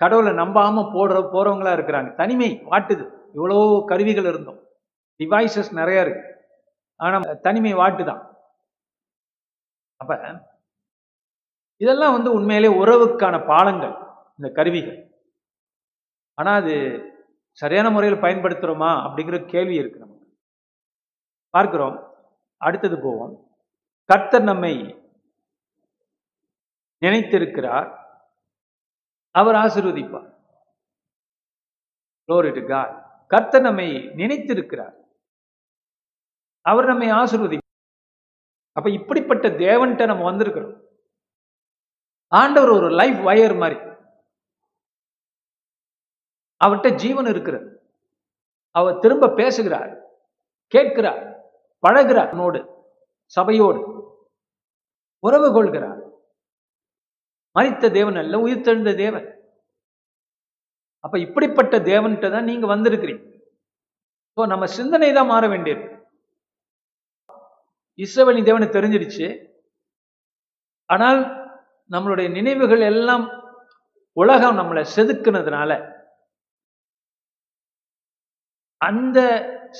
கடவுளை 0.00 0.32
நம்பாம 0.32 0.82
போடுற 0.94 1.16
போறவங்களா 1.34 1.72
இருக்கிறாங்க. 1.74 2.14
தனிமை 2.14 2.50
வாட்டுது. 2.70 3.04
இவ்வளோ 3.34 3.58
கருவிகள் 3.84 4.24
இருந்தோம். 4.24 4.60
டிவைசஸ் 5.20 5.72
நிறைய 5.72 6.00
இருக்கு. 6.00 6.24
ஆனா 7.00 7.18
தனிமை 7.42 7.74
வாட்டுதான். 7.74 8.22
அப்ப 10.00 10.12
இதெல்லாம் 11.80 12.12
வந்து 12.12 12.32
உண்மையிலே 12.32 12.68
உறவுக்கான 12.82 13.46
பாலங்கள் 13.46 13.94
இந்த 14.38 14.48
கருவிகள். 14.54 14.98
ஆனா 16.38 16.52
அது 16.54 16.74
சரியான 17.52 17.90
முறையில் 17.90 18.18
பயன்படுத்துறோமா 18.18 18.88
அப்படிங்கிற 18.88 19.46
கேள்வி 19.46 19.74
இருக்கு 19.74 19.98
நமக்கு. 19.98 20.38
பார்க்கிறோம். 21.50 22.14
அடுத்தது 22.56 23.00
போவோம். 23.00 23.56
கர்த்தர் 24.04 24.42
நம்மை 24.42 25.02
நினைத்திருக்கிறார். 27.00 28.00
அவர் 29.30 29.54
ஆசிர்வதிப்பார். 29.54 30.30
கர்த்தர் 33.26 33.60
நம்மை 33.60 33.90
நினைத்திருக்கிறார். 33.96 34.94
அவர் 36.60 36.84
நம்மை 36.84 37.10
ஆசிர்வதி 37.10 37.58
அப்ப 38.72 38.90
இப்படிப்பட்ட 38.90 39.48
தேவன்கிட்ட 39.48 40.06
நம்ம 40.06 40.32
வந்திருக்கிறோம். 40.32 40.80
ஆண்டவர் 42.28 42.70
ஒரு 42.70 42.90
லைஃப் 42.90 43.26
வயர் 43.26 43.58
மாதிரி. 43.58 43.91
அவர்கிட்ட 46.64 46.90
ஜீவன் 47.02 47.28
இருக்கிறது. 47.32 47.66
அவர் 48.74 49.00
திரும்ப 49.04 49.32
பேசுகிறார் 49.40 49.92
கேட்கிறார் 50.74 51.22
பழகிறார் 51.84 52.32
நோடு 52.40 52.60
சபையோடு 53.36 53.80
உறவு 55.22 55.48
கொள்கிறார். 55.56 56.00
மறித்த 57.56 57.90
தேவன் 57.98 58.18
அல்ல 58.22 58.38
உயிர்த்தெழுந்த 58.44 58.92
தேவன். 59.02 59.26
அப்ப 61.04 61.14
இப்படிப்பட்ட 61.26 61.74
தேவன்கிட்ட 61.90 62.28
தான் 62.34 62.48
நீங்க 62.50 62.66
வந்திருக்கிறீங்க. 62.74 63.24
ஸோ 64.38 64.42
நம்ம 64.52 64.64
சிந்தனை 64.76 65.10
தான் 65.18 65.30
மாற 65.32 65.44
வேண்டியது 65.52 65.84
இஸ்ரவேலின் 67.98 68.48
தேவனை 68.48 68.66
தெரிஞ்சிருச்சு 68.76 69.26
ஆனால் 70.90 71.20
நம்மளுடைய 71.90 72.28
நினைவுகள் 72.38 72.82
எல்லாம் 72.92 73.24
உலகம் 74.16 74.58
நம்மளை 74.60 74.82
செதுக்குனதுனால 74.96 75.70
அந்த 78.88 79.18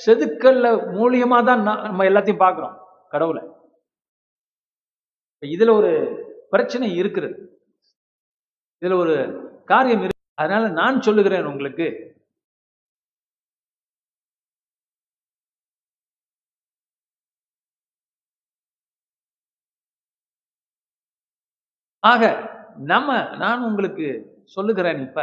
செதுக்கல்ல 0.05 0.67
மூலியமா 0.97 1.39
தான் 1.49 1.61
நம்ம 1.87 2.05
எல்லாத்தையும் 2.11 2.43
பார்க்குறோம் 2.45 2.75
கடவுளை. 3.13 3.41
இதுல 5.43 5.71
ஒரு 5.79 5.91
பிரச்சனை 6.53 6.87
இருக்கிறது. 7.01 7.35
இதுல 8.81 8.97
ஒரு 9.03 9.15
காரியம் 9.71 10.03
இருக்கு 10.05 10.21
அதனால 10.41 10.65
நான் 10.81 10.97
சொல்லுகிறேன் 11.07 11.49
உங்களுக்கு. 11.51 11.87
ஆக 22.03 22.23
நம்ம 22.91 23.09
நான் 23.43 23.65
உங்களுக்கு 23.69 24.07
சொல்லுகிறேன் 24.55 24.99
இப்ப. 25.07 25.19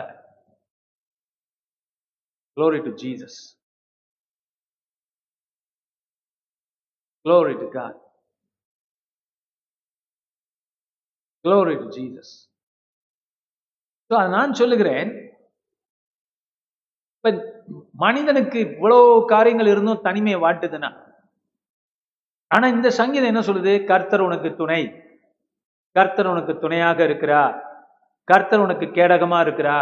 Glory 2.56 2.78
to 2.86 2.92
Jesus 3.02 3.40
Glory 7.26 7.54
to 7.54 7.66
God. 7.66 7.94
Glory 11.44 11.76
to 11.76 11.90
Jesus. 11.90 12.28
So, 14.10 14.28
நான் 14.28 14.52
சொல்லுகிறேன். 14.52 15.10
இப்ப 17.16 17.30
மனிதனுக்கு 17.92 18.58
இவ்வளவு 18.58 19.24
காரியங்கள் 19.26 19.66
இருந்தும் 19.66 20.00
தனிமையை 20.00 20.40
வாட்டுதுன்னா 20.40 20.90
ஆனா 22.46 22.66
இந்த 22.68 22.90
சங்கீதம் 22.90 23.30
என்ன 23.34 23.40
சொல்லுது? 23.40 23.84
கர்த்தர் 23.84 24.20
உனக்கு 24.20 24.56
துணை. 24.56 24.82
கர்த்தர் 25.96 26.26
உனக்கு 26.26 26.58
துணையாக 26.58 27.04
இருக்கிறா 27.04 27.42
கர்த்தர் 28.28 28.60
உனக்கு 28.60 28.86
கேடகமா 28.86 29.38
இருக்கிறா 29.46 29.76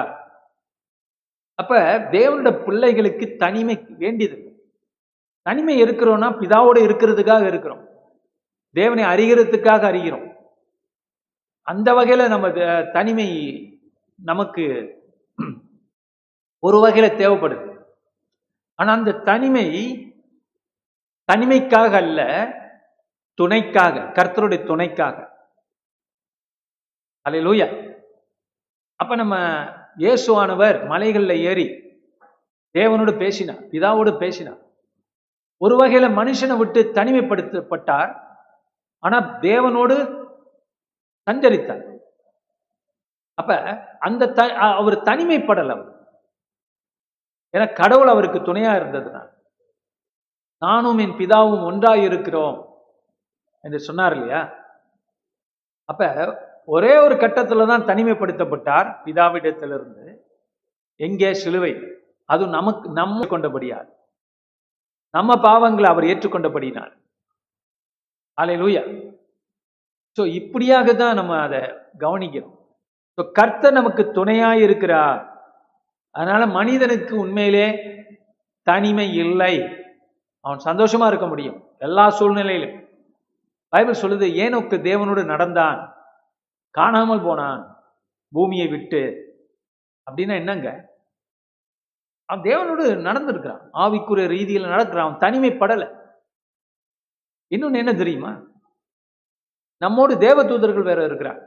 அப்ப 1.55 1.73
தேவனோட 2.13 2.65
பிள்ளைகளுக்கு 2.67 3.37
தனிமை 3.37 3.77
வேண்டியது 3.99 4.37
தனிமை 5.49 5.83
இருக்கிறோம்னா 5.83 6.29
பிதாவோட 6.39 6.79
இருக்கிறதுக்காக 6.79 7.47
இருக்கிறோம். 7.47 7.89
தேவனை 8.73 9.05
அறிகிறதுக்காக 9.05 9.87
அறிகிறோம். 9.93 10.35
அந்த 11.63 11.93
வகையில 11.93 12.29
நம்ம 12.29 12.51
த- 12.51 12.83
தனிமை 12.83 13.29
நமக்கு 14.25 14.65
ஒரு 16.59 16.87
வகையில 16.87 16.93
தேவைப்படுது. 16.93 17.83
ஆனா 18.75 18.93
அந்த 18.93 19.13
தனிமை 19.13 19.67
தனிமைக்காக 21.33 21.93
அல்ல 21.93 22.47
துணைக்காக 23.43 24.01
கர்த்தருடைய 24.01 24.67
துணைக்காக. 24.67 25.29
அல்லேலூயா 27.31 27.97
அப்ப 28.97 29.15
நம்ம 29.15 29.39
இயேசுவானவர் 29.99 30.87
மலைகளில் 30.87 31.41
ஏறி 31.41 31.69
தேவனோடு 32.79 33.17
பேசினார் 33.17 33.69
பிதாவோடு 33.69 34.19
பேசினார். 34.19 34.67
ஒரு 35.59 35.77
வகையில 35.77 36.11
மனுஷனை 36.13 36.57
விட்டு 36.57 36.83
தனிமைப்படுத்தப்பட்டார். 36.83 38.21
ஆனா 38.99 39.19
தேவனோடு 39.19 40.27
சஞ்சரித்தார். 41.31 41.97
அப்ப 43.35 43.79
அந்த 43.99 44.29
த- 44.29 44.55
அவர் 44.55 45.03
தனிமைப்படல 45.03 45.97
ஏன்னா 47.53 47.73
கடவுள் 47.73 48.09
அவருக்கு 48.09 48.39
துணையா 48.39 48.73
இருந்ததுனால் 48.81 49.31
நானும் 50.59 50.99
என் 50.99 51.11
பிதாவும் 51.11 51.65
ஒன்றாய் 51.65 52.03
இருக்கிறோம் 52.03 52.77
என்று 53.61 53.79
சொன்னார் 53.79 54.13
இல்லையா? 54.13 54.53
அப்ப 55.85 56.43
ஒரே 56.65 56.99
ஒரு 56.99 57.15
கட்டத்துல 57.15 57.67
தான் 57.67 57.85
தனிமைப்படுத்தப்பட்டார் 57.85 58.97
பிதாவிடத்திலிருந்து. 59.05 60.19
எங்கே 60.97 61.35
சிலுவை? 61.35 61.83
அது 62.25 62.47
நமக்கு 62.47 62.89
நம்ம 62.91 63.27
கொண்டபடியார் 63.27 63.98
நம்ம 65.11 65.35
பாவங்களை 65.35 65.85
அவர் 65.85 66.05
ஏற்றுக்கொண்டபடினார் 66.05 66.95
லூயா 68.39 68.83
ஸோ 70.19 70.27
இப்படியாக 70.27 70.95
தான் 70.95 71.15
நம்ம 71.15 71.41
அதை 71.41 71.61
கவனிக்கிறோம். 71.99 72.55
ஸோ 73.19 73.31
கர்த்தர் 73.33 73.73
நமக்கு 73.73 74.11
துணையாக 74.11 74.59
இருக்கிறார். 74.59 75.21
அதனால 76.11 76.47
மனிதனுக்கு 76.47 77.17
உண்மையிலே 77.19 77.67
தனிமை 78.63 79.15
இல்லை. 79.15 79.55
அவன் 80.41 80.59
சந்தோஷமா 80.59 81.07
இருக்க 81.07 81.27
முடியும். 81.27 81.69
எல்லா 81.79 82.11
சூழ்நிலையிலும். 82.11 82.89
பைபிள் 83.69 84.01
சொல்லுது 84.03 84.27
ஏனோக்கு 84.45 84.77
தேவனோடு 84.89 85.25
நடந்தான். 85.25 85.95
காணாமல் 86.71 87.23
போனான். 87.23 87.79
பூமியை 88.29 88.69
விட்டு. 88.69 89.03
அப்படின்னா 90.11 90.35
என்னங்க? 90.35 90.88
அவன் 92.31 92.45
தேவனோடு 92.49 92.85
நடந்திருக்கிறான். 93.09 93.63
ஆவிக்குரிய 93.83 94.27
ரீதியில் 94.35 94.73
நடக்கிறான். 94.75 95.07
அவன் 95.07 95.23
தனிமைப்படலை. 95.25 95.87
இன்னொன்னு 97.55 97.81
என்ன 97.83 97.93
தெரியுமா? 98.03 98.33
நம்மோடு 99.83 100.13
தேவ 100.27 100.39
தூதர்கள் 100.51 100.89
வேற 100.91 101.01
இருக்கிறார் 101.09 101.41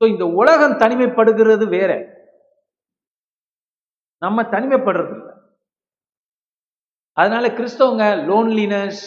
ஸோ 0.00 0.06
இந்த 0.12 0.26
உலகம் 0.40 0.80
தனிமைப்படுகிறது 0.82 1.64
வேற. 1.76 1.92
நம்ம 4.22 4.42
தனிமைப்படுறது 4.54 5.12
இல்லை. 5.18 5.34
அதனால 7.20 7.48
கிறிஸ்தவங்க 7.58 8.04
லோன்லினஸ் 8.28 9.02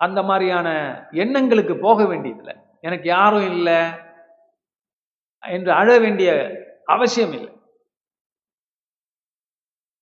அந்த 0.00 0.20
மாதிரியான 0.28 0.68
எண்ணங்களுக்கு 1.24 1.74
போக 1.86 2.06
வேண்டியதில்லை. 2.06 2.56
எனக்கு 2.86 3.06
யாரும் 3.08 3.46
இல்லை. 3.52 3.78
என்று 5.48 5.72
அழ 5.72 5.98
வேண்டிய 5.98 6.56
அவசியம் 6.84 7.32
இல்லை 7.32 7.54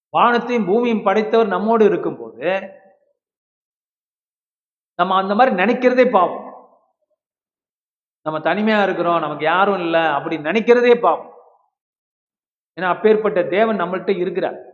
வானத்தையும் 0.09 0.67
பூமியும் 0.67 1.03
படைத்தவர் 1.03 1.47
நம்மோடு 1.47 1.85
இருக்கும்போது 1.85 2.73
நம்ம 4.95 5.17
அந்த 5.17 5.35
மாதிரி 5.35 5.57
நினைக்கிறதே 5.57 6.11
பாவம். 6.11 6.53
நம்ம 8.23 8.39
தனிமையா 8.39 8.83
இருக்கிறோம் 8.83 9.21
நமக்கு 9.21 9.45
யாரும் 9.45 9.79
இல்லை 9.79 10.01
அப்படி 10.01 10.37
நினைக்கிறதே 10.37 11.01
பாவம். 11.01 11.35
ஏன்னா 12.81 12.85
அப்பேற்பட்ட 12.85 13.43
தேவன் 13.43 13.81
நம்மள்ட்ட 13.81 14.19
இருக்கிறார். 14.19 14.65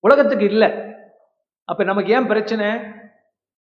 உலகத்துக்கு 0.00 0.44
இல்லை. 0.44 0.70
அப்ப 1.64 1.84
நமக்கு 1.84 2.12
ஏன் 2.12 2.26
பிரச்சனை? 2.26 2.92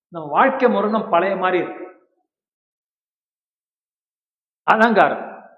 நம்ம 0.08 0.28
வாழ்க்கை 0.28 0.70
முரணம் 0.70 1.10
பழைய 1.10 1.36
மாதிரி 1.36 1.64
இருக்கு. 1.64 1.86
அலங்காரம். 4.64 5.50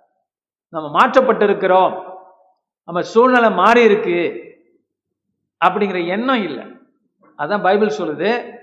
நம்ம 0.70 1.00
மாற்றப்பட்டிருக்கிறோம். 1.00 2.18
நம்ம 2.84 3.02
சூழ்நிலை 3.02 3.52
மாறி 3.52 3.84
இருக்கு. 3.84 4.44
அப்படிங்கிற 5.66 6.08
எண்ணம் 6.08 6.44
இல்லை. 6.44 6.66
அதான் 7.38 7.64
பைபிள் 7.64 7.88
சொல்லுது. 7.88 8.58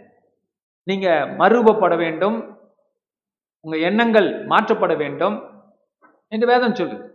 நீங்க 0.83 1.09
மறுரூபப்பட 1.11 1.97
வேண்டும். 1.97 2.59
உங்க 3.61 3.77
எண்ணங்கள் 3.77 4.47
மாற்றப்பட 4.47 4.97
வேண்டும் 4.97 5.65
என்று 6.29 6.47
வேதம் 6.47 6.73
சொல்லுது. 6.73 7.11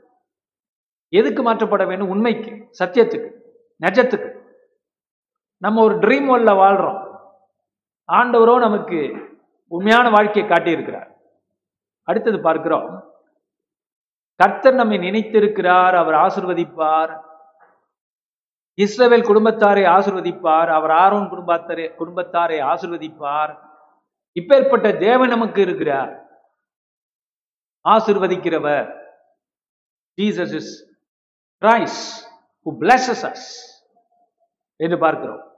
எதுக்கு 1.09 1.43
மாற்றப்பட 1.43 1.87
வேண்டும்? 1.87 2.09
உண்மைக்கு 2.09 2.69
சத்தியத்துக்கு 2.79 3.31
நெஜத்துக்கு. 3.81 4.41
நம்ம 5.57 5.83
ஒரு 5.83 5.95
ட்ரீம் 5.95 6.29
வேர்ல்ட்ல 6.29 6.51
வாழ்றோம். 6.51 7.10
ஆண்டவரோ 8.07 8.59
நமக்கு 8.59 8.99
உண்மையான 9.67 10.09
வாழ்க்கையை 10.09 10.51
காட்டியிருக்கிறார். 10.51 11.09
அடுத்தது 12.03 12.39
பார்க்கிறோம். 12.39 13.09
கர்த்தர் 14.35 14.73
நம்மை 14.73 14.97
நினைத்திருக்கிறார் 14.97 15.95
அவர் 15.95 16.13
ஆசிர்வதிப்பார். 16.13 17.19
இஸ்ரவேல் 18.77 19.27
குடும்பத்தாரை 19.29 19.83
ஆசிர்வதிப்பார் 19.95 20.67
அவர் 20.67 20.91
ஆரோன் 20.91 21.29
குடும்பத்தாரை 21.31 21.85
குடும்பத்தாரை 21.99 22.57
ஆசிர்வதிப்பார். 22.71 23.57
இப்பேற்பட்ட 24.39 24.99
தேவன் 24.99 25.29
நமக்கு 25.29 25.61
இருக்கிறார். 25.61 26.11
ஆசிர்வதிக்கிறவர். 27.89 28.89
Jesus 30.21 30.53
is 30.53 30.95
Christ 31.61 32.01
who 32.65 32.71
blesses 32.79 33.23
us 33.23 33.47
என்று 34.75 34.97
பார்க்கிறோம். 34.97 35.50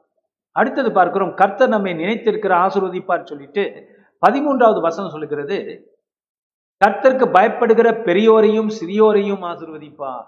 அடுத்தது 0.53 0.91
பார்க்கிறோம் 0.91 1.33
கர்த்தர் 1.33 1.69
நம்மை 1.69 1.93
நினைத்திருக்கிற 1.93 2.53
ஆசிர்வதிப்பார் 2.65 3.25
சொல்லிட்டு 3.25 3.63
பதிமூன்றாவது 4.27 4.81
வசனம் 4.81 5.11
சொல்லுகிறது 5.11 5.57
கர்த்தருக்கு 6.85 7.25
பயப்படுகிற 7.37 8.03
பெரியோரையும் 8.05 8.69
சிறியோரையும் 8.79 9.43
ஆசிர்வதிப்பார். 9.51 10.25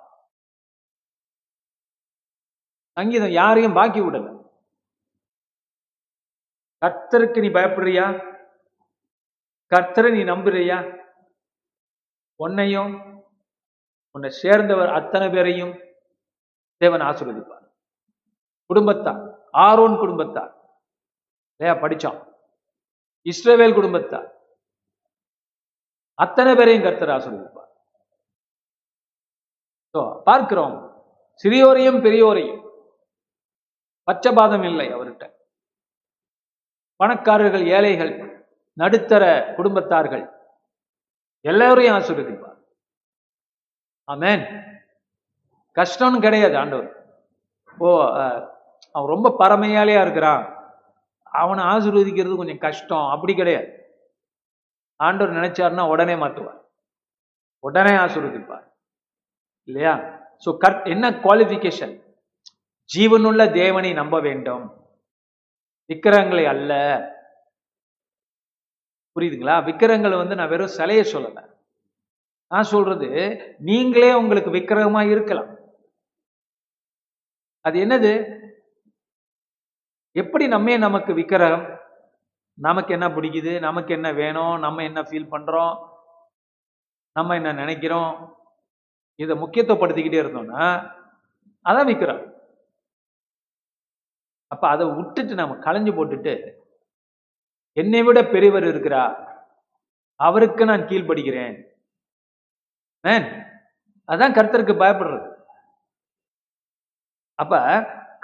சங்கீதம் 2.92 3.32
யாரையும் 3.32 3.74
பாக்கி 3.74 4.00
விடல. 4.00 4.28
கர்த்தருக்கு 6.86 7.40
நீ 7.40 7.48
பயப்படுறியா? 7.48 8.06
கர்த்தரை 9.76 10.12
நீ 10.12 10.24
நம்புறியா? 10.24 11.06
உன்னையும் 12.36 12.94
உன்னை 14.12 14.30
சேர்ந்தவர் 14.30 14.90
அத்தனை 14.90 15.30
பேரையும் 15.30 15.74
தேவன் 16.78 17.02
ஆசிர்வதிப்பார். 17.02 17.66
குடும்பத்தான் 18.70 19.35
ஆரோன் 19.56 19.98
குடும்பத்தார். 20.00 20.54
இல்லையா? 21.60 21.82
படிச்சோம் 21.82 22.20
இஸ்ரேவேல் 23.26 23.74
குடும்பத்தார். 23.74 24.28
அத்தனை 26.14 26.56
பேரையும் 26.56 26.84
கர்த்தர் 26.84 27.10
ஆசீர்வதிப்பார். 27.10 27.72
பார்க்கிறோம். 30.24 30.76
சிறியோரையும் 31.44 32.02
பெரியோரையும். 32.02 32.62
பச்சபாதம் 34.08 34.66
இல்லை 34.66 34.94
அவர்கிட்ட. 34.94 35.26
பணக்காரர்கள் 36.96 37.66
ஏழைகள் 37.68 38.14
நடுத்தர 38.78 39.24
குடும்பத்தார்கள் 39.58 40.26
எல்லாரையும் 41.46 41.96
ஆசிரியப்பார் 41.96 42.60
ஆமேன். 44.08 44.44
கஷ்டம்னு 45.76 46.22
கிடையாது 46.22 46.58
ஆண்டவர். 46.58 46.90
ஓ 47.78 47.88
அஹ், 48.02 48.44
அவன் 48.96 49.14
ரொம்ப 49.14 49.30
பரமையாலையா 49.40 50.02
இருக்கிறான். 50.02 50.44
அவனை 51.24 51.64
ஆசிர்வதிக்கிறது 51.64 52.36
கொஞ்சம் 52.36 52.58
கஷ்டம். 52.58 53.08
அப்படி 53.08 53.36
கிடையாது. 53.36 53.70
ஆண்டவர் 54.96 55.36
நினைச்சாருன்னா 55.36 55.88
உடனே 55.88 56.14
மாத்துவார் 56.14 56.62
உடனே 57.60 57.96
ஆசிர்வதிப்பார். 57.96 58.68
இல்லையா? 59.68 59.94
சோ 60.46 60.58
கர் 60.66 60.88
என்ன 60.88 61.10
குவாலிஃபிகேஷன் 61.10 61.94
ஜீவனுள்ள 62.96 63.54
தேவனை 63.54 63.94
நம்ப 63.94 64.20
வேண்டும். 64.20 64.66
விக்கிரகங்களை 65.86 66.46
அல்ல. 66.46 66.72
புரியுதுங்களா? 69.16 69.64
விக்கிரகங்களை 69.64 70.18
வந்து 70.18 70.36
நான் 70.36 70.50
வெறும் 70.50 70.76
சிலையை 70.78 71.06
சொல்லல. 71.14 71.50
நான் 72.48 72.72
சொல்றது 72.74 73.10
நீங்களே 73.60 74.14
உங்களுக்கு 74.14 74.52
விக்கிரகமா 74.52 75.10
இருக்கலாம். 75.10 75.52
அது 77.62 77.80
என்னது? 77.80 78.14
எப்படி 80.16 80.46
நம்மே 80.48 80.78
நமக்கு 80.78 81.12
விக்கிரகம்? 81.14 81.66
நமக்கு 82.58 82.92
என்ன 82.94 83.08
பிடிக்குது? 83.16 83.54
நமக்கு 83.60 83.94
என்ன 83.94 84.10
வேணும்? 84.20 84.56
நம்ம 84.66 84.84
என்ன 84.84 85.00
ஃபீல் 85.02 85.32
பண்றோம்? 85.34 85.74
நம்ம 87.16 87.36
என்ன 87.36 87.52
நினைக்கிறோம்? 87.54 88.14
இதை 89.20 89.34
முக்கியத்துவப்படுத்திக்கிட்டே 89.44 90.22
இருந்தோம்னா 90.22 90.64
அதான் 91.66 91.90
விற்கிறோம் 91.90 92.24
அப்ப 94.52 94.64
அதை 94.74 94.86
விட்டுட்டு 94.98 95.34
நம்ம 95.42 95.56
களைஞ்சு 95.66 95.92
போட்டுட்டு 95.98 96.34
என்னை 97.78 98.02
விட 98.04 98.20
பெரியவர் 98.34 98.64
இருக்கிறா 98.64 99.04
அவருக்கு 100.20 100.64
நான் 100.66 100.88
கீழ்படுகிறேன் 100.90 101.56
அதான் 104.10 104.36
கருத்தருக்கு 104.38 104.74
பயப்படுறது. 104.82 105.28
அப்ப 107.40 107.54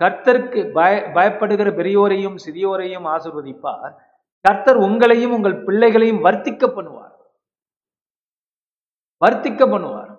கர்த்தருக்கு 0.01 0.61
பய 0.73 0.93
பயப்படுகிற 1.15 1.69
பெரியோரையும் 1.79 2.37
சிறியோரையும் 2.45 3.07
ஆசிர்வதிப்பார். 3.13 3.93
கர்த்தர் 4.45 4.77
உங்களையும் 4.77 5.33
உங்கள் 5.37 5.63
பிள்ளைகளையும் 5.63 6.23
வர்த்திக்க 6.25 6.65
பண்ணுவார். 6.77 7.15
வர்த்திக்க 9.25 9.63
பண்ணுவார். 9.73 10.13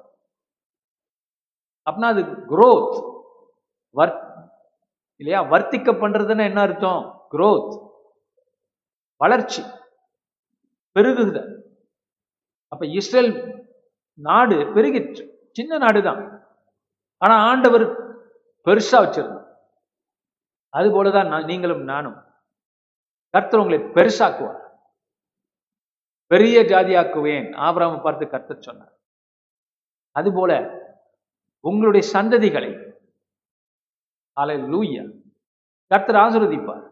அப்படின்னா 1.86 2.08
அது 2.14 2.22
குரோத் 2.52 2.96
வர் 3.96 4.14
இல்லையா? 5.20 5.40
வர்த்திக்க 5.42 5.90
பண்றதுன்னா 6.02 6.44
என்ன 6.50 6.60
அர்த்தம்? 6.60 7.02
குரோத் 7.32 7.72
வளர்ச்சி. 9.20 9.62
பெருகுதல். 10.96 11.50
அப்ப 12.68 12.86
இஸ்ரேல் 12.86 13.32
நாடு 14.18 14.56
பெருகிற்று. 14.74 15.24
சின்ன 15.52 15.78
நாடு 15.78 16.02
தான் 16.02 16.22
ஆனா 17.22 17.34
ஆண்டவர் 17.50 17.84
பெருசா 18.64 18.98
வச்சிருந்தார். 19.04 19.41
அது 20.72 20.88
போலதான் 20.88 21.28
நான் 21.28 21.44
நீங்களும் 21.44 21.82
நானும். 21.82 22.18
கர்த்தர் 23.28 23.60
உங்களை 23.60 23.84
பெருசாக்குவார். 23.84 24.60
பெரிய 26.26 26.62
ஜாதியாக்குவேன். 26.62 27.48
ஆபராம 27.56 28.02
பார்த்து 28.02 28.28
கர்த்தர் 28.28 28.62
சொன்னார். 28.62 28.94
அதுபோல 30.10 30.52
உங்களுடைய 31.60 32.12
சந்ததிகளை 32.12 32.70
அலை 34.32 34.56
லூயா 34.56 35.04
கர்த்தர் 35.86 36.14
ஆசிர்வதிப்பார். 36.14 36.84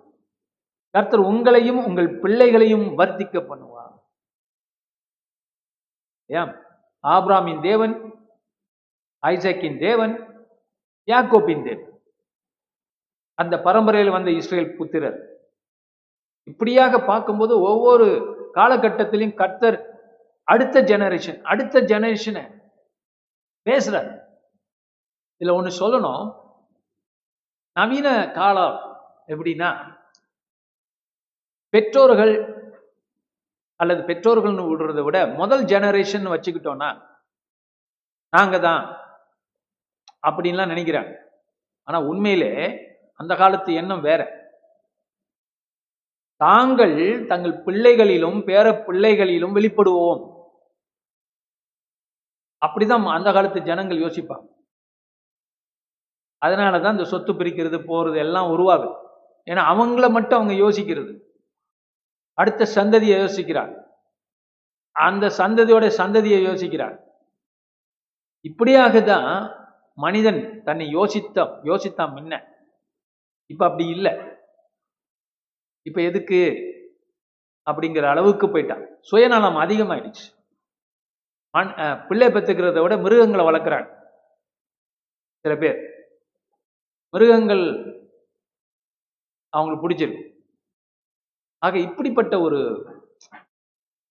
கர்த்தர் 0.91 1.21
உங்களையும் 1.21 1.87
உங்கள் 1.87 2.19
பிள்ளைகளையும் 2.21 2.99
வர்த்திக்க 2.99 3.39
பண்ணுவார். 3.51 3.97
ஏன்? 6.27 6.53
ஆப்ராமின் 7.03 7.63
தேவன் 7.63 7.95
ஐசக்கின் 9.27 9.79
தேவன் 9.79 10.15
யாக்கோப்பின் 11.07 11.65
தேவன். 11.65 11.90
அந்த 13.43 13.55
பரம்பரையில் 13.67 14.15
வந்த 14.17 14.31
இஸ்ரேல் 14.41 14.75
புத்திரர். 14.79 15.19
இப்படியாக 16.51 16.95
பார்க்கும்போது 17.11 17.55
ஒவ்வொரு 17.71 18.07
காலகட்டத்திலையும் 18.59 19.39
கர்த்தர் 19.41 19.79
அடுத்த 20.53 20.83
ஜெனரேஷன் 20.91 21.39
அடுத்த 21.53 21.83
ஜெனரேஷனை 21.91 22.45
பேசுறார். 23.67 24.11
இதுல 25.41 25.55
ஒண்ணு 25.59 25.71
சொல்லணும். 25.83 26.25
நவீன 27.77 28.09
காலம் 28.39 28.77
எப்படின்னா 29.33 29.71
பெற்றோர்கள் 31.75 32.35
அல்லது 33.81 34.01
பெற்றோர்கள்னு 34.09 34.69
விடுறதை 34.71 35.03
விட 35.07 35.19
முதல் 35.41 35.65
ஜெனரேஷன் 35.73 36.27
வச்சுக்கிட்டோம்னா 36.35 36.91
நாங்க 38.37 38.57
தான் 38.67 38.83
அப்படின்லாம் 40.29 40.73
நினைக்கிறாங்க. 40.73 41.13
ஆனா 41.89 41.99
உண்மையிலே 42.11 42.53
அந்த 43.21 43.37
காலத்து 43.37 43.75
எண்ணம் 43.75 44.01
வேற. 44.01 44.21
தாங்கள் 46.37 47.27
தங்கள் 47.27 47.65
பிள்ளைகளிலும் 47.65 48.39
பேர 48.47 48.67
பிள்ளைகளிலும் 48.87 49.57
வெளிப்படுவோம். 49.57 50.23
அப்படிதான் 52.67 53.13
அந்த 53.13 53.33
காலத்து 53.33 53.63
ஜனங்கள் 53.63 53.99
யோசிப்பாங்க. 53.99 54.47
அதனாலதான் 56.47 56.91
இந்த 56.91 57.05
சொத்து 57.05 57.33
பிரிக்கிறது 57.33 57.79
போறது 57.87 58.17
எல்லாம் 58.17 58.51
உருவாகுது. 58.51 58.95
ஏன்னா 59.51 59.63
அவங்கள 59.73 60.11
மட்டும் 60.11 60.39
அவங்க 60.41 60.55
யோசிக்கிறது. 60.65 61.13
அடுத்த 62.33 62.69
சந்ததியை 62.75 63.19
யோசிக்கிறார். 63.25 63.73
அந்த 64.93 65.27
சந்ததியோட 65.27 65.85
சந்ததியை 65.97 66.41
யோசிக்கிறார். 66.47 66.97
இப்படியாக 68.41 69.03
தான் 69.03 69.31
மனிதன் 69.95 70.63
தன்னை 70.63 70.97
யோசித்த 70.97 71.39
யோசித்தான் 71.65 72.15
முன்ன 72.17 72.50
இப்ப 73.51 73.65
அப்படி 73.67 73.89
இல்லை. 73.89 74.13
இப்ப 75.83 76.03
எதுக்கு? 76.03 76.41
அப்படிங்கிற 77.71 78.09
அளவுக்கு 78.09 78.47
போயிட்டான். 78.47 78.95
சுயநலம் 79.01 79.57
அதிகமாயிடுச்சு. 79.57 80.27
மண் 81.51 81.67
அஹ், 81.67 82.07
பிள்ளை 82.07 82.27
பெத்துக்கிறத 82.29 82.83
விட 82.83 82.97
மிருகங்களை 82.97 83.47
வளர்க்குறாங்க 83.47 83.89
சில 85.45 85.57
பேர். 85.57 85.79
மிருகங்கள் 87.11 87.65
அவங்களுக்கு 89.49 89.89
பிடிச்சிருக்கு. 89.89 90.23
ஆக 91.59 91.79
இப்படிப்பட்ட 91.79 92.41
ஒரு 92.41 92.59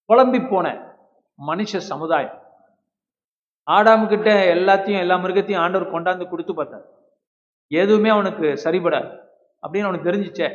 குழம்பி 0.09 0.49
போன 0.49 0.67
மனுஷ 1.47 1.77
சமுதாயம். 1.77 2.37
ஆடாம 3.71 4.07
கிட்ட 4.07 4.53
எல்லாத்தையும் 4.53 4.99
எல்லா 4.99 5.15
மிருகத்தையும் 5.15 5.59
ஆண்டவர் 5.59 5.93
கொண்டாந்து 5.93 6.29
கொடுத்து 6.29 6.55
பார்த்தார். 6.55 6.85
எதுவுமே 7.67 8.09
அவனுக்கு 8.09 8.43
சரிபடாது. 8.43 9.28
அப்படின்னு 9.63 9.87
அவனுக்கு 9.87 10.09
தெரிஞ்சிச்சே. 10.09 10.49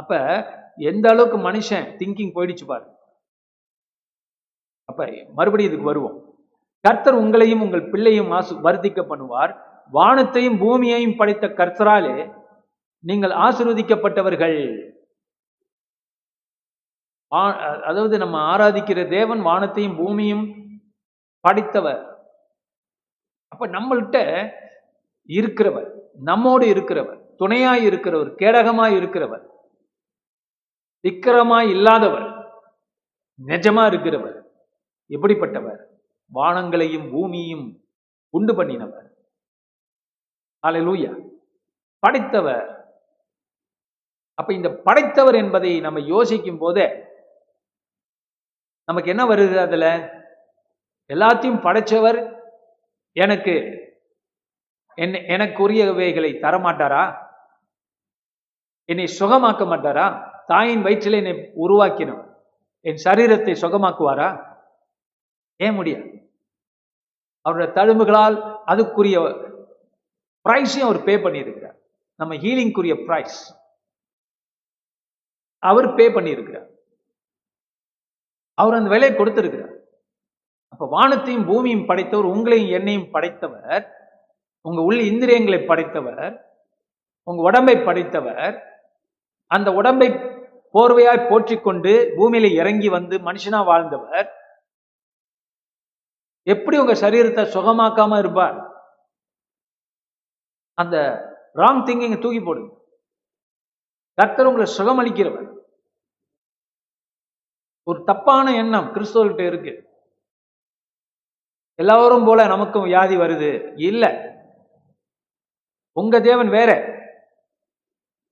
அப்ப 0.00 0.18
எந்த 0.90 1.06
அளவுக்கு 1.12 1.38
மனுஷன் 1.48 1.86
திங்கிங் 2.00 2.34
போயிடுச்சு 2.36 2.66
பாரு. 2.72 2.86
அப்ப 4.90 5.06
மறுபடியும் 5.38 5.72
இதுக்கு 5.72 5.90
வருவோம். 5.90 6.18
கர்த்தர் 6.86 7.20
உங்களையும் 7.22 7.64
உங்கள் 7.64 7.90
பிள்ளையும் 7.92 8.30
ஆசு 8.36 8.52
வர்த்திக்க 8.66 9.00
பண்ணுவார். 9.10 9.52
வானத்தையும் 9.96 10.60
பூமியையும் 10.62 11.18
படைத்த 11.20 11.46
கர்த்தராலே 11.58 12.14
நீங்கள் 13.04 13.34
ஆசிர்வதிக்கப்பட்டவர்கள். 13.46 14.58
அதாவது 17.88 18.16
நம்ம 18.22 18.36
ஆராதிக்கிற 18.52 19.00
தேவன் 19.16 19.42
வானத்தையும் 19.48 19.98
பூமியும் 20.00 20.44
படைத்தவர். 21.44 22.02
அப்ப 23.52 23.66
நம்மள்கிட்ட 23.76 24.18
இருக்கிறவர் 25.38 25.88
நம்மோடு 26.28 26.66
இருக்கிறவர். 26.74 27.19
துணையாய் 27.40 27.86
இருக்கிறவர் 27.86 28.30
கேடகமாய் 28.40 28.96
இருக்கிறவர் 28.96 29.44
விக்கிரமாய் 31.04 31.68
இல்லாதவர் 31.70 32.26
நிஜமா 33.38 33.84
இருக்கிறவர் 33.90 34.36
எப்படிப்பட்டவர்? 35.10 35.80
வானங்களையும் 36.34 37.06
பூமியையும் 37.10 37.64
உண்டு 38.30 38.52
பண்ணினவர். 38.52 39.06
அலையூயா 40.66 41.12
படைத்தவர். 41.98 42.68
அப்ப 44.34 44.54
இந்த 44.54 44.68
படைத்தவர் 44.84 45.34
என்பதை 45.34 45.80
நம்ம 45.80 46.00
யோசிக்கும் 46.00 46.58
போதே 46.58 46.86
நமக்கு 48.88 49.10
என்ன 49.10 49.24
வருது 49.24 49.56
அதுல? 49.56 49.86
எல்லாத்தையும் 51.08 51.64
படைச்சவர் 51.66 52.20
எனக்கு 53.16 53.54
என்ன 54.94 55.18
எனக்குரியவைகளை 55.36 56.30
தரமாட்டாரா? 56.44 57.28
என்னை 58.90 59.06
சுகமாக்க 59.18 59.62
மாட்டாரா? 59.72 60.06
தாயின் 60.46 60.84
வயிற்றில் 60.86 61.18
என்னை 61.20 61.34
உருவாக்கினோம் 61.64 62.24
என் 62.86 63.02
சரீரத்தை 63.04 63.54
சுகமாக்குவாரா? 63.64 64.28
ஏன் 65.60 65.76
முடியாது 65.78 66.08
அவருடைய 67.46 67.68
தழும்புகளால் 67.78 68.36
அதுக்குரிய 68.72 69.16
பிரைஸையும் 70.44 70.88
அவர் 70.88 71.06
பே 71.08 71.14
பண்ணியிருக்கிறார். 71.16 71.76
நம்ம 72.20 72.34
ஹீலிங்குரிய 72.44 72.94
பிரைஸ் 73.06 73.38
அவர் 75.62 75.88
பே 75.98 76.04
பண்ணியிருக்கிறார். 76.16 76.68
அவர் 78.54 78.78
அந்த 78.78 78.90
விலையை 78.94 79.12
கொடுத்திருக்கிறார். 79.16 79.74
அப்ப 80.72 80.86
வானத்தையும் 80.96 81.46
பூமியும் 81.46 81.86
படைத்தவர் 81.86 82.32
உங்களையும் 82.34 82.74
என்னையும் 82.78 83.10
படைத்தவர் 83.14 83.84
உங்க 84.66 84.80
உள்ள 84.88 85.00
இந்திரியங்களை 85.12 85.60
படைத்தவர் 85.70 86.34
உங்க 87.28 87.40
உடம்பை 87.48 87.76
படைத்தவர் 87.88 88.56
அந்த 89.50 89.72
உடம்பை 89.72 90.08
போர்வையாய் 90.74 91.30
போற்றிக்கொண்டு 91.30 92.12
பூமியில 92.16 92.54
இறங்கி 92.54 92.88
வந்து 92.88 93.18
மனுஷனா 93.18 93.64
வாழ்ந்தவர். 93.64 94.32
எப்படி 96.42 96.78
உங்க 96.78 96.92
சரீரத்தை 96.92 97.44
சுகமாக்காம 97.54 98.18
இருப்பார்? 98.18 98.56
அந்த 100.74 100.96
ராங் 101.54 101.84
திங்கிங் 101.84 102.20
தூக்கி 102.20 102.40
போடுங்க. 102.40 102.74
கர்த்தர் 104.14 104.46
உங்களை 104.46 104.72
சுகமளிக்கிறவர். 104.78 105.58
ஒரு 107.82 108.04
தப்பான 108.04 108.54
எண்ணம் 108.54 108.94
கிறிஸ்தவர்கிட்ட 108.94 109.46
இருக்கு. 109.46 109.88
எல்லாரும் 111.74 112.24
போல 112.24 112.46
நமக்கும் 112.46 112.82
வியாதி 112.82 113.16
வருது. 113.16 113.80
இல்ல. 113.80 114.06
உங்க 115.92 116.20
தேவன் 116.20 116.48
வேற. 116.48 116.89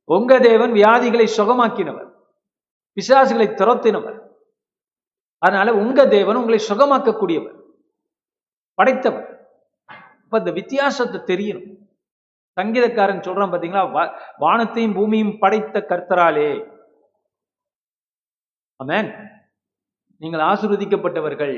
உங்க 0.08 0.40
தேவன் 0.40 0.72
வியாதிகளை 0.72 1.28
சுகமாக்கினவர். 1.36 2.10
பிசாசுகளை 2.96 3.46
துரத்தினவர். 3.60 4.18
அதனால 5.38 5.74
உங்க 5.74 6.08
தேவன் 6.08 6.36
உங்களை 6.36 6.64
சுகமாக்கக்கூடியவர். 6.68 7.58
படைத்தவர். 8.74 9.26
இப்ப 10.24 10.38
இந்த 10.38 10.50
வித்தியாசத்தை 10.50 11.20
தெரியணும். 11.20 11.76
சங்கீதக்காரன் 12.60 13.24
சொல்றான் 13.26 13.52
பாத்தீங்களா? 13.54 14.10
வானத்தையும் 14.38 14.94
பூமியும் 14.94 15.38
படைத்த 15.38 15.84
கர்த்தராலே. 15.88 16.50
அமேன் 18.84 19.10
நீங்கள் 20.16 20.40
ஆசிர்வதிக்கப்பட்டவர்கள். 20.40 21.56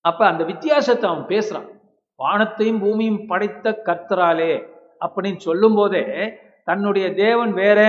அப்ப 0.00 0.26
அந்த 0.26 0.44
வித்தியாசத்தை 0.44 1.10
அவன் 1.10 1.24
பேசுறான். 1.24 1.68
வானத்தையும் 2.16 2.80
பூமியும் 2.80 3.26
படைத்த 3.26 3.80
கர்த்தராலே. 3.84 4.73
அப்படின்னு 5.06 5.36
சொல்லும் 5.36 5.74
போதே 5.74 6.32
தன்னுடைய 6.64 7.14
தேவன் 7.14 7.52
வேற 7.52 7.80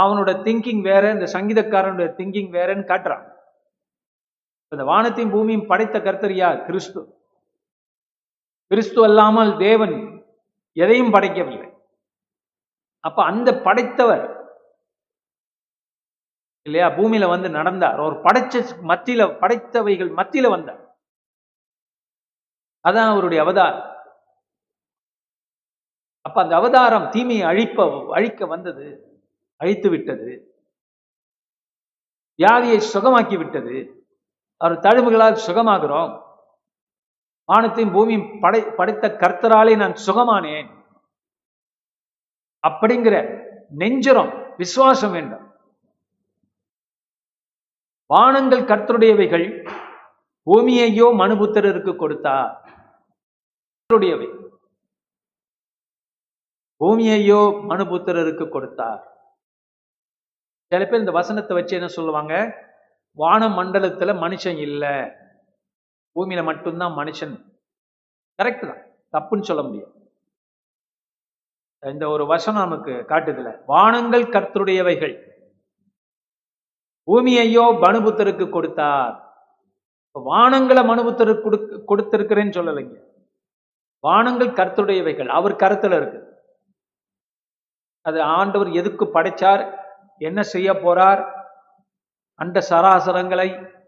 அவனோட 0.00 0.30
திங்கிங் 0.46 0.80
வேற 0.80 1.10
இந்த 1.10 1.26
சங்கீதக்காரனுடைய 1.32 2.08
திங்கிங் 2.18 2.50
வேறன்னு 2.56 2.90
காட்டுறான். 2.90 3.38
இந்த 4.68 4.84
வானத்தையும் 4.84 5.32
பூமியும் 5.32 5.66
படைத்த 5.66 6.00
கர்த்தர் 6.00 6.34
யார்? 6.34 6.64
கிறிஸ்து. 6.64 7.16
கிறிஸ்து 8.66 9.04
அல்லாமல் 9.04 9.56
தேவன் 9.56 10.24
எதையும் 10.72 11.12
படைக்கவில்லை. 11.12 11.70
அப்ப 13.00 13.24
அந்த 13.24 13.60
படைத்தவர் 13.60 14.38
இல்லையா 16.62 16.88
பூமியில 16.88 17.28
வந்து 17.28 17.50
நடந்தார். 17.50 17.94
அவர் 17.94 18.22
படைச்ச 18.22 18.62
மத்தியில 18.88 19.22
படைத்தவைகள் 19.40 20.10
மத்தியில 20.16 20.48
வந்தார். 20.48 20.98
அதான் 22.88 23.08
அவருடைய 23.08 23.42
அவதாரம். 23.42 23.89
அப்ப 26.22 26.42
அந்த 26.42 26.56
அவதாரம் 26.56 27.10
தீமையை 27.10 27.46
அழிப்ப 27.46 28.08
அழிக்க 28.12 28.46
வந்தது 28.46 28.86
அழித்து 29.56 29.90
விட்டது. 29.90 30.54
வியாதியை 32.38 32.82
சுகமாக்கி 32.94 33.36
விட்டது. 33.36 34.06
அவர் 34.56 34.78
தழுவுகளால் 34.78 35.40
சுகமாகிறோம். 35.46 36.22
வானத்தையும் 37.44 37.92
பூமியும் 37.92 38.40
படை 38.40 38.62
படைத்த 38.62 39.08
கர்த்தராலே 39.08 39.76
நான் 39.76 39.96
சுகமானேன். 40.06 40.68
அப்படிங்கிற 42.68 43.14
நெஞ்சரம் 43.70 44.56
விசுவாசம் 44.56 45.10
வேண்டும். 45.10 45.54
வானங்கள் 48.06 48.60
கர்த்தருடையவைகள் 48.60 49.68
பூமியையோ 50.50 51.06
மனுபுத்திரருக்கு 51.22 51.96
கொடுத்தார் 51.96 52.70
கர்த்தருடையவை. 53.70 54.49
பூமியையோ 56.80 57.40
மனுபுத்திரருக்கு 57.68 58.48
கொடுத்தார். 58.48 59.00
சில 60.72 60.86
பேர் 60.86 60.98
இந்த 60.98 61.10
வசனத்தை 61.10 61.56
வச்சு 61.56 61.74
என்ன 61.76 61.88
சொல்லுவாங்க? 61.88 62.34
வான 63.12 63.48
மண்டலத்துல 63.48 64.12
மனுஷன் 64.24 64.58
இல்ல. 64.58 64.84
பூமியில 66.14 66.44
மட்டும்தான் 66.44 66.96
மனுஷன். 66.96 67.34
கரெக்ட் 68.42 68.66
தான். 68.70 68.82
தப்புன்னு 69.12 69.42
சொல்ல 69.42 69.62
முடியும் 69.62 69.94
இந்த 71.86 72.08
ஒரு 72.08 72.26
வசனம் 72.26 72.68
நமக்கு 72.68 72.90
காட்டுதுல. 72.90 73.62
வானங்கள் 73.66 74.22
கர்த்தருடையவைகள். 74.22 75.14
பூமியையோ 77.06 77.64
மனுபுத்தருக்கு 77.84 78.50
கொடுத்தார். 78.50 79.14
வானங்களை 80.14 80.82
மனுபுத்தருக்கு 80.90 81.82
கொடுத்திருக்கிறேன்னு 81.88 82.56
சொல்லலைங்க. 82.58 82.96
வானங்கள் 84.04 84.48
கர்த்தருடையவைகள். 84.48 85.26
அவர் 85.26 85.52
கருத்துல 85.52 85.96
இருக்கு. 85.96 86.19
அது 88.02 88.22
ஆண்டவர் 88.22 88.70
எதுக்கு 88.70 89.04
படைச்சார்? 89.04 89.78
என்ன 90.18 90.42
செய்ய 90.42 90.72
போறார்? 90.72 91.48
அந்த 92.34 92.66
சராசரங்களை 92.70 93.78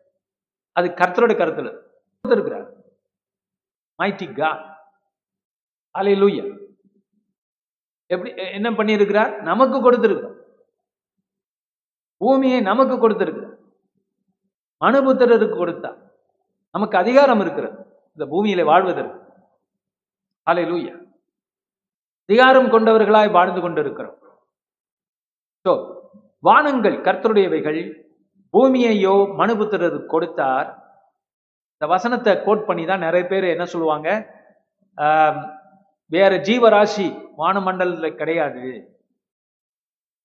அது 0.72 0.88
கர்த்தருடைய 0.88 1.38
கருத்துல 1.38 1.80
கொடுத்திருக்கிறார். 2.20 2.72
மைட்டி 4.02 4.36
கா 4.36 4.80
அலை 5.90 6.22
லூயா 6.22 6.60
எப்படி 8.06 8.34
என்ன 8.36 8.70
பண்ணியிருக்கிறார்? 8.70 9.40
நமக்கு 9.40 9.80
கொடுத்திருக்கிறார். 9.80 10.38
பூமியை 12.16 12.60
நமக்கு 12.60 12.98
கொடுத்திருக்கிறார். 12.98 13.58
மனுபுத்திரருக்கு 14.80 15.56
கொடுத்தார். 15.56 15.98
நமக்கு 16.70 16.98
அதிகாரம் 16.98 17.40
இருக்கிறது. 17.40 17.76
இந்த 18.16 18.24
பூமியில 18.36 18.64
வாழ்வதற்கு. 18.64 19.32
அலை 20.42 20.64
லூயா 20.64 21.01
அதிகாரம் 22.28 22.68
கொண்டவர்களாய் 22.72 23.30
வாழ்ந்து 23.36 23.60
கொண்டிருக்கிறோம். 23.62 24.18
ஸோ 25.64 25.72
வானங்கள் 26.48 26.96
கர்த்தருடையவைகள் 27.06 27.80
பூமியையோ 28.54 29.14
மனுபுத்திரருக்கு 29.40 30.12
கொடுத்தார். 30.14 30.68
இந்த 31.74 31.86
வசனத்தை 31.94 32.32
கோட் 32.46 32.66
பண்ணி 32.68 32.84
தான் 32.90 33.04
நிறைய 33.06 33.24
பேர் 33.32 33.46
என்ன 33.54 33.64
சொல்லுவாங்க? 33.72 34.08
வேற 36.14 36.32
ஜீவராசி 36.48 37.06
வானமண்டலத்தில் 37.40 38.18
கிடையாது. 38.20 38.64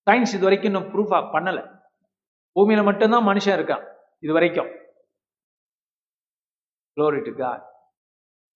சயின்ஸ் 0.07 0.35
இது 0.37 0.47
வரைக்கும் 0.47 0.71
இன்னும் 0.71 0.89
ப்ரூஃப் 0.93 1.33
பண்ணல. 1.35 1.59
பூமியில 2.55 2.83
மட்டும்தான் 2.89 3.27
மனுஷன் 3.29 3.57
இருக்கான் 3.57 3.85
இது 4.25 4.31
வரைக்கும். 4.37 4.71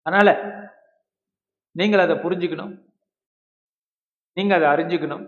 அதனால 0.06 0.30
நீங்கள் 1.80 2.04
அதை 2.06 2.16
புரிஞ்சுக்கணும். 2.24 2.72
நீங்க 4.34 4.56
அதை 4.56 4.68
அறிஞ்சுக்கணும். 4.68 5.26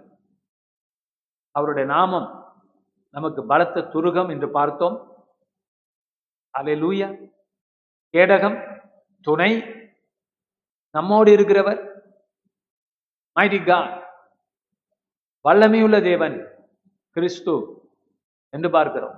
அவருடைய 1.51 1.89
நாமம் 1.89 2.30
நமக்கு 3.10 3.45
பலத்த 3.45 3.82
துருகம் 3.82 4.30
என்று 4.30 4.51
பார்த்தோம். 4.51 4.97
அல்லேலூயா 6.58 7.32
கேடகம் 8.14 8.58
துணை 9.22 9.51
நம்மோடு 10.89 11.36
இருக்கிறவர். 11.36 11.82
மைடி 13.39 13.66
காட் 13.66 13.93
வல்லமையுள்ள 15.49 16.04
தேவன் 16.04 16.36
கிறிஸ்து 17.10 17.56
என்று 18.49 18.70
பார்க்கிறோம். 18.70 19.18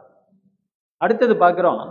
அடுத்தது 0.97 1.37
பார்க்கிறோம். 1.37 1.81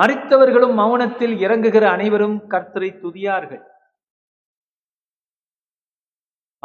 மறித்தவர்களும் 0.00 0.74
மௌனத்தில் 0.80 1.34
இறங்குகிற 1.44 1.84
அனைவரும் 1.86 2.50
கர்த்தரை 2.50 2.90
துதியார்கள். 3.04 3.62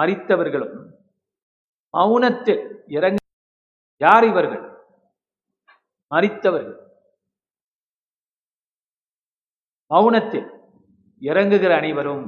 மறித்தவர்களும் 0.01 0.75
மௌனத்தில் 1.93 2.63
இறங்க 2.87 3.19
யார் 4.01 4.23
இவர்கள்? 4.23 4.63
மறித்தவர்கள். 6.11 6.79
மௌனத்தில் 9.93 10.47
இறங்குகிற 11.19 11.71
அனைவரும். 11.77 12.25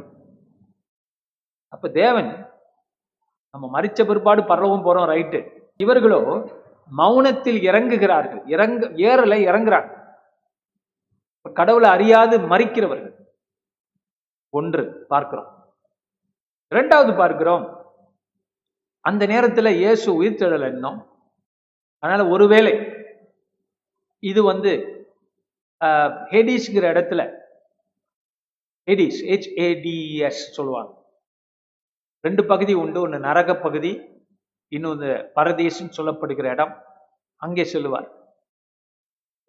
அப்ப 1.68 1.90
தேவன் 1.90 2.30
நம்ம 3.50 3.82
மரிச்ச 3.82 4.06
பிற்பாடு 4.08 4.42
பரலவும் 4.44 4.86
போறோம் 4.86 5.10
ரைட்டு 5.14 5.40
இவர்களோ 5.78 6.22
மௌனத்தில் 6.98 7.60
இறங்குகிறார்கள். 7.70 8.42
இறங்க 8.48 8.90
ஏறல 8.90 9.36
இறங்குறாங்க. 9.50 9.94
கடவுளை 11.54 11.90
அறியாது 11.90 12.36
மறிக்கிறவர்கள். 12.40 13.16
ஒன்று 14.50 15.06
பார்க்கிறோம். 15.10 15.55
இரண்டாவது 16.72 17.12
பார்க்கிறோம். 17.22 17.66
அந்த 19.10 19.24
நேரத்தில் 19.34 19.78
இயேசு 19.82 20.08
உயிர்த்தெழல் 20.20 20.68
இன்னும். 20.74 21.00
அதனால 22.04 22.22
ஒருவேளை 22.36 22.74
இது 24.24 24.42
வந்து 24.52 24.72
ஹெடிஸ்ங்கிற 26.34 26.86
இடத்துல 26.94 27.22
ஹெடிஸ் 28.88 29.22
ஹெச்ஏடிஎஸ் 29.30 30.44
சொல்லுவாங்க. 30.58 30.92
ரெண்டு 32.28 32.44
பகுதி 32.52 32.74
உண்டு 32.84 33.00
ஒன்று 33.06 33.18
நரக 33.28 33.52
பகுதி 33.66 33.92
இன்னொன்று 34.72 35.10
பரதேசம் 35.38 35.96
சொல்லப்படுகிற 35.98 36.48
இடம் 36.56 36.74
அங்கே 37.42 37.66
செல்லுவார். 37.74 38.08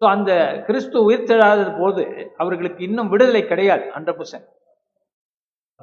ஸோ 0.01 0.05
அந்த 0.15 0.31
கிறிஸ்து 0.67 0.97
உயிர்த்தெழாத 1.07 1.61
போது 1.81 2.03
அவர்களுக்கு 2.41 2.81
இன்னும் 2.87 3.11
விடுதலை 3.13 3.41
கிடையாது 3.51 3.85
ஹண்ட்ரட் 3.95 4.19
பர்சன்ட் 4.19 4.47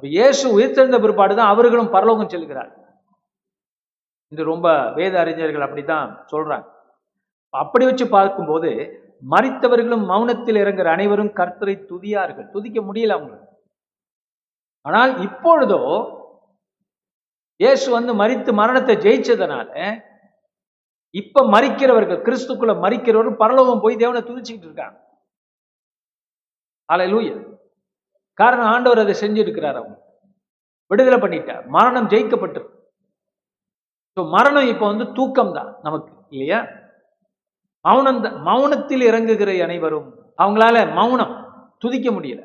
இயேசு 0.03 0.45
உயிர்த்தெழுந்த 0.55 0.97
பிற்பாடு 1.03 1.33
தான் 1.39 1.51
அவர்களும் 1.53 1.93
பரலோகம் 1.95 2.31
செல்கிறார். 2.33 2.71
இது 4.31 4.43
ரொம்ப 4.53 4.67
வேத 4.97 5.13
அறிஞர்கள் 5.21 5.65
அப்படித்தான் 5.65 6.09
சொல்றாங்க. 6.31 6.67
அப்படி 7.53 7.85
வச்சு 7.89 8.05
பார்க்கும்போது 8.15 8.71
மறித்தவர்களும் 9.33 10.05
மௌனத்தில் 10.11 10.59
இறங்குற 10.61 10.87
அனைவரும் 10.95 11.31
கர்த்தரை 11.39 11.75
துதியார்கள். 11.91 12.47
துதிக்க 12.55 12.79
முடியல 12.87 13.15
அவங்களுக்கு. 13.17 13.51
ஆனால் 14.85 15.11
இப்பொழுதோ 15.27 15.81
இயேசு 17.63 17.87
வந்து 17.97 18.13
மறித்து 18.21 18.51
மரணத்தை 18.61 18.95
ஜெயிச்சதுனால 19.05 19.69
இப்ப 21.21 21.43
மறிக்கிறவர்கள் 21.55 22.23
கிறிஸ்துக்குள்ள 22.25 22.73
மறிக்கிறவர்கள் 22.85 23.41
பரலோகம் 23.43 23.83
போய் 23.83 24.01
தேவனை 24.01 24.21
துதிச்சுக்கிட்டு 24.29 24.69
இருக்காங்க. 24.69 24.97
அல்லேலூயா 26.89 27.35
காரணம் 28.39 28.71
ஆண்டவர் 28.73 29.03
அதை 29.03 29.13
செஞ்சிருக்கிறார் 29.23 29.77
அவங்க. 29.81 29.95
விடுதலை 30.91 31.17
பண்ணிட்டார். 31.21 31.63
மரணம் 31.75 32.09
ஜெயிக்கப்பட்டிருக்கு. 32.13 32.73
ஸோ 34.17 34.21
மரணம் 34.35 34.69
இப்போ 34.73 34.85
வந்து 34.91 35.05
தூக்கம் 35.17 35.55
தான் 35.57 35.71
நமக்கு 35.85 36.11
இல்லையா? 36.33 36.59
மௌனம் 37.85 38.19
மௌனத்தில் 38.47 39.03
இறங்குகிற 39.09 39.51
அனைவரும் 39.65 40.07
அவங்களால 40.43 40.77
மௌனம் 40.99 41.33
துதிக்க 41.83 42.07
முடியல. 42.15 42.41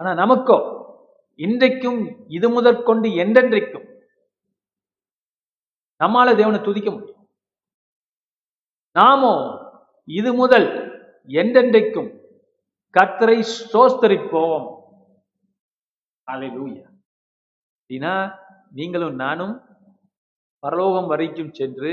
ஆனா 0.00 0.10
நமக்கோ 0.22 0.58
இன்றைக்கும் 1.40 2.00
இது 2.36 2.48
முதற்கொண்டு 2.56 3.08
என்றென்றைக்கும் 3.22 3.86
நம்மால 6.00 6.28
தேவனை 6.40 6.58
துதிக்க 6.68 6.88
முடியும். 6.90 7.20
நாமோ 8.96 9.32
இது 10.08 10.30
முதல் 10.42 10.68
என்றென்றைக்கும் 11.28 12.10
கர்த்தரை 12.94 13.38
அலை 13.90 14.72
அல்லேலூயா 16.30 16.84
அப்படின்னா 17.78 18.32
நீங்களும் 18.70 19.14
நானும் 19.14 19.62
பரலோகம் 20.58 21.06
வரைக்கும் 21.06 21.52
சென்று 21.52 21.92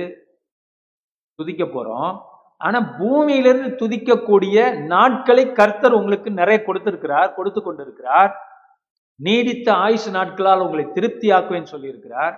துதிக்க 1.35 1.63
போறோம். 1.63 2.21
ஆனா 2.57 2.79
பூமியிலிருந்து 2.99 3.87
துதிக்கக்கூடிய 3.87 4.85
நாட்களை 4.85 5.51
கர்த்தர் 5.51 5.91
உங்களுக்கு 5.91 6.31
நிறைய 6.31 6.63
கொடுத்திருக்கிறார் 6.63 7.33
கொடுத்து 7.33 7.61
கொண்டிருக்கிறார். 7.61 8.31
நீடித்த 9.15 9.73
ஆயுசு 9.73 10.11
நாட்களால் 10.11 10.59
உங்களை 10.59 10.91
திருப்தி 10.91 11.29
ஆக்குவேன் 11.29 11.71
சொல்லியிருக்கிறார். 11.71 12.35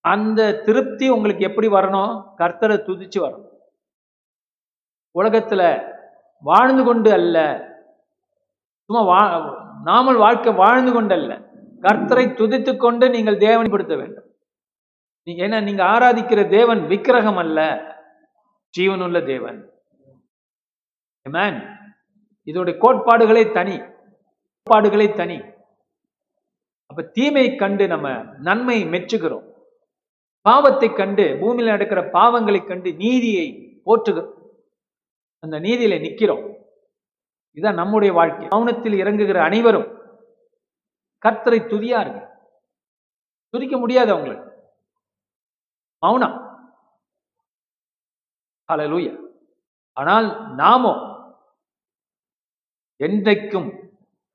அந்த 0.00 0.62
திருப்தி 0.62 1.08
உங்களுக்கு 1.08 1.44
எப்படி 1.44 1.68
வரணும்? 1.68 2.34
கர்த்தரை 2.38 2.76
துதிச்சு 2.88 3.18
வரணும். 3.18 3.50
உலகத்துல 5.18 5.62
வாழ்ந்து 6.42 6.84
கொண்டு 6.84 7.12
அல்ல. 7.12 7.38
சும்மா 8.84 9.02
வா 9.10 9.20
நாமல் 9.84 10.18
வாழ்க்கை 10.18 10.52
வாழ்ந்து 10.52 10.92
கொண்டு 10.92 11.14
அல்ல. 11.14 11.32
கர்த்தரை 11.80 12.24
துதித்து 12.40 12.76
கொண்டு 12.76 13.10
நீங்கள் 13.10 13.42
தேவன்படுத்த 13.46 13.96
வேண்டும். 13.96 14.28
நீங்க 15.24 15.46
ஏன்னா 15.46 15.62
நீங்க 15.62 15.82
ஆராதிக்கிற 15.84 16.48
தேவன் 16.48 16.86
விக்கிரகம் 16.86 17.36
அல்ல. 17.36 17.60
ஜீவனுள்ள 18.78 19.26
தேவன். 19.26 19.58
மேன் 21.30 21.58
இதோடைய 22.46 22.76
கோட்பாடுகளே 22.84 23.52
தனி. 23.52 23.76
கோட்பாடுகளே 24.52 25.14
தனி. 25.14 25.38
அப்ப 26.86 27.02
தீமை 27.02 27.56
கண்டு 27.56 27.86
நம்ம 27.86 28.08
நன்மை 28.38 28.84
மெச்சுகிறோம். 28.84 29.46
பாவத்தை 30.40 30.88
கண்டு 30.92 31.38
பூமியில் 31.40 31.74
நடக்கிற 31.74 32.00
பாவங்களை 32.12 32.66
கண்டு 32.66 32.94
நீதியை 32.94 33.46
போற்றுகிறோம். 33.86 34.40
அந்த 35.42 35.60
நீதியில 35.60 35.94
நிக்கிறோம். 36.00 36.64
இதுதான் 37.50 37.74
நம்முடைய 37.74 38.14
வாழ்க்கை. 38.14 38.46
மௌனத்தில் 38.46 39.00
இறங்குகிற 39.00 39.42
அனைவரும் 39.42 39.88
கர்த்தரை 41.26 41.58
துதியார்கள் 41.66 42.28
துதிக்க 43.48 43.78
முடியாது 43.78 44.10
அவங்களுக்கு. 44.10 44.52
மௌனம். 45.98 46.36
ஹalleluya. 48.72 49.30
ஆனால் 49.92 50.54
நாமோ 50.54 50.94
என்றைக்கும் 52.98 53.70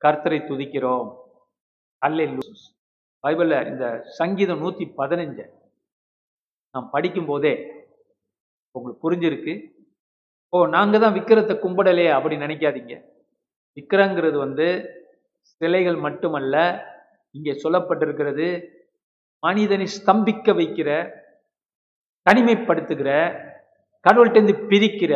கர்த்தரை 0.06 0.40
துதிக்கிறோம். 0.48 1.16
அல்ல 1.98 2.24
பைபிள்ல 3.22 3.66
இந்த 3.66 4.02
சங்கீதம் 4.02 4.62
நூத்தி 4.62 4.92
பதினஞ்ச. 4.98 5.50
நாம் 6.72 6.90
படிக்கும் 6.90 7.26
போதே 7.26 7.54
உங்களுக்கு 8.70 9.10
புரிஞ்சிருக்கு. 9.10 9.77
ஓ 10.52 10.58
நாங்க 10.66 10.98
தான் 10.98 11.16
விக்கிரத்தை 11.16 11.54
கும்பிடலையே 11.62 12.10
அப்படி 12.16 12.36
நினைக்காதீங்க. 12.36 12.94
விக்கிரங்கிறது 13.76 14.36
வந்து 14.38 14.66
சிலைகள் 15.48 15.98
மட்டுமல்ல 16.06 16.54
இங்கே 17.34 17.54
சொல்லப்பட்டிருக்கிறது 17.62 18.46
மனிதனை 19.42 19.86
ஸ்தம்பிக்க 19.96 20.54
வைக்கிற 20.60 20.88
தனிமைப்படுத்துகிற 22.26 23.10
கடவுள்கிட்டேருந்து 24.06 24.56
பிரிக்கிற 24.70 25.14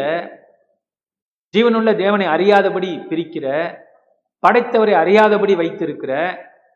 ஜீவனுள்ள 1.55 1.91
தேவனை 1.97 2.26
அறியாதபடி 2.26 2.91
பிரிக்கிற 3.11 3.47
படைத்தவரை 4.43 4.95
அறியாதபடி 5.03 5.55
வைத்திருக்கிற 5.55 6.12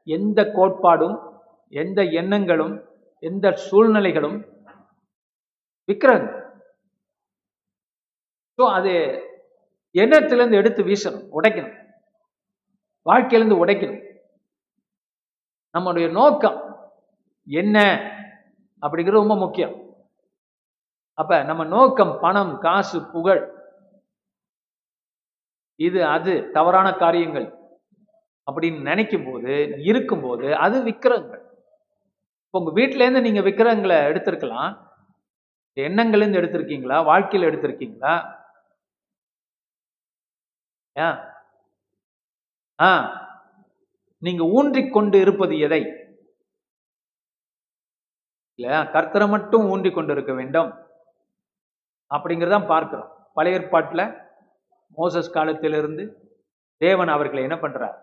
எந்த 0.07 0.41
கோட்பாடும் 0.57 1.17
எந்த 1.73 2.01
எண்ணங்களும் 2.21 2.75
எந்த 3.23 3.47
சூழ்நிலைகளும் 3.67 4.37
விக்கிரகம். 5.89 6.29
ஸோ 8.59 8.65
அது 8.77 8.93
எண்ணத்திலிருந்து 9.95 10.61
எடுத்து 10.61 10.83
வீசணும் 10.85 11.27
உடைக்கணும். 11.39 11.75
வாழ்க்கையிலேருந்து 13.07 13.63
உடைக்கணும். 13.63 14.03
நம்மளுடைய 15.75 16.07
நோக்கம் 16.21 16.59
என்ன 17.49 17.77
அப்படிங்கிறது 18.83 19.23
ரொம்ப 19.23 19.37
முக்கியம். 19.37 19.75
அப்ப 21.19 21.43
நம்ம 21.51 21.63
நோக்கம் 21.65 22.15
பணம் 22.25 22.55
காசு 22.65 22.99
புகழ். 23.13 23.43
இது 25.81 26.01
அது 26.07 26.33
தவறான 26.57 26.89
காரியங்கள் 27.03 27.47
அப்படின்னு 28.47 28.81
நினைக்கும் 28.91 29.27
போது 29.29 29.55
இருக்கும்போது 29.91 30.49
அது 30.65 30.77
விக்கிரகங்கள். 30.89 31.43
இப்போ 32.45 32.59
உங்க 32.61 32.73
வீட்டுல 32.81 33.05
இருந்து 33.05 33.27
நீங்க 33.27 33.41
விக்கிரகங்களை 33.49 33.97
எடுத்திருக்கலாம். 34.11 34.73
எண்ணங்கள்ல 35.77 36.25
இருந்து 36.25 36.41
எடுத்திருக்கீங்களா? 36.41 36.99
வாழ்க்கையில 37.11 37.49
எடுத்திருக்கீங்களா? 37.51 38.15
ஆ. 42.83 43.25
நீங்க 44.19 44.45
ஊன்றிக் 44.45 44.93
கொண்டு 44.93 45.21
இருப்பது 45.21 45.59
எதை? 45.59 45.85
இல்லையா? 48.55 48.83
கர்த்தரை 48.83 49.29
மட்டும் 49.29 49.71
ஊன்றிக் 49.71 49.95
கொண்டு 49.95 50.13
இருக்க 50.13 50.33
வேண்டும். 50.33 50.73
அப்படிங்கிறதான் 52.15 52.67
பார்க்கிறோம். 52.67 53.31
பழைய 53.35 53.61
ஏற்பாட்டுல 53.61 54.29
மோசஸ் 54.97 55.31
காலத்திலிருந்து 55.31 56.35
தேவன் 56.77 57.09
அவர்களை 57.09 57.43
என்ன 57.43 57.57
பண்றார்? 57.57 57.99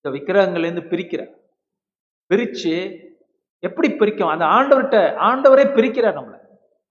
இந்த 0.00 0.18
விக்கிரகங்கள்லேருந்து 0.18 0.88
பிரிக்கிறார். 0.88 1.40
பிரிச்சு 2.34 3.04
எப்படி 3.58 3.94
பிரிக்கும்? 3.94 4.28
அந்த 4.28 4.44
ஆண்டவர்கிட்ட 4.44 5.20
ஆண்டவரே 5.20 5.62
பிரிக்கிறார் 5.62 6.16
நம்மளை. 6.16 6.40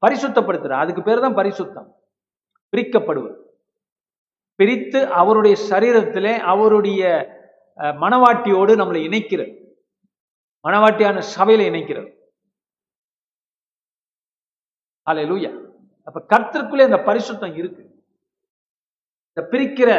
பரிசுத்தப்படுத்துறார். 0.07 0.79
அதுக்கு 0.79 1.03
பேர் 1.03 1.19
தான் 1.19 1.35
பரிசுத்தம். 1.35 1.93
பிரிக்கப்படுவது 2.75 3.38
பிரித்து 4.59 4.99
அவருடைய 5.19 5.55
சரீரத்திலே 5.71 6.33
அவருடைய 6.51 7.01
மனவாட்டியோடு 8.03 8.73
நம்மளை 8.79 9.01
இணைக்கிறது. 9.07 9.53
மனவாட்டியான 10.65 11.21
சபையில 11.35 11.67
இணைக்கிறது. 11.71 12.09
லூயா 15.29 15.51
அப்ப 16.07 16.19
கர்த்தருக்குள்ளே 16.31 16.87
அந்த 16.87 16.99
பரிசுத்தம் 17.07 17.55
இருக்கு. 17.59 17.83
இந்த 19.29 19.41
பிரிக்கிற 19.51 19.89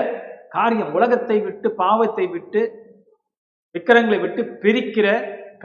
காரியம் 0.57 0.93
உலகத்தை 0.97 1.37
விட்டு 1.47 1.69
பாவத்தை 1.83 2.25
விட்டு 2.35 2.61
விக்கிரங்களை 3.75 4.19
விட்டு 4.23 4.43
பிரிக்கிற 4.63 5.07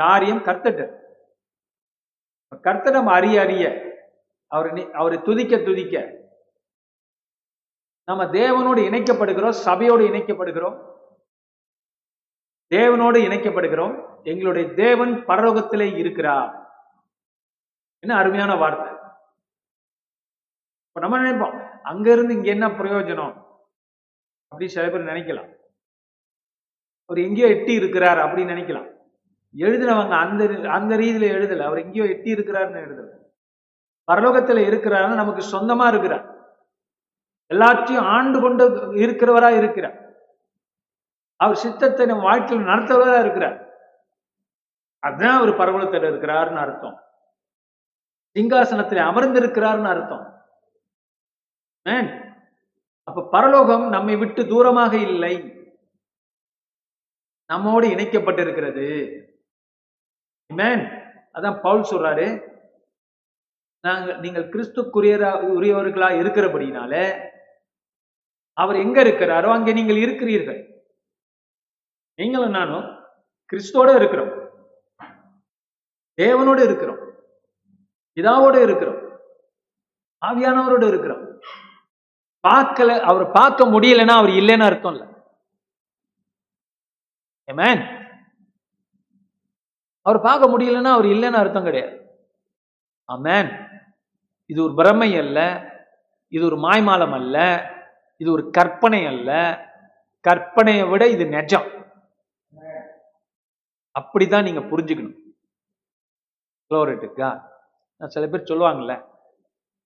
காரியம் 0.02 0.41
கர்த்தட்ட 0.48 0.84
கர்த்தர் 2.66 2.98
நம்ம 2.98 3.14
அறிய 3.20 3.38
அறிய 3.46 3.66
அவர் 4.52 4.70
அவரை 5.00 5.18
துதிக்க 5.28 5.56
துதிக்க 5.68 5.96
நம்ம 8.06 8.26
தேவனோடு 8.26 8.78
இணைக்கப்படுகிறோம் 8.78 9.49
சபையோடு 9.49 10.08
இணைக்கப்படுகிறோம். 10.08 10.93
தேவனோடு 12.76 13.20
இணைக்கப்படுகிறோம். 13.28 14.20
எங்களுடைய 14.24 14.74
தேவன் 14.74 15.26
பரலோகத்திலே 15.26 15.97
இருக்கிறார். 15.97 16.70
என்ன 17.99 18.16
அருமையான 18.16 18.56
வார்த்தை. 18.56 18.91
இப்ப 20.88 20.99
நம்ம 20.99 21.18
நினைப்போம் 21.18 21.82
அங்க 21.82 22.12
இருந்து 22.12 22.34
இங்க 22.34 22.49
என்ன 22.49 22.68
பிரயோஜனம்? 22.68 23.43
அப்படி 24.47 24.68
சில 24.68 24.89
பேர் 24.89 25.01
நினைக்கலாம். 25.01 25.56
அவர் 27.06 27.24
எங்கேயோ 27.24 27.47
எட்டி 27.47 27.74
இருக்கிறார் 27.74 28.18
அப்படின்னு 28.18 28.56
நினைக்கலாம். 28.56 28.95
எழுதினவங்க 29.56 30.10
அந்த 30.10 30.70
அந்த 30.70 30.95
ரீதியில 30.95 31.28
எழுதல. 31.36 31.60
அவர் 31.60 31.78
எங்கேயோ 31.78 32.06
எட்டி 32.06 32.34
இருக்கிறாருன்னு 32.34 32.84
எழுதல. 32.86 33.10
பரலோகத்துல 34.12 34.60
இருக்கிறாருன்னு 34.70 35.16
நமக்கு 35.16 35.43
சொந்தமா 35.51 35.88
இருக்கிறார். 35.88 36.45
எல்லாத்தையும் 37.54 38.08
ஆண்டு 38.16 38.41
கொண்டு 38.41 38.64
இருக்கிறவரா 39.06 39.50
இருக்கிறார். 39.58 39.98
அவர் 41.43 41.62
சித்தத்தை 41.64 42.06
நம்ம 42.06 42.24
வாழ்க்கையில் 42.24 42.68
நடத்துவதா 42.68 43.20
இருக்கிறார். 43.20 43.58
அதுதான் 45.00 45.38
அவர் 45.38 45.60
பரவலத்தில் 45.60 46.08
இருக்கிறார்னு 46.12 46.62
அர்த்தம். 46.66 46.98
சிங்காசனத்தில் 48.36 49.02
அமர்ந்திருக்கிறார்னு 49.10 49.91
அர்த்தம். 49.93 50.26
அப்ப 53.08 53.28
பரலோகம் 53.36 53.86
நம்மை 53.89 54.16
விட்டு 54.16 54.43
தூரமாக 54.43 54.93
இல்லை. 55.02 55.36
நம்மோடு 57.52 57.88
இணைக்கப்பட்டிருக்கிறது. 57.88 58.88
அதான் 61.36 61.62
பவுல் 61.62 61.89
சொல்றாரு. 61.91 62.28
நாங்கள் 63.88 64.20
நீங்கள் 64.20 64.50
கிறிஸ்துக்குரியரா 64.50 65.32
உரியவர்களா 65.56 66.10
இருக்கிறபடினால 66.22 66.93
அவர் 68.56 68.76
எங்க 68.76 69.03
இருக்கிறாரோ 69.03 69.51
அங்கே 69.51 69.74
நீங்கள் 69.74 69.95
இருக்கிறீர்கள். 69.95 70.62
நீங்களும் 72.16 72.49
நானும் 72.49 72.86
கிறிஸ்தோட 73.49 73.95
இருக்கிறோம். 73.95 74.34
தேவனோடு 76.22 76.64
இருக்கிறோம். 76.64 77.01
பிதாவோடு 78.16 78.62
இருக்கிறோம். 78.62 79.20
ஆவியானவரோடு 80.26 80.88
இருக்கிறோம். 80.88 81.24
பார்க்கல 82.47 82.99
அவர் 82.99 83.32
பார்க்க 83.32 83.66
முடியலன்னா 83.66 84.16
அவர் 84.20 84.30
இல்லைன்னு 84.30 84.68
அர்த்தம் 84.70 84.95
இல்லை. 84.95 85.08
ஏமேன் 87.51 87.82
அவர் 90.01 90.22
பார்க்க 90.22 90.58
முடியலன்னா 90.58 90.91
அவர் 90.97 91.06
இல்லைன்னு 91.06 91.41
அர்த்தம் 91.43 91.64
கிடையாது. 91.64 91.95
ஆமேன் 93.14 93.49
இது 94.45 94.64
ஒரு 94.64 94.76
பிரமை 94.76 95.18
அல்ல. 95.18 95.39
இது 96.28 96.45
ஒரு 96.45 96.58
மாய்மாலம் 96.58 97.14
அல்ல. 97.14 97.38
இது 98.18 98.32
ஒரு 98.32 98.49
கற்பனை 98.49 99.05
அல்ல. 99.05 99.32
கற்பனையை 100.30 100.89
விட 100.89 101.07
இது 101.07 101.26
நெஜம். 101.26 101.84
அப்படிதான் 103.99 104.43
நீங்க 104.43 104.59
புரிஞ்சுக்கணும். 104.59 105.24
Glory 106.70 107.39
நான் 107.97 108.09
சில 108.09 108.28
பேர் 108.28 108.41
சொல்லுவாங்கல்ல 108.41 109.05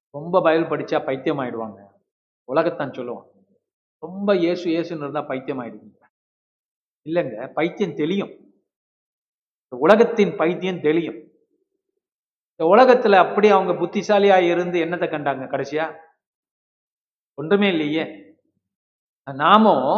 ரொம்ப 0.09 0.41
பைபிள் 0.41 0.79
படிச்சா 0.79 1.05
பைத்தியம் 1.05 1.39
ஆயிடுவாங்க. 1.39 1.79
உலகத்தான் 2.43 2.89
சொல்லுவான். 2.89 3.27
ரொம்ப 3.97 4.35
இயேசு 4.35 4.69
இயேசுன்னு 4.69 4.97
இருந்தா 4.97 5.21
பைத்தியம் 5.21 5.61
ஆயிடுவீங்க. 5.61 6.01
இல்லைங்க 7.09 7.53
பைத்தியம் 7.53 7.95
தெளியும். 7.95 8.29
இந்த 9.61 9.77
உலகத்தின் 9.79 10.35
பைத்தியம் 10.35 10.81
தெளியும். 10.81 11.31
இந்த 12.55 12.75
உலகத்துல 12.75 13.15
அப்படி 13.15 13.49
அவங்க 13.49 13.73
புத்திசாலியா 13.73 14.49
இருந்து 14.49 14.79
என்னத்தை 14.85 15.09
கண்டாங்க 15.11 15.45
கடைசியா? 15.45 16.08
ஒன்றுமே 17.39 17.67
இல்லையே. 17.67 18.05
நாமும் 19.43 19.97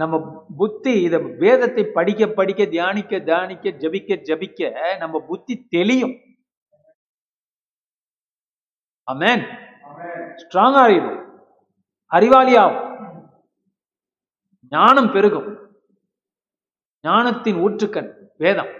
நம்ம 0.00 0.16
புத்தி 0.56 0.92
இத 1.06 1.18
வேதத்தை 1.42 1.82
படிக்க 1.96 2.26
படிக்க 2.38 2.66
தியானிக்க 2.74 3.20
தியானிக்க 3.28 3.70
ஜபிக்க 3.82 4.12
ஜபிக்க 4.28 4.60
நம்ம 5.02 5.20
புத்தி 5.28 5.54
தெளியும். 5.74 6.14
அமேன் 9.12 9.44
ஸ்ட்ராங் 10.42 10.78
ஆகிடும் 10.82 11.20
அறிவாளியாகும். 12.16 12.90
ஞானம் 14.76 15.12
பெருகும். 15.12 15.48
ஞானத்தின் 17.06 17.60
ஊற்றுக்கண் 17.66 18.10
வேதம். 18.38 18.72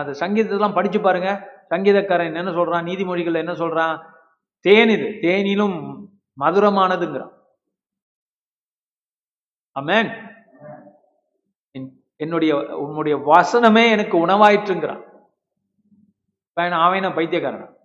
அது 0.00 0.10
சங்கீதத்தெல்லாம் 0.20 0.74
படிச்சு 0.74 1.00
பாருங்க. 1.00 1.30
சங்கீதக்காரன் 1.70 2.38
என்ன 2.40 2.50
சொல்றான்? 2.50 2.86
நீதிமொழிகள் 2.90 3.42
என்ன 3.42 3.52
சொல்றான்? 3.52 3.96
தேன் 4.66 4.88
இது. 4.88 5.04
தேனிலும் 5.04 6.06
மதுரமானதுங்கிறான். 6.40 7.32
அமேன் 9.80 10.34
என்- 11.78 11.92
என்னுடைய 12.16 12.56
உன்னுடைய 12.56 13.18
வசனமே 13.18 13.90
எனக்கு 13.90 14.26
உணவாயிற்றுங்கிறான். 14.26 15.28
அவன் 16.52 16.72
அவன 16.72 17.14
பைத்தியக்காரன்? 17.14 17.76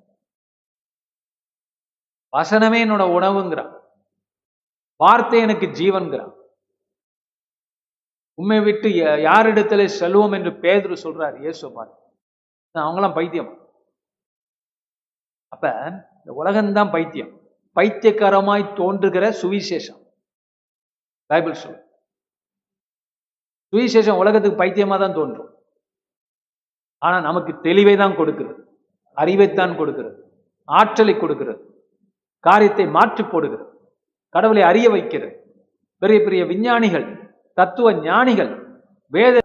வசனமே 2.38 2.84
என்னோட 2.86 3.04
உணவுங்கிறான். 3.04 3.80
வார்த்தை 4.96 5.42
எனக்கு 5.42 5.66
ஜீவன்கிறான் 5.66 6.34
உண்மை 8.34 8.60
விட்டு 8.60 8.88
யா- 8.88 9.24
யாரிடத்துல 9.26 9.90
செல்வோம் 10.00 10.34
என்று 10.34 10.52
பேதுரு 10.52 10.98
சொல்றார் 11.04 11.40
இயேசு 11.40 11.72
பாரு. 11.72 11.92
அவங்களாம் 12.74 13.14
பைத்தியம்? 13.14 13.70
அப்ப 15.48 15.70
இந்த 16.22 16.32
உலகம்தான் 16.42 16.92
பைத்தியம். 16.96 17.32
பைத்தியக்காரமாய் 17.78 18.64
தோன்றுகிற 18.80 19.26
சுவிசேஷம். 19.42 20.02
பைபிள் 21.30 21.60
சொல். 21.62 21.80
சுவிசேஷம் 23.74 24.20
உலகத்துக்கு 24.22 24.62
பைத்தியமாக 24.62 25.00
தான் 25.04 25.18
தோன்றும். 25.20 25.50
ஆனா 27.02 27.18
நமக்கு 27.28 27.52
தெளிவை 27.68 27.96
தான் 27.98 28.18
கொடுக்கிறது. 28.20 28.60
அறிவைத்தான் 29.18 29.78
கொடுக்கிறது. 29.80 30.18
ஆற்றலை 30.70 31.14
கொடுக்கிறது. 31.18 31.62
காரியத்தை 32.48 32.86
மாற்றி 32.98 33.24
போடுகிறது. 33.24 33.66
கடவுளை 34.36 34.62
அறிய 34.72 34.88
வைக்கிறது. 34.90 35.34
பெரிய 36.02 36.20
பெரிய 36.26 36.42
விஞ்ஞானிகள் 36.52 37.08
தத்துவ 37.58 37.88
ஞானிகள் 38.06 38.52
வேத 39.14 39.36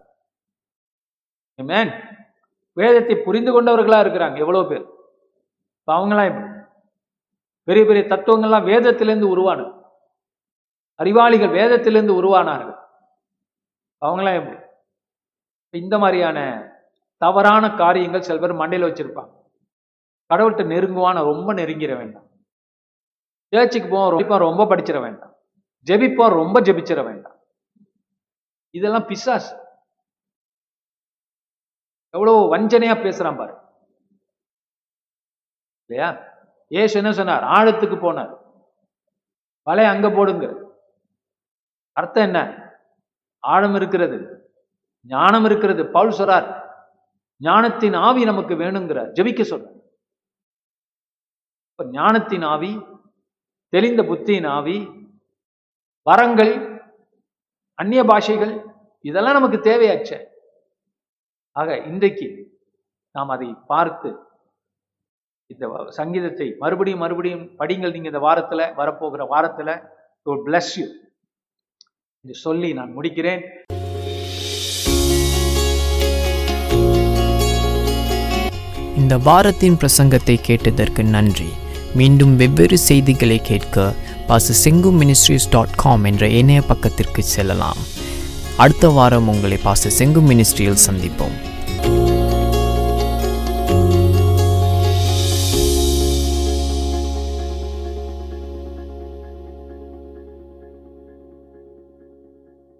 வேதத்தை 2.76 3.14
புரிந்து 3.26 3.50
கொண்டவர்களா 3.52 3.98
இருக்கிறாங்க 4.04 4.36
எவ்வளவு 4.44 4.64
பேர்? 4.70 4.84
இப்போ 5.80 5.92
அவங்களாம் 5.96 6.38
பெரிய 7.66 7.86
பெரிய 7.86 8.04
தத்துவங்கள்லாம் 8.04 8.64
வேதத்திலிருந்து 8.64 9.28
உருவானது. 9.28 9.84
அறிவாளிகள் 10.94 11.48
வேதத்திலிருந்து 11.48 12.22
உருவானார்கள். 12.22 12.76
அவங்களாம் 14.00 14.40
எப்படி? 14.40 14.66
இந்த 15.70 15.98
மாதிரியான 15.98 16.38
தவறான 17.16 17.70
காரியங்கள் 17.70 18.22
சில 18.22 18.38
பேர் 18.38 18.52
மண்டையில் 18.52 18.84
வச்சிருப்பாங்க. 18.84 19.34
கடவுள்கிட்ட 20.34 20.66
நெருங்குவான 20.66 21.14
ரொம்ப 21.14 21.54
நெருங்கிட 21.54 21.96
வேண்டாம். 21.96 22.30
சேர்ச்சுக்கு 23.50 23.90
போவோம் 23.90 24.18
ரொம்ப 24.18 24.38
ரொம்ப 24.38 24.64
படிச்சிட 24.64 25.00
வேண்டாம். 25.00 25.34
ஜெபிப்போம் 25.86 26.34
ரொம்ப 26.34 26.60
ஜெபிச்சிட 26.60 27.04
வேண்டாம். 27.04 27.36
இதெல்லாம் 28.70 29.08
பிசாஸ் 29.08 29.64
எவ்வளவு 32.10 32.56
வஞ்சனையா 32.56 32.96
பேசுறான் 33.02 33.36
பாரு. 33.36 33.54
இல்லையா? 35.86 36.34
ஏசு 36.68 36.96
என்ன 36.96 37.12
சொன்னார்? 37.12 37.42
ஆழத்துக்கு 37.42 37.96
போனார். 37.96 38.32
வலை 39.62 39.84
அங்க 39.84 40.10
போடுங்க. 40.10 40.46
அர்த்தம் 41.92 42.24
என்ன? 42.24 42.38
ஆழம் 43.38 43.74
இருக்கிறது. 43.74 44.18
ஞானம் 45.06 45.44
இருக்கிறது. 45.44 45.86
பவுல் 45.86 46.18
சொல்றார் 46.18 46.64
ஞானத்தின் 47.40 47.94
ஆவி 47.94 48.24
நமக்கு 48.24 48.54
வேணுங்கிறார். 48.54 49.10
ஜெபிக்க 49.12 49.42
சொல்ற 49.42 49.74
இப்ப 51.70 51.90
ஞானத்தின் 51.90 52.42
ஆவி 52.42 52.82
தெளிந்த 53.68 54.02
புத்தியின் 54.02 54.48
ஆவி 54.48 54.76
வரங்கள் 56.02 56.52
அந்நிய 57.74 58.04
பாஷைகள் 58.04 58.64
இதெல்லாம் 59.00 59.32
நமக்கு 59.32 59.58
தேவையாச்சே. 59.58 60.18
ஆக 61.52 61.78
இன்றைக்கு 61.78 62.28
நாம் 63.12 63.28
அதை 63.28 63.54
பார்த்து 63.66 64.18
இந்த 65.52 65.66
சங்கீதத்தை 65.98 66.46
மறுபடியும் 66.62 67.02
மறுபடியும் 67.02 67.44
படிங்கள். 67.60 67.92
நீங்கள் 67.94 68.12
இந்த 68.12 68.22
வாரத்தில் 68.26 68.62
வரப்போகிற 68.78 69.24
வாரத்தில் 69.32 69.72
பிளஸ் 70.46 70.72
யூ 70.78 70.86
என்று 72.22 72.34
சொல்லி 72.46 72.68
நான் 72.78 72.92
முடிக்கிறேன். 72.96 73.42
இந்த 79.02 79.16
வாரத்தின் 79.28 79.78
பிரசங்கத்தை 79.82 80.36
கேட்டதற்கு 80.48 81.02
நன்றி. 81.16 81.50
மீண்டும் 82.00 82.34
வெவ்வேறு 82.42 82.78
செய்திகளை 82.88 83.40
கேட்க 83.50 83.92
பாச 84.30 84.54
செங்கு 84.64 84.90
மினிஸ்ட்ரிஸ் 85.00 85.50
டாட் 85.56 85.76
காம் 85.82 86.06
என்ற 86.10 86.26
இணைய 86.40 86.60
பக்கத்திற்கு 86.70 87.22
செல்லலாம். 87.34 87.82
அடுத்த 88.64 88.88
வாரம் 88.96 89.28
உங்களை 89.34 89.58
பாச 89.68 89.90
செங்கு 89.98 90.22
மினிஸ்ட்ரியில் 90.30 90.84
சந்திப்போம். 90.88 91.36